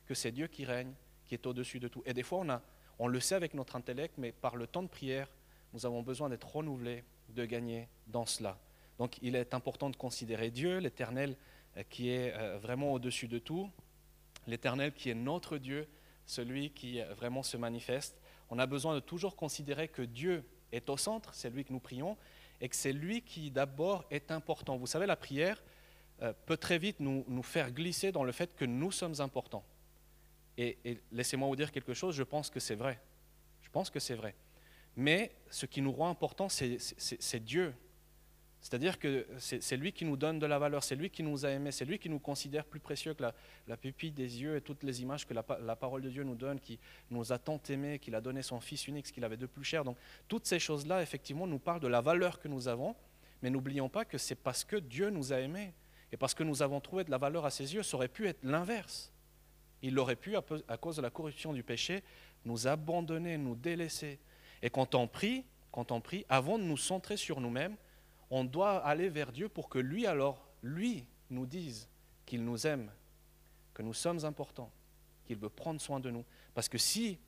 que 0.06 0.14
c'est 0.14 0.32
Dieu 0.32 0.48
qui 0.48 0.64
règne, 0.64 0.94
qui 1.26 1.34
est 1.34 1.46
au-dessus 1.46 1.82
de 1.82 1.90
tout. 1.90 2.02
Et 2.06 2.14
des 2.14 2.24
fois, 2.24 2.40
on, 2.40 2.62
on 3.00 3.10
le 3.10 3.20
sait 3.20 3.36
avec 3.36 3.54
notre 3.54 3.76
intellect, 3.76 4.14
mais 4.18 4.32
par 4.32 4.56
le 4.56 4.66
temps 4.66 4.82
de 4.82 4.88
prière, 4.88 5.28
nous 5.74 5.86
avons 5.86 6.04
besoin 6.04 6.30
d'être 6.30 6.56
renouvelés, 6.56 7.04
de 7.28 7.44
gagner 7.44 7.90
dans 8.08 8.26
cela. 8.26 8.58
Donc 8.98 9.18
il 9.22 9.36
est 9.36 9.54
important 9.54 9.90
de 9.90 9.98
considérer 9.98 10.50
Dieu, 10.50 10.78
l'Éternel 10.78 11.36
euh, 11.76 11.84
qui 11.90 12.12
est 12.12 12.34
euh, 12.34 12.58
vraiment 12.60 12.94
au-dessus 12.94 13.28
de 13.28 13.40
tout, 13.40 13.70
l'Éternel 14.48 14.94
qui 14.94 15.10
est 15.10 15.16
notre 15.16 15.58
Dieu, 15.58 15.90
celui 16.26 16.70
qui 16.70 17.02
euh, 17.02 17.14
vraiment 17.14 17.44
se 17.44 17.58
manifeste. 17.58 18.22
On 18.50 18.58
a 18.58 18.66
besoin 18.66 18.96
de 18.96 19.02
toujours 19.02 19.36
considérer 19.36 19.90
que 19.90 20.02
Dieu 20.02 20.46
est 20.72 20.90
au 20.90 20.96
centre, 20.96 21.34
c'est 21.34 21.50
lui 21.50 21.66
que 21.66 21.74
nous 21.74 21.82
prions, 21.82 22.18
et 22.62 22.70
que 22.70 22.76
c'est 22.76 22.94
lui 22.94 23.22
qui 23.22 23.52
d'abord 23.52 24.06
est 24.10 24.32
important. 24.32 24.78
Vous 24.78 24.88
savez, 24.88 25.06
la 25.06 25.16
prière 25.16 25.62
peut 26.46 26.58
très 26.58 26.80
vite 26.80 27.00
nous, 27.00 27.24
nous 27.28 27.44
faire 27.44 27.72
glisser 27.72 28.12
dans 28.12 28.24
le 28.24 28.32
fait 28.32 28.56
que 28.56 28.66
nous 28.66 28.92
sommes 28.92 29.20
importants. 29.20 29.64
Et, 30.58 31.00
laissez-moi 31.12 31.48
vous 31.48 31.56
dire 31.56 31.72
quelque 31.72 31.94
chose, 31.94 32.16
je 32.16 32.24
pense 32.24 32.50
que 32.50 32.60
c'est 32.60 32.76
vrai. 32.76 33.00
Je 33.62 33.70
pense 33.70 33.90
que 33.90 34.00
c'est 34.00 34.16
vrai. 34.16 34.36
Mais 34.96 35.32
ce 35.52 35.68
qui 35.68 35.82
nous 35.82 35.92
rend 35.92 36.10
important, 36.10 36.50
c'est 36.50 37.40
Dieu. 37.44 37.74
C'est-à-dire 38.68 39.00
que 39.00 39.26
c'est 39.40 39.78
lui 39.78 39.94
qui 39.94 40.04
nous 40.04 40.18
donne 40.18 40.40
de 40.40 40.46
la 40.46 40.60
valeur, 40.60 40.84
c'est 40.84 40.98
lui 40.98 41.10
qui 41.10 41.24
nous 41.24 41.46
a 41.46 41.52
aimés, 41.52 41.72
c'est 41.72 41.86
lui 41.86 41.98
qui 42.00 42.10
nous 42.10 42.20
considère 42.20 42.66
plus 42.66 42.82
précieux 42.82 43.14
que 43.14 43.24
la, 43.66 43.78
pupille 43.78 44.12
des 44.12 44.42
yeux 44.42 44.58
et 44.58 44.62
toutes 44.62 44.84
les 44.84 45.02
images 45.02 45.26
que 45.26 45.34
la, 45.34 45.42
parole 45.78 46.02
de 46.02 46.10
Dieu 46.10 46.26
nous 46.26 46.36
donne, 46.36 46.60
qui 46.60 46.78
nous 47.10 47.32
a 47.32 47.38
tant 47.40 47.62
aimés, 47.70 47.98
qu'il 47.98 48.14
a 48.14 48.20
donné 48.20 48.42
son 48.42 48.60
Fils 48.60 48.90
unique, 48.90 49.08
ce 49.08 49.14
qu'il 49.14 49.24
avait 49.24 49.38
de 49.38 49.46
plus 49.46 49.64
cher. 49.64 49.86
Donc 49.86 49.96
toutes 50.28 50.46
ces 50.46 50.60
choses-là, 50.60 51.02
effectivement, 51.02 51.48
nous 51.48 51.60
parlent 51.60 51.80
de 51.80 51.88
la 51.88 52.02
valeur 52.02 52.42
que 52.42 52.50
nous 52.50 52.68
avons, 52.68 52.94
mais 53.42 53.50
n'oublions 53.50 53.88
pas 53.88 54.04
que 54.04 54.18
c'est 54.18 54.36
parce 54.36 54.66
que 54.66 54.76
Dieu 54.76 55.12
nous 55.12 55.32
a 55.32 55.40
aimés, 55.40 55.74
et 56.12 56.18
parce 56.18 56.34
que 56.34 56.44
nous 56.44 56.62
avons 56.62 56.82
trouvé 56.82 57.06
de 57.06 57.10
la 57.12 57.18
valeur 57.18 57.46
à 57.46 57.52
ses 57.52 57.74
yeux, 57.74 57.84
ça 57.84 57.96
aurait 57.96 58.10
pu 58.10 58.28
être 58.28 58.44
l'inverse. 58.44 59.14
Il 59.82 59.98
aurait 59.98 60.18
pu, 60.18 60.36
à 60.36 60.76
cause 60.76 60.98
de 60.98 61.02
la 61.02 61.10
corruption 61.10 61.54
du 61.54 61.64
péché, 61.64 62.04
nous 62.44 62.68
abandonner, 62.68 63.38
nous 63.38 63.56
délaisser. 63.56 64.20
Et 64.62 64.70
quand 64.70 64.94
on 64.94 65.08
prie, 65.08 65.46
quand 65.72 65.94
on 65.94 66.02
prie, 66.02 66.26
avant 66.28 66.60
de 66.60 66.64
nous 66.66 66.76
centrer 66.76 67.16
sur 67.16 67.40
nous-mêmes, 67.40 67.78
on 68.30 68.44
doit 68.44 68.78
aller 68.86 69.10
vers 69.10 69.32
Dieu 69.32 69.50
pour 69.50 69.70
que 69.70 69.80
lui 69.80 70.06
alors, 70.06 70.48
lui, 70.64 71.06
nous 71.30 71.46
dise 71.46 71.88
qu'il 72.26 72.44
nous 72.44 72.68
aime, 72.68 72.92
que 73.74 73.82
nous 73.82 73.94
sommes 73.94 74.26
importants, 74.26 74.72
qu'il 75.26 75.38
veut 75.38 75.50
prendre 75.50 75.80
soin 75.80 76.00
de 76.00 76.10
nous. 76.10 76.26
Parce 76.54 76.70
que 76.70 76.78
si 76.78 77.20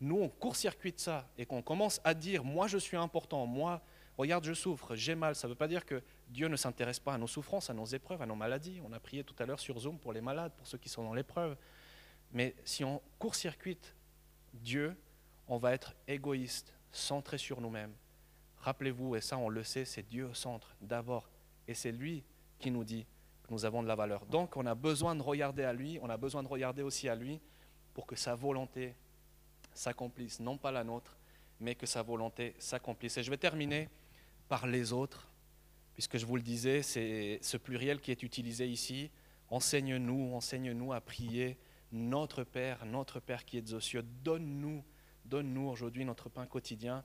nous, 0.00 0.18
on 0.18 0.28
court-circuite 0.28 1.00
ça 1.00 1.28
et 1.38 1.46
qu'on 1.46 1.62
commence 1.62 2.00
à 2.04 2.14
dire, 2.14 2.44
moi 2.44 2.66
je 2.66 2.78
suis 2.78 2.96
important, 2.96 3.46
moi, 3.46 3.80
regarde, 4.18 4.44
je 4.44 4.52
souffre, 4.52 4.94
j'ai 4.94 5.14
mal, 5.14 5.34
ça 5.34 5.46
ne 5.46 5.52
veut 5.52 5.56
pas 5.56 5.68
dire 5.68 5.84
que 5.86 6.02
Dieu 6.28 6.48
ne 6.48 6.56
s'intéresse 6.56 6.98
pas 6.98 7.14
à 7.14 7.18
nos 7.18 7.26
souffrances, 7.26 7.70
à 7.70 7.74
nos 7.74 7.86
épreuves, 7.86 8.20
à 8.22 8.26
nos 8.26 8.34
maladies. 8.34 8.80
On 8.84 8.92
a 8.92 9.00
prié 9.00 9.24
tout 9.24 9.34
à 9.38 9.46
l'heure 9.46 9.60
sur 9.60 9.78
Zoom 9.78 9.98
pour 9.98 10.12
les 10.12 10.20
malades, 10.20 10.52
pour 10.56 10.66
ceux 10.66 10.78
qui 10.78 10.88
sont 10.88 11.02
dans 11.02 11.14
l'épreuve. 11.14 11.56
Mais 12.32 12.54
si 12.64 12.84
on 12.84 13.00
court-circuite 13.18 13.94
Dieu, 14.52 14.96
on 15.48 15.58
va 15.58 15.72
être 15.72 15.94
égoïste, 16.06 16.72
centré 16.92 17.38
sur 17.38 17.60
nous-mêmes. 17.60 17.92
Rappelez-vous, 18.64 19.14
et 19.14 19.20
ça 19.20 19.36
on 19.36 19.50
le 19.50 19.62
sait, 19.62 19.84
c'est 19.84 20.08
Dieu 20.08 20.26
au 20.26 20.32
centre 20.32 20.74
d'abord. 20.80 21.28
Et 21.68 21.74
c'est 21.74 21.92
lui 21.92 22.24
qui 22.58 22.70
nous 22.70 22.82
dit 22.82 23.04
que 23.42 23.52
nous 23.52 23.66
avons 23.66 23.82
de 23.82 23.88
la 23.88 23.94
valeur. 23.94 24.24
Donc 24.24 24.56
on 24.56 24.64
a 24.64 24.74
besoin 24.74 25.14
de 25.14 25.20
regarder 25.20 25.64
à 25.64 25.74
lui, 25.74 25.98
on 26.00 26.08
a 26.08 26.16
besoin 26.16 26.42
de 26.42 26.48
regarder 26.48 26.80
aussi 26.80 27.06
à 27.10 27.14
lui 27.14 27.42
pour 27.92 28.06
que 28.06 28.16
sa 28.16 28.34
volonté 28.34 28.94
s'accomplisse, 29.74 30.40
non 30.40 30.56
pas 30.56 30.72
la 30.72 30.82
nôtre, 30.82 31.18
mais 31.60 31.74
que 31.74 31.84
sa 31.84 32.00
volonté 32.00 32.54
s'accomplisse. 32.58 33.18
Et 33.18 33.22
je 33.22 33.30
vais 33.30 33.36
terminer 33.36 33.90
par 34.48 34.66
les 34.66 34.94
autres, 34.94 35.28
puisque 35.92 36.16
je 36.16 36.24
vous 36.24 36.36
le 36.36 36.42
disais, 36.42 36.80
c'est 36.80 37.40
ce 37.42 37.58
pluriel 37.58 38.00
qui 38.00 38.12
est 38.12 38.22
utilisé 38.22 38.66
ici. 38.66 39.10
Enseigne-nous, 39.50 40.32
enseigne-nous 40.34 40.94
à 40.94 41.02
prier 41.02 41.58
notre 41.92 42.44
Père, 42.44 42.86
notre 42.86 43.20
Père 43.20 43.44
qui 43.44 43.58
est 43.58 43.74
aux 43.74 43.80
cieux. 43.80 44.02
Donne-nous, 44.22 44.82
donne-nous 45.26 45.68
aujourd'hui 45.68 46.06
notre 46.06 46.30
pain 46.30 46.46
quotidien. 46.46 47.04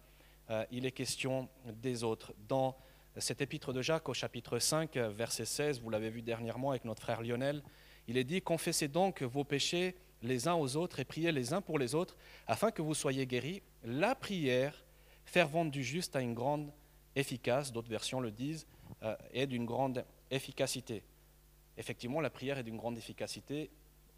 Euh, 0.50 0.66
il 0.72 0.86
est 0.86 0.92
question 0.92 1.50
des 1.66 2.04
autres. 2.04 2.34
Dans 2.48 2.78
cet 3.18 3.42
épître 3.42 3.74
de 3.74 3.82
Jacques 3.82 4.10
au 4.10 4.14
chapitre 4.14 4.60
5, 4.60 4.96
verset 4.98 5.46
16, 5.46 5.82
vous 5.82 5.90
l'avez 5.90 6.10
vu 6.10 6.22
dernièrement 6.22 6.72
avec 6.72 6.86
notre 6.86 7.02
frère 7.02 7.22
Lionel, 7.22 7.64
il 8.08 8.18
est 8.18 8.24
dit, 8.24 8.42
confessez 8.42 8.88
donc 8.88 9.22
vos 9.22 9.44
péchés 9.44 9.96
les 10.22 10.48
uns 10.48 10.56
aux 10.56 10.76
autres 10.76 11.00
et 11.00 11.06
priez 11.06 11.32
les 11.32 11.54
uns 11.54 11.62
pour 11.62 11.80
les 11.80 11.96
autres, 11.96 12.18
afin 12.48 12.72
que 12.72 12.82
vous 12.82 12.94
soyez 12.94 13.26
guéris. 13.26 13.62
La 13.84 14.16
prière 14.16 14.86
fervente 15.26 15.72
du 15.72 15.84
juste 15.84 16.16
a 16.16 16.22
une 16.22 16.34
grande 16.34 16.72
efficace, 17.16 17.72
d'autres 17.72 17.90
versions 17.90 18.20
le 18.20 18.32
disent, 18.32 18.66
euh, 19.04 19.16
est 19.34 19.48
d'une 19.48 19.66
grande 19.66 20.04
efficacité. 20.32 21.04
Effectivement, 21.78 22.22
la 22.22 22.30
prière 22.30 22.58
est 22.58 22.64
d'une 22.64 22.78
grande 22.78 22.98
efficacité, 22.98 23.70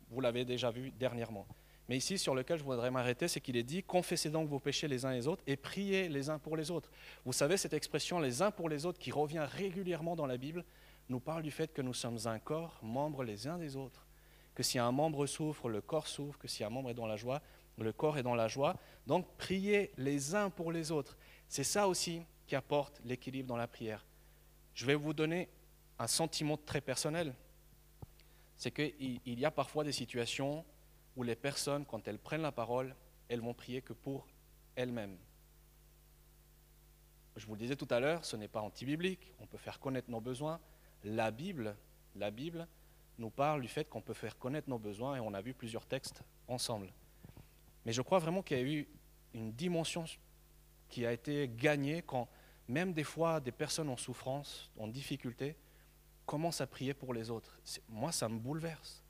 vous 0.09 0.21
l'avez 0.21 0.45
déjà 0.45 0.71
vu 0.71 0.91
dernièrement. 0.91 1.45
Mais 1.89 1.97
ici, 1.97 2.17
sur 2.17 2.35
lequel 2.35 2.57
je 2.57 2.63
voudrais 2.63 2.91
m'arrêter, 2.91 3.27
c'est 3.27 3.41
qu'il 3.41 3.57
est 3.57 3.63
dit 3.63 3.83
Confessez 3.83 4.29
donc 4.29 4.47
vos 4.47 4.59
péchés 4.59 4.87
les 4.87 5.05
uns 5.05 5.11
les 5.11 5.27
autres 5.27 5.43
et 5.47 5.57
priez 5.57 6.09
les 6.09 6.29
uns 6.29 6.39
pour 6.39 6.55
les 6.55 6.71
autres. 6.71 6.91
Vous 7.25 7.33
savez, 7.33 7.57
cette 7.57 7.73
expression 7.73 8.19
les 8.19 8.41
uns 8.41 8.51
pour 8.51 8.69
les 8.69 8.85
autres 8.85 8.99
qui 8.99 9.11
revient 9.11 9.45
régulièrement 9.47 10.15
dans 10.15 10.25
la 10.25 10.37
Bible 10.37 10.63
nous 11.09 11.19
parle 11.19 11.43
du 11.43 11.51
fait 11.51 11.73
que 11.73 11.81
nous 11.81 11.93
sommes 11.93 12.19
un 12.25 12.39
corps, 12.39 12.79
membres 12.81 13.23
les 13.23 13.47
uns 13.47 13.57
des 13.57 13.75
autres. 13.75 14.07
Que 14.55 14.63
si 14.63 14.79
un 14.79 14.91
membre 14.91 15.25
souffre, 15.25 15.69
le 15.69 15.81
corps 15.81 16.07
souffre. 16.07 16.37
Que 16.39 16.47
si 16.47 16.63
un 16.63 16.69
membre 16.69 16.91
est 16.91 16.95
dans 16.95 17.07
la 17.07 17.17
joie, 17.17 17.41
le 17.77 17.91
corps 17.93 18.17
est 18.17 18.23
dans 18.23 18.35
la 18.35 18.47
joie. 18.47 18.75
Donc, 19.07 19.27
priez 19.37 19.91
les 19.97 20.35
uns 20.35 20.49
pour 20.49 20.71
les 20.71 20.91
autres. 20.91 21.17
C'est 21.47 21.63
ça 21.63 21.87
aussi 21.87 22.21
qui 22.47 22.55
apporte 22.55 23.01
l'équilibre 23.05 23.47
dans 23.47 23.57
la 23.57 23.67
prière. 23.67 24.05
Je 24.73 24.85
vais 24.85 24.95
vous 24.95 25.13
donner 25.13 25.49
un 25.99 26.07
sentiment 26.07 26.57
très 26.57 26.81
personnel. 26.81 27.33
C'est 28.57 28.71
qu'il 28.71 29.39
y 29.39 29.45
a 29.45 29.51
parfois 29.51 29.83
des 29.83 29.91
situations 29.91 30.63
où 31.15 31.23
les 31.23 31.35
personnes, 31.35 31.85
quand 31.85 32.07
elles 32.07 32.19
prennent 32.19 32.41
la 32.41 32.51
parole, 32.51 32.95
elles 33.27 33.41
vont 33.41 33.53
prier 33.53 33.81
que 33.81 33.93
pour 33.93 34.27
elles-mêmes. 34.75 35.17
Je 37.35 37.45
vous 37.45 37.53
le 37.53 37.59
disais 37.59 37.75
tout 37.75 37.87
à 37.89 37.99
l'heure, 37.99 38.25
ce 38.25 38.35
n'est 38.35 38.47
pas 38.47 38.61
anti-biblique, 38.61 39.33
on 39.39 39.45
peut 39.45 39.57
faire 39.57 39.79
connaître 39.79 40.09
nos 40.09 40.21
besoins. 40.21 40.59
La 41.03 41.31
Bible, 41.31 41.75
la 42.15 42.29
Bible 42.29 42.67
nous 43.17 43.29
parle 43.29 43.61
du 43.61 43.67
fait 43.67 43.87
qu'on 43.87 44.01
peut 44.01 44.13
faire 44.13 44.37
connaître 44.37 44.69
nos 44.69 44.79
besoins 44.79 45.15
et 45.15 45.19
on 45.19 45.33
a 45.33 45.41
vu 45.41 45.53
plusieurs 45.53 45.85
textes 45.85 46.23
ensemble. 46.47 46.91
Mais 47.85 47.93
je 47.93 48.01
crois 48.01 48.19
vraiment 48.19 48.43
qu'il 48.43 48.57
y 48.57 48.61
a 48.61 48.63
eu 48.63 48.87
une 49.33 49.53
dimension 49.53 50.05
qui 50.89 51.05
a 51.05 51.13
été 51.13 51.49
gagnée 51.55 52.01
quand 52.01 52.27
même 52.67 52.93
des 52.93 53.03
fois 53.03 53.39
des 53.39 53.51
personnes 53.51 53.89
en 53.89 53.97
souffrance, 53.97 54.71
en 54.77 54.87
difficulté, 54.87 55.55
commencent 56.25 56.61
à 56.61 56.67
prier 56.67 56.93
pour 56.93 57.13
les 57.13 57.29
autres. 57.29 57.59
Moi, 57.89 58.11
ça 58.11 58.29
me 58.29 58.39
bouleverse. 58.39 59.00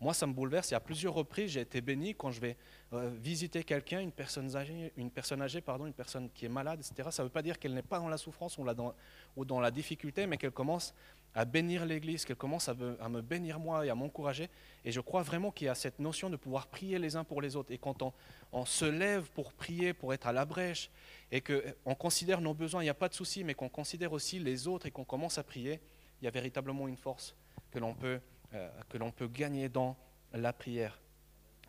Moi, 0.00 0.12
ça 0.12 0.26
me 0.26 0.34
bouleverse. 0.34 0.70
Il 0.70 0.74
y 0.74 0.76
a 0.76 0.80
plusieurs 0.80 1.14
reprises, 1.14 1.52
j'ai 1.52 1.62
été 1.62 1.80
béni 1.80 2.14
quand 2.14 2.30
je 2.30 2.40
vais 2.40 2.56
euh, 2.92 3.10
visiter 3.18 3.64
quelqu'un, 3.64 4.00
une 4.00 4.12
personne 4.12 4.54
âgée, 4.54 4.92
une 4.96 5.10
personne 5.10 5.40
âgée, 5.40 5.62
pardon, 5.62 5.86
une 5.86 5.94
personne 5.94 6.28
qui 6.30 6.44
est 6.44 6.50
malade, 6.50 6.80
etc. 6.80 7.08
Ça 7.10 7.22
ne 7.22 7.28
veut 7.28 7.32
pas 7.32 7.40
dire 7.40 7.58
qu'elle 7.58 7.72
n'est 7.72 7.82
pas 7.82 7.98
dans 7.98 8.08
la 8.08 8.18
souffrance 8.18 8.58
ou, 8.58 9.44
dans, 9.44 9.60
la 9.60 9.70
difficulté, 9.70 10.26
mais 10.26 10.36
qu'elle 10.36 10.50
commence 10.50 10.94
à 11.34 11.46
bénir 11.46 11.86
l'Église, 11.86 12.26
qu'elle 12.26 12.36
commence 12.36 12.68
à 12.68 12.74
me, 12.74 13.20
bénir 13.22 13.58
moi 13.58 13.86
et 13.86 13.90
à 13.90 13.94
m'encourager. 13.94 14.50
Et 14.84 14.92
je 14.92 15.00
crois 15.00 15.22
vraiment 15.22 15.50
qu'il 15.50 15.66
y 15.66 15.70
a 15.70 15.74
cette 15.74 15.98
notion 15.98 16.28
de 16.28 16.36
pouvoir 16.36 16.66
prier 16.66 16.98
les 16.98 17.16
uns 17.16 17.24
pour 17.24 17.40
les 17.40 17.56
autres. 17.56 17.72
Et 17.72 17.78
quand 17.78 18.02
on, 18.02 18.12
on 18.52 18.66
se 18.66 18.84
lève 18.84 19.30
pour 19.30 19.54
prier, 19.54 19.94
pour 19.94 20.12
être 20.12 20.26
à 20.26 20.32
la 20.32 20.44
brèche, 20.44 20.90
et 21.32 21.40
qu'on 21.40 21.94
considère 21.94 22.42
nos 22.42 22.52
besoins, 22.52 22.82
il 22.82 22.86
n'y 22.86 22.90
a 22.90 22.94
pas 22.94 23.08
de 23.08 23.14
souci, 23.14 23.44
mais 23.44 23.54
qu'on 23.54 23.70
considère 23.70 24.12
aussi 24.12 24.38
les 24.38 24.68
autres 24.68 24.86
et 24.86 24.90
qu'on 24.90 25.04
commence 25.04 25.38
à 25.38 25.42
prier, 25.42 25.80
il 26.20 26.26
y 26.26 26.28
a 26.28 26.30
véritablement 26.30 26.86
une 26.86 26.96
force 26.96 27.34
que 27.70 27.78
l'on 27.78 27.94
peut 27.94 28.20
euh, 28.56 28.68
que 28.88 28.98
l'on 28.98 29.10
peut 29.10 29.28
gagner 29.28 29.68
dans 29.68 29.96
la 30.32 30.52
prière. 30.52 30.98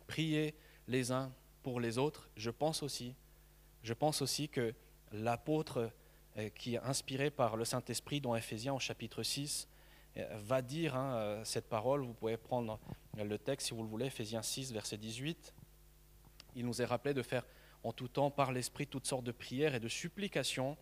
Prier 0.06 0.54
les 0.86 1.12
uns 1.12 1.30
pour 1.62 1.80
les 1.80 1.98
autres. 1.98 2.30
Je 2.36 2.50
pense 2.50 2.82
aussi, 2.82 3.14
je 3.82 3.92
pense 3.92 4.22
aussi 4.22 4.48
que 4.48 4.74
l'apôtre 5.12 5.90
euh, 6.38 6.48
qui 6.50 6.74
est 6.74 6.78
inspiré 6.78 7.30
par 7.30 7.56
le 7.56 7.64
Saint-Esprit 7.64 8.20
dans 8.20 8.34
Ephésiens 8.34 8.72
au 8.72 8.78
chapitre 8.78 9.22
6 9.22 9.68
euh, 10.16 10.38
va 10.38 10.62
dire 10.62 10.96
hein, 10.96 11.42
cette 11.44 11.68
parole. 11.68 12.02
Vous 12.02 12.14
pouvez 12.14 12.36
prendre 12.36 12.80
le 13.16 13.38
texte 13.38 13.68
si 13.68 13.74
vous 13.74 13.82
le 13.82 13.88
voulez, 13.88 14.06
Ephésiens 14.06 14.42
6, 14.42 14.72
verset 14.72 14.96
18. 14.96 15.52
Il 16.56 16.64
nous 16.64 16.80
est 16.80 16.86
rappelé 16.86 17.12
de 17.12 17.22
faire 17.22 17.44
en 17.84 17.92
tout 17.92 18.08
temps 18.08 18.30
par 18.30 18.52
l'Esprit 18.52 18.86
toutes 18.86 19.06
sortes 19.06 19.24
de 19.24 19.32
prières 19.32 19.74
et 19.74 19.80
de 19.80 19.88
supplications. 19.88 20.76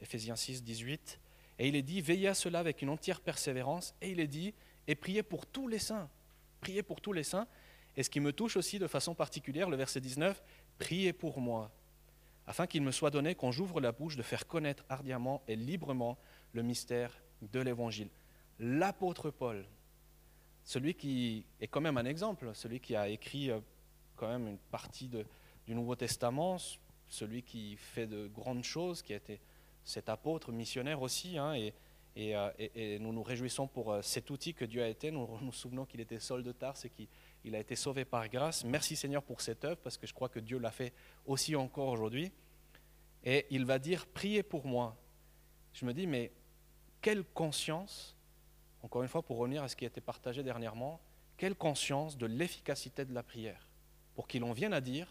Ephésiens 0.00 0.36
6, 0.36 0.64
18. 0.64 1.20
Et 1.58 1.68
il 1.68 1.76
est 1.76 1.82
dit, 1.82 2.00
veillez 2.00 2.28
à 2.28 2.34
cela 2.34 2.58
avec 2.58 2.80
une 2.82 2.88
entière 2.88 3.20
persévérance. 3.20 3.94
Et 4.00 4.10
il 4.10 4.20
est 4.20 4.26
dit, 4.26 4.54
et 4.86 4.94
priez 4.94 5.22
pour 5.22 5.46
tous 5.46 5.68
les 5.68 5.78
saints. 5.78 6.08
Priez 6.60 6.82
pour 6.82 7.00
tous 7.00 7.12
les 7.12 7.24
saints. 7.24 7.46
Et 7.96 8.02
ce 8.02 8.10
qui 8.10 8.20
me 8.20 8.32
touche 8.32 8.56
aussi 8.56 8.78
de 8.78 8.86
façon 8.86 9.14
particulière, 9.14 9.68
le 9.68 9.76
verset 9.76 10.00
19, 10.00 10.42
priez 10.78 11.12
pour 11.12 11.40
moi, 11.40 11.70
afin 12.46 12.66
qu'il 12.66 12.82
me 12.82 12.90
soit 12.90 13.10
donné, 13.10 13.34
quand 13.34 13.52
j'ouvre 13.52 13.80
la 13.80 13.92
bouche, 13.92 14.16
de 14.16 14.22
faire 14.22 14.46
connaître 14.46 14.84
ardemment 14.88 15.42
et 15.46 15.56
librement 15.56 16.18
le 16.52 16.62
mystère 16.62 17.12
de 17.52 17.60
l'Évangile. 17.60 18.08
L'apôtre 18.58 19.30
Paul, 19.30 19.64
celui 20.64 20.94
qui 20.94 21.44
est 21.60 21.66
quand 21.66 21.80
même 21.80 21.98
un 21.98 22.04
exemple, 22.04 22.50
celui 22.54 22.80
qui 22.80 22.96
a 22.96 23.08
écrit 23.08 23.50
euh, 23.50 23.60
quand 24.16 24.28
même 24.28 24.46
une 24.46 24.58
partie 24.58 25.08
du 25.08 25.74
Nouveau 25.74 25.96
Testament, 25.96 26.56
celui 27.08 27.42
qui 27.42 27.76
fait 27.76 28.06
de 28.06 28.28
grandes 28.28 28.64
choses, 28.64 29.02
qui 29.02 29.12
a 29.12 29.16
été 29.16 29.40
cet 29.84 30.08
apôtre 30.08 30.52
missionnaire 30.52 31.02
aussi, 31.02 31.36
hein, 31.36 31.54
euh, 32.16 32.50
et, 32.58 32.98
nous 32.98 33.12
nous 33.12 33.22
réjouissons 33.22 33.66
pour 33.66 33.92
euh, 33.92 34.02
cet 34.02 34.30
outil 34.30 34.54
que 34.54 34.64
Dieu 34.64 34.82
a 34.82 34.88
été. 34.88 35.10
Nous 35.10 35.26
nous 35.40 35.52
souvenons 35.52 35.86
qu'il 35.86 36.00
était 36.00 36.20
sol 36.20 36.42
de 36.42 36.52
Tarse 36.52 36.84
et 36.84 36.90
qu'il 36.90 37.54
a 37.54 37.58
été 37.58 37.74
sauvé 37.74 38.04
par 38.04 38.28
grâce. 38.28 38.64
Merci 38.64 38.96
Seigneur 38.96 39.22
pour 39.22 39.40
cette 39.40 39.64
œuvre, 39.64 39.78
parce 39.82 39.96
que 39.96 40.06
je 40.06 40.12
crois 40.12 40.28
que 40.28 40.40
Dieu 40.40 40.58
l'a 40.58 40.70
fait 40.70 40.92
aussi 41.26 41.56
encore 41.56 41.88
aujourd'hui. 41.88 42.30
Et 43.24 43.46
il 43.50 43.64
va 43.64 43.78
dire, 43.78 44.06
priez 44.06 44.42
pour 44.42 44.66
moi. 44.66 44.96
Je 45.72 45.86
me 45.86 45.94
dis, 45.94 46.06
mais 46.06 46.32
quelle 47.00 47.24
conscience, 47.24 48.16
encore 48.82 49.02
une 49.02 49.08
fois 49.08 49.22
pour 49.22 49.38
revenir 49.38 49.62
à 49.62 49.68
ce 49.68 49.76
qui 49.76 49.84
a 49.84 49.88
été 49.88 50.00
partagé 50.00 50.42
dernièrement, 50.42 51.00
quelle 51.38 51.54
conscience 51.54 52.18
de 52.18 52.26
l'efficacité 52.26 53.04
de 53.04 53.14
la 53.14 53.22
prière, 53.22 53.68
pour 54.14 54.28
qu'il 54.28 54.44
en 54.44 54.52
vienne 54.52 54.74
à 54.74 54.80
dire, 54.80 55.08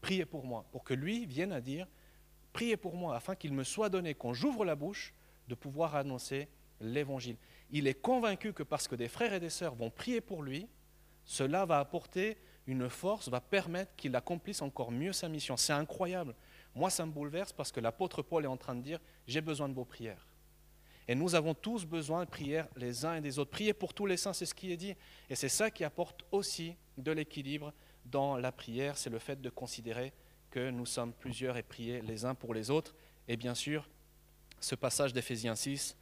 priez 0.00 0.24
pour 0.24 0.44
moi, 0.44 0.64
pour 0.70 0.84
que 0.84 0.94
lui 0.94 1.26
vienne 1.26 1.52
à 1.52 1.60
dire, 1.60 1.88
priez 2.52 2.76
pour 2.76 2.94
moi, 2.94 3.16
afin 3.16 3.34
qu'il 3.34 3.52
me 3.52 3.64
soit 3.64 3.88
donné, 3.88 4.14
quand 4.14 4.32
j'ouvre 4.32 4.64
la 4.64 4.76
bouche, 4.76 5.14
de 5.48 5.54
pouvoir 5.54 5.94
annoncer 5.96 6.48
l'évangile. 6.80 7.36
Il 7.70 7.86
est 7.86 7.94
convaincu 7.94 8.52
que 8.52 8.62
parce 8.62 8.88
que 8.88 8.94
des 8.94 9.08
frères 9.08 9.32
et 9.32 9.40
des 9.40 9.50
sœurs 9.50 9.74
vont 9.74 9.90
prier 9.90 10.20
pour 10.20 10.42
lui, 10.42 10.68
cela 11.24 11.64
va 11.64 11.78
apporter 11.78 12.36
une 12.66 12.88
force, 12.88 13.28
va 13.28 13.40
permettre 13.40 13.94
qu'il 13.96 14.14
accomplisse 14.16 14.62
encore 14.62 14.90
mieux 14.90 15.12
sa 15.12 15.28
mission. 15.28 15.56
C'est 15.56 15.72
incroyable. 15.72 16.34
Moi, 16.74 16.90
ça 16.90 17.04
me 17.06 17.12
bouleverse 17.12 17.52
parce 17.52 17.72
que 17.72 17.80
l'apôtre 17.80 18.22
Paul 18.22 18.44
est 18.44 18.48
en 18.48 18.56
train 18.56 18.74
de 18.74 18.82
dire, 18.82 19.00
j'ai 19.26 19.40
besoin 19.40 19.68
de 19.68 19.74
vos 19.74 19.84
prières. 19.84 20.26
Et 21.06 21.14
nous 21.14 21.34
avons 21.34 21.54
tous 21.54 21.84
besoin 21.84 22.24
de 22.24 22.30
prières 22.30 22.66
les 22.76 23.04
uns 23.04 23.16
et 23.16 23.20
des 23.20 23.38
autres. 23.38 23.50
Prier 23.50 23.74
pour 23.74 23.92
tous 23.92 24.06
les 24.06 24.16
saints, 24.16 24.32
c'est 24.32 24.46
ce 24.46 24.54
qui 24.54 24.72
est 24.72 24.76
dit. 24.76 24.94
Et 25.28 25.34
c'est 25.34 25.50
ça 25.50 25.70
qui 25.70 25.84
apporte 25.84 26.24
aussi 26.32 26.76
de 26.96 27.12
l'équilibre 27.12 27.72
dans 28.06 28.36
la 28.36 28.52
prière, 28.52 28.96
c'est 28.96 29.10
le 29.10 29.18
fait 29.18 29.40
de 29.40 29.50
considérer 29.50 30.12
que 30.50 30.70
nous 30.70 30.86
sommes 30.86 31.12
plusieurs 31.12 31.56
et 31.56 31.62
prier 31.62 32.00
les 32.02 32.24
uns 32.24 32.34
pour 32.34 32.54
les 32.54 32.70
autres. 32.70 32.94
Et 33.28 33.36
bien 33.36 33.54
sûr, 33.54 33.88
ce 34.64 34.74
passage 34.74 35.12
d'Éphésiens 35.12 35.54
6 35.54 35.96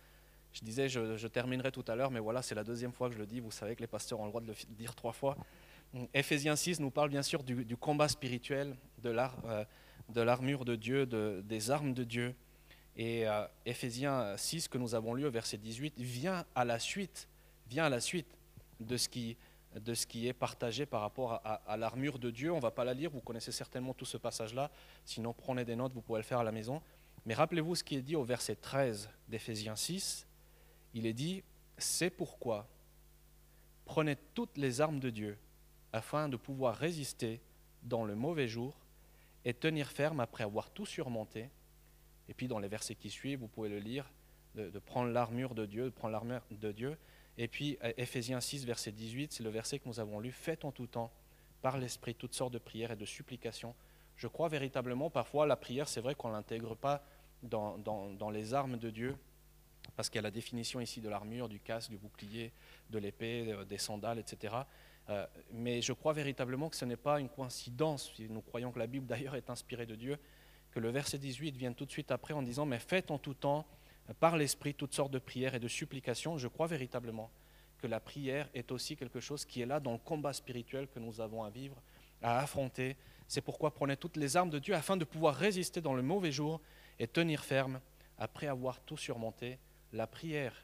Je 0.52 0.60
disais, 0.60 0.88
je, 0.88 1.26
terminerai 1.26 1.72
tout 1.72 1.84
à 1.88 1.96
l'heure, 1.96 2.10
mais 2.10 2.20
voilà, 2.20 2.42
c'est 2.42 2.54
la 2.54 2.64
deuxième 2.64 2.92
fois 2.92 3.08
que 3.08 3.14
je 3.14 3.18
le 3.18 3.26
dis. 3.26 3.40
Vous 3.40 3.50
savez 3.50 3.74
que 3.74 3.80
les 3.80 3.86
pasteurs 3.86 4.20
ont 4.20 4.24
le 4.24 4.30
droit 4.30 4.40
de 4.40 4.46
le 4.46 4.54
dire 4.70 4.94
trois 4.94 5.12
fois. 5.12 5.36
Éphésiens 6.14 6.56
6 6.56 6.80
nous 6.80 6.90
parle 6.90 7.10
bien 7.10 7.22
sûr 7.22 7.42
du, 7.42 7.76
combat 7.76 8.08
spirituel, 8.08 8.76
de 9.02 9.10
euh, 9.10 9.64
l'armure 10.14 10.64
de 10.64 10.76
Dieu, 10.76 11.06
des 11.06 11.70
armes 11.70 11.92
de 11.92 12.04
Dieu. 12.04 12.34
Et 12.96 13.26
euh, 13.26 13.44
Éphésiens 13.66 14.36
6 14.36 14.68
que 14.68 14.78
nous 14.78 14.94
avons 14.94 15.14
lu 15.14 15.26
au 15.26 15.30
verset 15.30 15.58
18 15.58 15.98
vient 15.98 16.44
à 16.54 16.64
la 16.64 16.78
suite, 16.78 17.28
vient 17.68 17.84
à 17.86 17.90
la 17.90 18.00
suite 18.00 18.38
de 18.80 18.96
ce 18.96 19.08
qui, 19.08 19.36
de 19.74 19.94
ce 19.94 20.06
qui 20.06 20.28
est 20.28 20.32
partagé 20.32 20.86
par 20.86 21.00
rapport 21.00 21.40
à, 21.44 21.76
l'armure 21.76 22.18
de 22.18 22.30
Dieu. 22.30 22.52
On 22.52 22.56
ne 22.56 22.62
va 22.62 22.70
pas 22.70 22.84
la 22.84 22.94
lire, 22.94 23.10
vous 23.10 23.20
connaissez 23.20 23.52
certainement 23.52 23.92
tout 23.92 24.04
ce 24.04 24.18
passage-là. 24.18 24.70
Sinon, 25.04 25.32
prenez 25.32 25.64
des 25.64 25.76
notes, 25.76 25.92
vous 25.92 26.02
pouvez 26.02 26.20
le 26.20 26.24
faire 26.24 26.38
à 26.38 26.44
la 26.44 26.52
maison. 26.52 26.80
Mais 27.26 27.34
rappelez-vous 27.34 27.76
ce 27.76 27.84
qui 27.84 27.96
est 27.96 28.02
dit 28.02 28.16
au 28.16 28.24
verset 28.24 28.56
13 28.56 29.08
d'Éphésiens 29.28 29.76
6. 29.76 30.26
Il 30.94 31.06
est 31.06 31.12
dit, 31.12 31.42
c'est 31.78 32.10
pourquoi 32.10 32.68
prenez 33.84 34.16
toutes 34.34 34.56
les 34.56 34.80
armes 34.80 35.00
de 35.00 35.10
Dieu 35.10 35.38
afin 35.92 36.28
de 36.28 36.36
pouvoir 36.36 36.76
résister 36.76 37.40
dans 37.82 38.04
le 38.04 38.14
mauvais 38.14 38.48
jour 38.48 38.74
et 39.44 39.54
tenir 39.54 39.90
ferme 39.90 40.20
après 40.20 40.44
avoir 40.44 40.70
tout 40.70 40.86
surmonté. 40.86 41.50
Et 42.28 42.34
puis 42.34 42.48
dans 42.48 42.58
les 42.58 42.68
versets 42.68 42.94
qui 42.94 43.10
suivent, 43.10 43.40
vous 43.40 43.48
pouvez 43.48 43.68
le 43.68 43.78
lire, 43.78 44.10
de, 44.54 44.78
prendre 44.78 45.10
l'armure 45.10 45.54
de 45.54 45.66
Dieu, 45.66 45.84
de 45.84 45.90
prendre 45.90 46.12
l'armure 46.12 46.42
de 46.50 46.72
Dieu. 46.72 46.96
Et 47.38 47.48
puis 47.48 47.78
Ephésiens 47.96 48.40
6, 48.40 48.64
verset 48.64 48.92
18, 48.92 49.32
c'est 49.32 49.42
le 49.42 49.50
verset 49.50 49.78
que 49.78 49.88
nous 49.88 50.00
avons 50.00 50.20
lu, 50.20 50.30
faites 50.30 50.64
en 50.64 50.72
tout 50.72 50.86
temps 50.86 51.12
par 51.60 51.78
l'Esprit 51.78 52.14
toutes 52.14 52.34
sortes 52.34 52.52
de 52.52 52.58
prières 52.58 52.92
et 52.92 52.96
de 52.96 53.04
supplications. 53.04 53.74
Je 54.16 54.26
crois 54.26 54.48
véritablement, 54.48 55.10
parfois 55.10 55.46
la 55.46 55.56
prière, 55.56 55.88
c'est 55.88 56.00
vrai 56.00 56.14
qu'on 56.14 56.28
ne 56.28 56.34
l'intègre 56.34 56.76
pas 56.76 57.04
dans, 57.42 58.30
les 58.32 58.54
armes 58.54 58.78
de 58.78 58.90
Dieu, 58.90 59.16
parce 59.96 60.08
qu'il 60.08 60.16
y 60.16 60.20
a 60.20 60.22
la 60.22 60.30
définition 60.30 60.80
ici 60.80 61.00
de 61.00 61.08
l'armure, 61.08 61.48
du 61.48 61.60
casque, 61.60 61.90
du 61.90 61.98
bouclier, 61.98 62.52
de 62.90 62.98
l'épée, 62.98 63.52
euh, 63.52 63.64
des 63.64 63.78
sandales, 63.78 64.18
etc. 64.18 64.54
Euh, 65.08 65.26
mais 65.52 65.82
je 65.82 65.92
crois 65.92 66.12
véritablement 66.12 66.68
que 66.68 66.76
ce 66.76 66.84
n'est 66.84 66.96
pas 66.96 67.18
une 67.20 67.28
coïncidence, 67.28 68.12
si 68.14 68.28
nous 68.28 68.42
croyons 68.42 68.70
que 68.70 68.78
la 68.78 68.86
Bible 68.86 69.06
d'ailleurs 69.06 69.34
est 69.34 69.50
inspirée 69.50 69.86
de 69.86 69.96
Dieu, 69.96 70.18
que 70.70 70.80
le 70.80 70.90
verset 70.90 71.18
18 71.18 71.56
vient 71.56 71.72
tout 71.72 71.84
de 71.84 71.90
suite 71.90 72.10
après 72.10 72.34
en 72.34 72.42
disant, 72.42 72.64
mais 72.64 72.78
faites 72.78 73.10
en 73.10 73.18
tout 73.18 73.34
temps 73.34 73.66
par 74.20 74.36
l'Esprit 74.36 74.74
toutes 74.74 74.94
sortes 74.94 75.12
de 75.12 75.18
prières 75.18 75.54
et 75.54 75.60
de 75.60 75.68
supplications. 75.68 76.38
Je 76.38 76.48
crois 76.48 76.66
véritablement 76.66 77.30
que 77.78 77.86
la 77.86 78.00
prière 78.00 78.48
est 78.54 78.70
aussi 78.72 78.96
quelque 78.96 79.20
chose 79.20 79.44
qui 79.44 79.60
est 79.60 79.66
là 79.66 79.80
dans 79.80 79.92
le 79.92 79.98
combat 79.98 80.32
spirituel 80.32 80.88
que 80.88 80.98
nous 80.98 81.20
avons 81.20 81.42
à 81.42 81.50
vivre, 81.50 81.76
à 82.22 82.38
affronter. 82.38 82.96
C'est 83.26 83.40
pourquoi 83.40 83.74
prenez 83.74 83.96
toutes 83.96 84.16
les 84.16 84.36
armes 84.36 84.50
de 84.50 84.58
Dieu 84.58 84.74
afin 84.74 84.96
de 84.96 85.04
pouvoir 85.04 85.34
résister 85.34 85.80
dans 85.80 85.94
le 85.94 86.02
mauvais 86.02 86.32
jour 86.32 86.60
et 87.02 87.08
tenir 87.08 87.44
ferme 87.44 87.80
après 88.16 88.46
avoir 88.46 88.80
tout 88.80 88.96
surmonté. 88.96 89.58
La 89.92 90.06
prière 90.06 90.54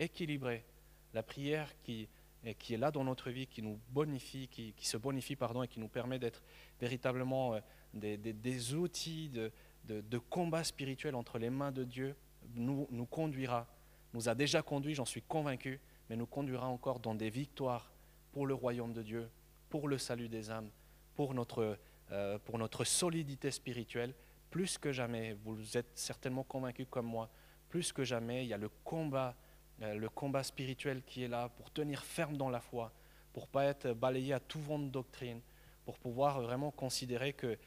équilibrée, 0.00 0.64
la 1.12 1.22
prière 1.22 1.70
qui 1.82 2.08
est 2.42 2.76
là 2.78 2.90
dans 2.90 3.04
notre 3.04 3.30
vie, 3.30 3.46
qui 3.46 3.60
nous 3.60 3.78
bonifie, 3.90 4.48
qui, 4.48 4.74
se 4.80 4.96
bonifie 4.96 5.36
pardon, 5.36 5.62
et 5.62 5.68
qui 5.68 5.80
nous 5.80 5.88
permet 5.88 6.18
d'être 6.18 6.42
véritablement 6.80 7.54
euh, 7.54 7.60
des, 7.92 8.74
outils 8.74 9.28
de, 9.28 10.18
combat 10.30 10.64
spirituel 10.64 11.14
entre 11.14 11.38
les 11.38 11.50
mains 11.50 11.70
de 11.70 11.84
Dieu, 11.84 12.16
nous, 12.54 12.88
nous 12.90 13.06
conduira, 13.06 13.66
nous 14.14 14.30
a 14.30 14.34
déjà 14.34 14.62
conduit, 14.62 14.94
j'en 14.94 15.04
suis 15.04 15.22
convaincu, 15.22 15.80
mais 16.08 16.16
nous 16.16 16.26
conduira 16.26 16.66
encore 16.66 16.98
dans 16.98 17.14
des 17.14 17.28
victoires 17.28 17.92
pour 18.32 18.46
le 18.46 18.54
royaume 18.54 18.94
de 18.94 19.02
Dieu, 19.02 19.28
pour 19.68 19.86
le 19.86 19.98
salut 19.98 20.30
des 20.30 20.50
âmes, 20.50 20.70
pour 21.14 21.34
notre, 21.34 21.76
euh, 22.10 22.38
pour 22.38 22.56
notre 22.56 22.84
solidité 22.84 23.50
spirituelle. 23.50 24.14
Plus 24.54 24.78
que 24.78 24.92
jamais, 24.92 25.32
vous 25.42 25.76
êtes 25.76 25.98
certainement 25.98 26.44
convaincus 26.44 26.86
comme 26.88 27.06
moi, 27.06 27.28
plus 27.68 27.92
que 27.92 28.04
jamais, 28.04 28.44
il 28.44 28.46
y 28.46 28.52
a 28.52 28.56
le 28.56 28.68
combat 28.68 29.34
euh, 29.82 29.94
le 29.94 30.08
combat 30.08 30.44
spirituel 30.44 31.02
qui 31.02 31.24
est 31.24 31.28
là 31.28 31.48
pour 31.48 31.72
tenir 31.72 32.04
ferme 32.04 32.36
dans 32.36 32.50
la 32.50 32.60
foi, 32.60 32.92
pour 33.32 33.48
pas 33.48 33.64
être 33.64 33.94
balayé 33.94 34.32
à 34.32 34.38
tout 34.38 34.60
vent 34.60 34.78
de 34.78 34.86
doctrine, 34.86 35.40
pour 35.84 35.98
pouvoir 35.98 36.40
vraiment 36.40 36.70
considérer 36.70 37.32
que, 37.32 37.58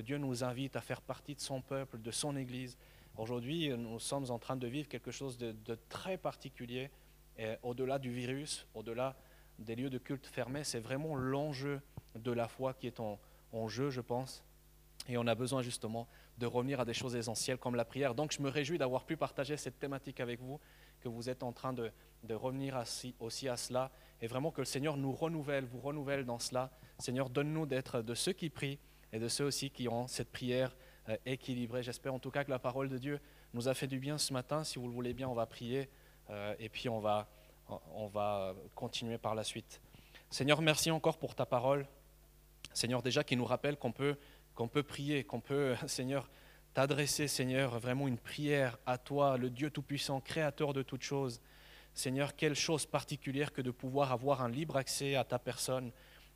Dieu 0.00 0.18
nous 0.18 0.44
invite 0.44 0.76
à 0.76 0.82
faire 0.82 1.00
partie 1.00 1.34
de 1.36 1.40
son 1.40 1.62
peuple, 1.62 1.98
de 1.98 2.10
son 2.10 2.36
Église. 2.36 2.76
Aujourd'hui, 3.16 3.70
nous 3.70 3.98
sommes 3.98 4.30
en 4.30 4.38
train 4.38 4.56
de 4.56 4.66
vivre 4.66 4.90
quelque 4.90 5.10
chose 5.10 5.38
de, 5.38 5.74
très 5.88 6.18
particulier, 6.18 6.90
au-delà 7.62 7.98
du 7.98 8.12
virus, 8.12 8.66
au-delà 8.74 9.16
des 9.58 9.74
lieux 9.74 9.88
de 9.88 9.96
culte 9.96 10.26
fermés, 10.26 10.64
c'est 10.64 10.80
vraiment 10.80 11.14
l'enjeu 11.14 11.80
de 12.14 12.30
la 12.30 12.46
foi 12.46 12.74
qui 12.74 12.88
est 12.88 13.00
en 13.00 13.68
jeu, 13.68 13.88
je 13.88 14.02
pense. 14.02 14.44
Et 15.08 15.18
on 15.18 15.26
a 15.26 15.34
besoin 15.34 15.62
justement 15.62 16.08
de 16.38 16.46
revenir 16.46 16.80
à 16.80 16.84
des 16.84 16.94
choses 16.94 17.14
essentielles 17.14 17.58
comme 17.58 17.74
la 17.74 17.84
prière. 17.84 18.14
Donc 18.14 18.32
je 18.32 18.42
me 18.42 18.48
réjouis 18.48 18.78
d'avoir 18.78 19.04
pu 19.04 19.16
partager 19.16 19.56
cette 19.56 19.78
thématique 19.78 20.20
avec 20.20 20.40
vous 20.40 20.58
que 21.00 21.08
vous 21.08 21.28
êtes 21.28 21.42
en 21.42 21.52
train 21.52 21.72
de, 21.72 21.92
revenir 22.30 22.82
aussi 23.20 23.48
à 23.48 23.56
cela, 23.56 23.90
et 24.22 24.26
vraiment 24.26 24.50
que 24.50 24.62
le 24.62 24.64
Seigneur 24.64 24.96
nous 24.96 25.12
renouvelle, 25.12 25.66
vous 25.66 25.80
renouvelle 25.80 26.24
dans 26.24 26.38
cela. 26.38 26.70
Seigneur, 26.98 27.28
donne-nous 27.28 27.66
d'être 27.66 28.00
de 28.00 28.14
ceux 28.14 28.32
qui 28.32 28.48
prient 28.48 28.78
et 29.12 29.18
de 29.18 29.28
ceux 29.28 29.44
aussi 29.44 29.70
qui 29.70 29.88
ont 29.88 30.06
cette 30.06 30.32
prière 30.32 30.74
euh, 31.10 31.16
équilibrée. 31.26 31.82
J'espère 31.82 32.14
en 32.14 32.18
tout 32.18 32.30
cas 32.30 32.44
que 32.44 32.50
la 32.50 32.58
parole 32.58 32.88
de 32.88 32.96
Dieu 32.96 33.20
nous 33.52 33.68
a 33.68 33.74
fait 33.74 33.86
du 33.86 33.98
bien 33.98 34.16
ce 34.16 34.32
matin. 34.32 34.64
Si 34.64 34.78
vous 34.78 34.88
le 34.88 34.94
voulez 34.94 35.12
bien, 35.12 35.28
on 35.28 35.34
va 35.34 35.44
prier 35.44 35.90
euh, 36.30 36.54
et 36.58 36.70
puis 36.70 36.88
on 36.88 37.00
va, 37.00 37.28
on 37.94 38.06
va 38.06 38.54
continuer 38.74 39.18
par 39.18 39.34
la 39.34 39.44
suite. 39.44 39.82
Seigneur, 40.30 40.62
merci 40.62 40.90
encore 40.90 41.18
pour 41.18 41.34
ta 41.34 41.44
parole. 41.44 41.86
Seigneur, 42.72 43.02
déjà 43.02 43.22
qui 43.22 43.36
nous 43.36 43.44
rappelle 43.44 43.76
qu'on 43.76 43.92
peut, 43.92 44.16
qu'on 44.54 44.68
peut 44.68 44.82
prier, 44.82 45.24
qu'on 45.24 45.40
peut, 45.40 45.74
Seigneur, 45.86 46.28
t'adresser, 46.74 47.28
Seigneur, 47.28 47.78
vraiment 47.78 48.08
une 48.08 48.18
prière 48.18 48.78
à 48.86 48.98
toi, 48.98 49.36
le 49.36 49.50
Dieu 49.50 49.70
Tout-Puissant, 49.70 50.20
Créateur 50.20 50.72
de 50.72 50.82
toutes 50.82 51.02
choses. 51.02 51.40
Seigneur, 51.94 52.34
quelle 52.34 52.56
chose 52.56 52.86
particulière 52.86 53.52
que 53.52 53.62
de 53.62 53.70
pouvoir 53.70 54.10
avoir 54.10 54.42
un 54.42 54.48
libre 54.48 54.76
accès 54.76 55.14
à 55.14 55.22
ta 55.22 55.38
personne. 55.38 55.92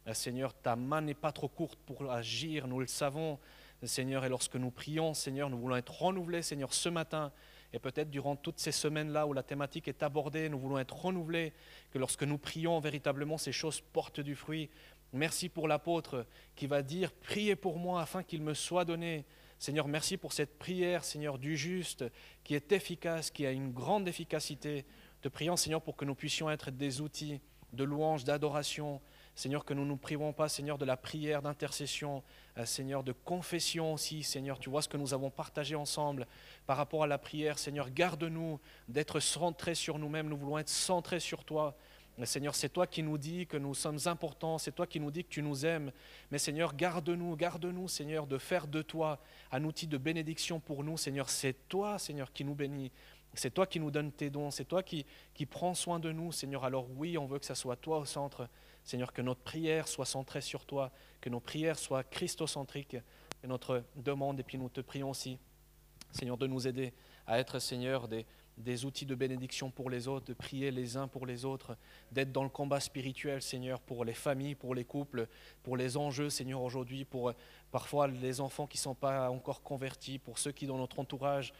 Euh, 0.06 0.14
Seigneur, 0.14 0.54
ta 0.54 0.76
main 0.76 1.00
n'est 1.00 1.14
pas 1.14 1.32
trop 1.32 1.48
courte 1.48 1.78
pour 1.84 2.10
agir, 2.10 2.68
nous 2.68 2.78
le 2.78 2.86
savons, 2.86 3.38
Seigneur, 3.82 4.24
et 4.24 4.28
lorsque 4.28 4.56
nous 4.56 4.70
prions, 4.70 5.14
Seigneur, 5.14 5.50
nous 5.50 5.58
voulons 5.58 5.76
être 5.76 6.02
renouvelés, 6.02 6.42
Seigneur, 6.42 6.72
ce 6.72 6.88
matin, 6.88 7.32
et 7.72 7.78
peut-être 7.78 8.10
durant 8.10 8.34
toutes 8.34 8.58
ces 8.58 8.72
semaines-là 8.72 9.26
où 9.26 9.32
la 9.32 9.42
thématique 9.42 9.88
est 9.88 10.02
abordée, 10.02 10.48
nous 10.48 10.58
voulons 10.58 10.78
être 10.78 10.96
renouvelés, 10.96 11.52
que 11.90 11.98
lorsque 11.98 12.22
nous 12.22 12.38
prions, 12.38 12.80
véritablement, 12.80 13.36
ces 13.36 13.52
choses 13.52 13.80
portent 13.80 14.20
du 14.20 14.34
fruit. 14.34 14.70
Merci 15.12 15.48
pour 15.48 15.68
l'apôtre 15.68 16.26
qui 16.54 16.66
va 16.66 16.82
dire, 16.82 17.12
priez 17.12 17.56
pour 17.56 17.78
moi 17.78 18.02
afin 18.02 18.22
qu'il 18.22 18.42
me 18.42 18.54
soit 18.54 18.84
donné. 18.84 19.24
Seigneur, 19.58 19.88
merci 19.88 20.16
pour 20.16 20.32
cette 20.32 20.58
prière, 20.58 21.02
Seigneur, 21.02 21.38
du 21.38 21.56
juste, 21.56 22.04
qui 22.44 22.54
est 22.54 22.72
efficace, 22.72 23.30
qui 23.30 23.46
a 23.46 23.50
une 23.50 23.72
grande 23.72 24.06
efficacité. 24.06 24.84
Te 25.20 25.28
prions, 25.28 25.56
Seigneur, 25.56 25.82
pour 25.82 25.96
que 25.96 26.04
nous 26.04 26.14
puissions 26.14 26.50
être 26.50 26.70
des 26.70 27.00
outils 27.00 27.40
de 27.72 27.84
louange, 27.84 28.24
d'adoration. 28.24 29.00
Seigneur, 29.34 29.64
que 29.64 29.72
nous 29.72 29.84
ne 29.84 29.88
nous 29.88 29.96
privons 29.96 30.32
pas, 30.32 30.48
Seigneur, 30.48 30.78
de 30.78 30.84
la 30.84 30.96
prière, 30.96 31.42
d'intercession, 31.42 32.22
euh, 32.58 32.66
Seigneur, 32.66 33.04
de 33.04 33.12
confession 33.12 33.94
aussi. 33.94 34.22
Seigneur, 34.22 34.58
tu 34.58 34.68
vois 34.68 34.82
ce 34.82 34.88
que 34.88 34.96
nous 34.96 35.14
avons 35.14 35.30
partagé 35.30 35.74
ensemble 35.74 36.26
par 36.66 36.76
rapport 36.76 37.04
à 37.04 37.06
la 37.06 37.18
prière. 37.18 37.58
Seigneur, 37.58 37.90
garde-nous 37.90 38.60
d'être 38.88 39.20
centrés 39.20 39.74
sur 39.74 39.98
nous-mêmes. 39.98 40.28
Nous 40.28 40.36
voulons 40.36 40.58
être 40.58 40.68
centrés 40.68 41.20
sur 41.20 41.44
toi. 41.44 41.76
Seigneur, 42.26 42.54
c'est 42.54 42.68
toi 42.68 42.86
qui 42.86 43.02
nous 43.02 43.16
dis 43.16 43.46
que 43.46 43.56
nous 43.56 43.74
sommes 43.74 43.98
importants, 44.06 44.58
c'est 44.58 44.72
toi 44.72 44.86
qui 44.86 44.98
nous 44.98 45.10
dis 45.10 45.24
que 45.24 45.28
tu 45.28 45.42
nous 45.42 45.64
aimes. 45.64 45.92
Mais 46.30 46.38
Seigneur, 46.38 46.74
garde-nous, 46.74 47.36
garde-nous, 47.36 47.88
Seigneur, 47.88 48.26
de 48.26 48.38
faire 48.38 48.66
de 48.66 48.82
toi 48.82 49.20
un 49.52 49.64
outil 49.64 49.86
de 49.86 49.98
bénédiction 49.98 50.58
pour 50.58 50.82
nous. 50.82 50.96
Seigneur, 50.96 51.30
c'est 51.30 51.68
toi, 51.68 51.98
Seigneur, 51.98 52.32
qui 52.32 52.44
nous 52.44 52.54
bénit. 52.54 52.90
C'est 53.34 53.52
toi 53.52 53.66
qui 53.66 53.78
nous 53.78 53.90
donne 53.90 54.10
tes 54.10 54.30
dons, 54.30 54.50
c'est 54.50 54.64
toi 54.64 54.82
qui, 54.82 55.06
qui 55.34 55.46
prends 55.46 55.74
soin 55.74 56.00
de 56.00 56.10
nous, 56.10 56.32
Seigneur. 56.32 56.64
Alors 56.64 56.88
oui, 56.96 57.18
on 57.18 57.26
veut 57.26 57.38
que 57.38 57.46
ça 57.46 57.54
soit 57.54 57.76
toi 57.76 57.98
au 57.98 58.04
centre. 58.04 58.48
Seigneur, 58.84 59.12
que 59.12 59.22
notre 59.22 59.42
prière 59.42 59.86
soit 59.86 60.06
centrée 60.06 60.40
sur 60.40 60.64
toi, 60.64 60.90
que 61.20 61.28
nos 61.28 61.40
prières 61.40 61.78
soient 61.78 62.04
christocentriques, 62.04 62.96
et 63.44 63.46
notre 63.46 63.84
demande, 63.96 64.40
et 64.40 64.42
puis 64.42 64.58
nous 64.58 64.68
te 64.68 64.80
prions 64.80 65.10
aussi, 65.10 65.38
Seigneur, 66.10 66.36
de 66.36 66.46
nous 66.46 66.66
aider 66.66 66.92
à 67.26 67.38
être, 67.38 67.58
Seigneur, 67.58 68.08
des, 68.08 68.26
des 68.58 68.84
outils 68.84 69.06
de 69.06 69.14
bénédiction 69.14 69.70
pour 69.70 69.90
les 69.90 70.08
autres, 70.08 70.26
de 70.26 70.34
prier 70.34 70.70
les 70.70 70.96
uns 70.96 71.08
pour 71.08 71.26
les 71.26 71.44
autres, 71.44 71.76
d'être 72.12 72.32
dans 72.32 72.42
le 72.42 72.48
combat 72.48 72.80
spirituel, 72.80 73.40
Seigneur, 73.40 73.80
pour 73.80 74.04
les 74.04 74.14
familles, 74.14 74.54
pour 74.54 74.74
les 74.74 74.84
couples, 74.84 75.28
pour 75.62 75.76
les 75.76 75.96
enjeux, 75.96 76.30
Seigneur, 76.30 76.60
aujourd'hui, 76.62 77.04
pour 77.04 77.30
euh, 77.30 77.32
parfois 77.70 78.08
les 78.08 78.40
enfants 78.40 78.66
qui 78.66 78.78
ne 78.78 78.82
sont 78.82 78.94
pas 78.94 79.30
encore 79.30 79.62
convertis, 79.62 80.18
pour 80.18 80.38
ceux 80.38 80.52
qui, 80.52 80.66
dans 80.66 80.78
notre 80.78 80.98
entourage, 80.98 81.52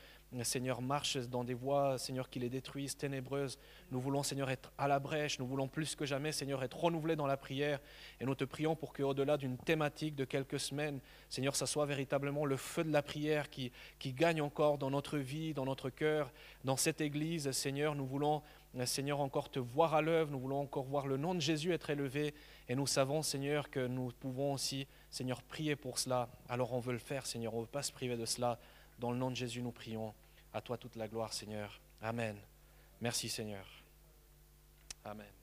Seigneur, 0.42 0.82
marche 0.82 1.16
dans 1.16 1.42
des 1.42 1.54
voies, 1.54 1.96
Seigneur, 1.96 2.28
qui 2.28 2.38
les 2.38 2.50
détruisent, 2.50 2.96
ténébreuses. 2.96 3.58
Nous 3.90 3.98
voulons, 3.98 4.22
Seigneur, 4.22 4.50
être 4.50 4.70
à 4.76 4.86
la 4.86 4.98
brèche. 4.98 5.38
Nous 5.38 5.46
voulons 5.46 5.68
plus 5.68 5.96
que 5.96 6.04
jamais, 6.04 6.32
Seigneur, 6.32 6.62
être 6.62 6.78
renouvelés 6.78 7.16
dans 7.16 7.26
la 7.26 7.38
prière. 7.38 7.80
Et 8.20 8.26
nous 8.26 8.34
te 8.34 8.44
prions 8.44 8.76
pour 8.76 8.92
qu'au-delà 8.92 9.38
d'une 9.38 9.56
thématique 9.56 10.14
de 10.14 10.26
quelques 10.26 10.60
semaines, 10.60 11.00
Seigneur, 11.30 11.56
ça 11.56 11.64
soit 11.64 11.86
véritablement 11.86 12.44
le 12.44 12.58
feu 12.58 12.84
de 12.84 12.92
la 12.92 13.02
prière 13.02 13.48
qui, 13.48 13.72
qui 13.98 14.12
gagne 14.12 14.42
encore 14.42 14.76
dans 14.76 14.90
notre 14.90 15.16
vie, 15.16 15.54
dans 15.54 15.64
notre 15.64 15.88
cœur, 15.88 16.30
dans 16.62 16.76
cette 16.76 17.00
église. 17.00 17.50
Seigneur, 17.52 17.94
nous 17.94 18.06
voulons, 18.06 18.42
Seigneur, 18.84 19.20
encore 19.20 19.50
te 19.50 19.58
voir 19.58 19.94
à 19.94 20.02
l'œuvre. 20.02 20.30
Nous 20.30 20.40
voulons 20.40 20.60
encore 20.60 20.84
voir 20.84 21.06
le 21.06 21.16
nom 21.16 21.34
de 21.34 21.40
Jésus 21.40 21.72
être 21.72 21.88
élevé. 21.88 22.34
Et 22.68 22.74
nous 22.74 22.86
savons, 22.86 23.22
Seigneur, 23.22 23.70
que 23.70 23.86
nous 23.86 24.12
pouvons 24.20 24.52
aussi, 24.52 24.86
Seigneur, 25.10 25.42
prier 25.42 25.74
pour 25.74 25.98
cela. 25.98 26.28
Alors 26.50 26.74
on 26.74 26.80
veut 26.80 26.92
le 26.92 26.98
faire, 26.98 27.24
Seigneur. 27.24 27.54
On 27.54 27.60
ne 27.60 27.62
veut 27.62 27.68
pas 27.70 27.82
se 27.82 27.92
priver 27.92 28.18
de 28.18 28.26
cela. 28.26 28.58
Dans 28.98 29.10
le 29.10 29.18
nom 29.18 29.30
de 29.30 29.36
Jésus, 29.36 29.62
nous 29.62 29.72
prions. 29.72 30.14
À 30.52 30.60
toi 30.60 30.76
toute 30.78 30.96
la 30.96 31.08
gloire, 31.08 31.32
Seigneur. 31.32 31.80
Amen. 32.02 32.36
Merci 33.00 33.28
Seigneur. 33.28 33.66
Amen. 35.04 35.37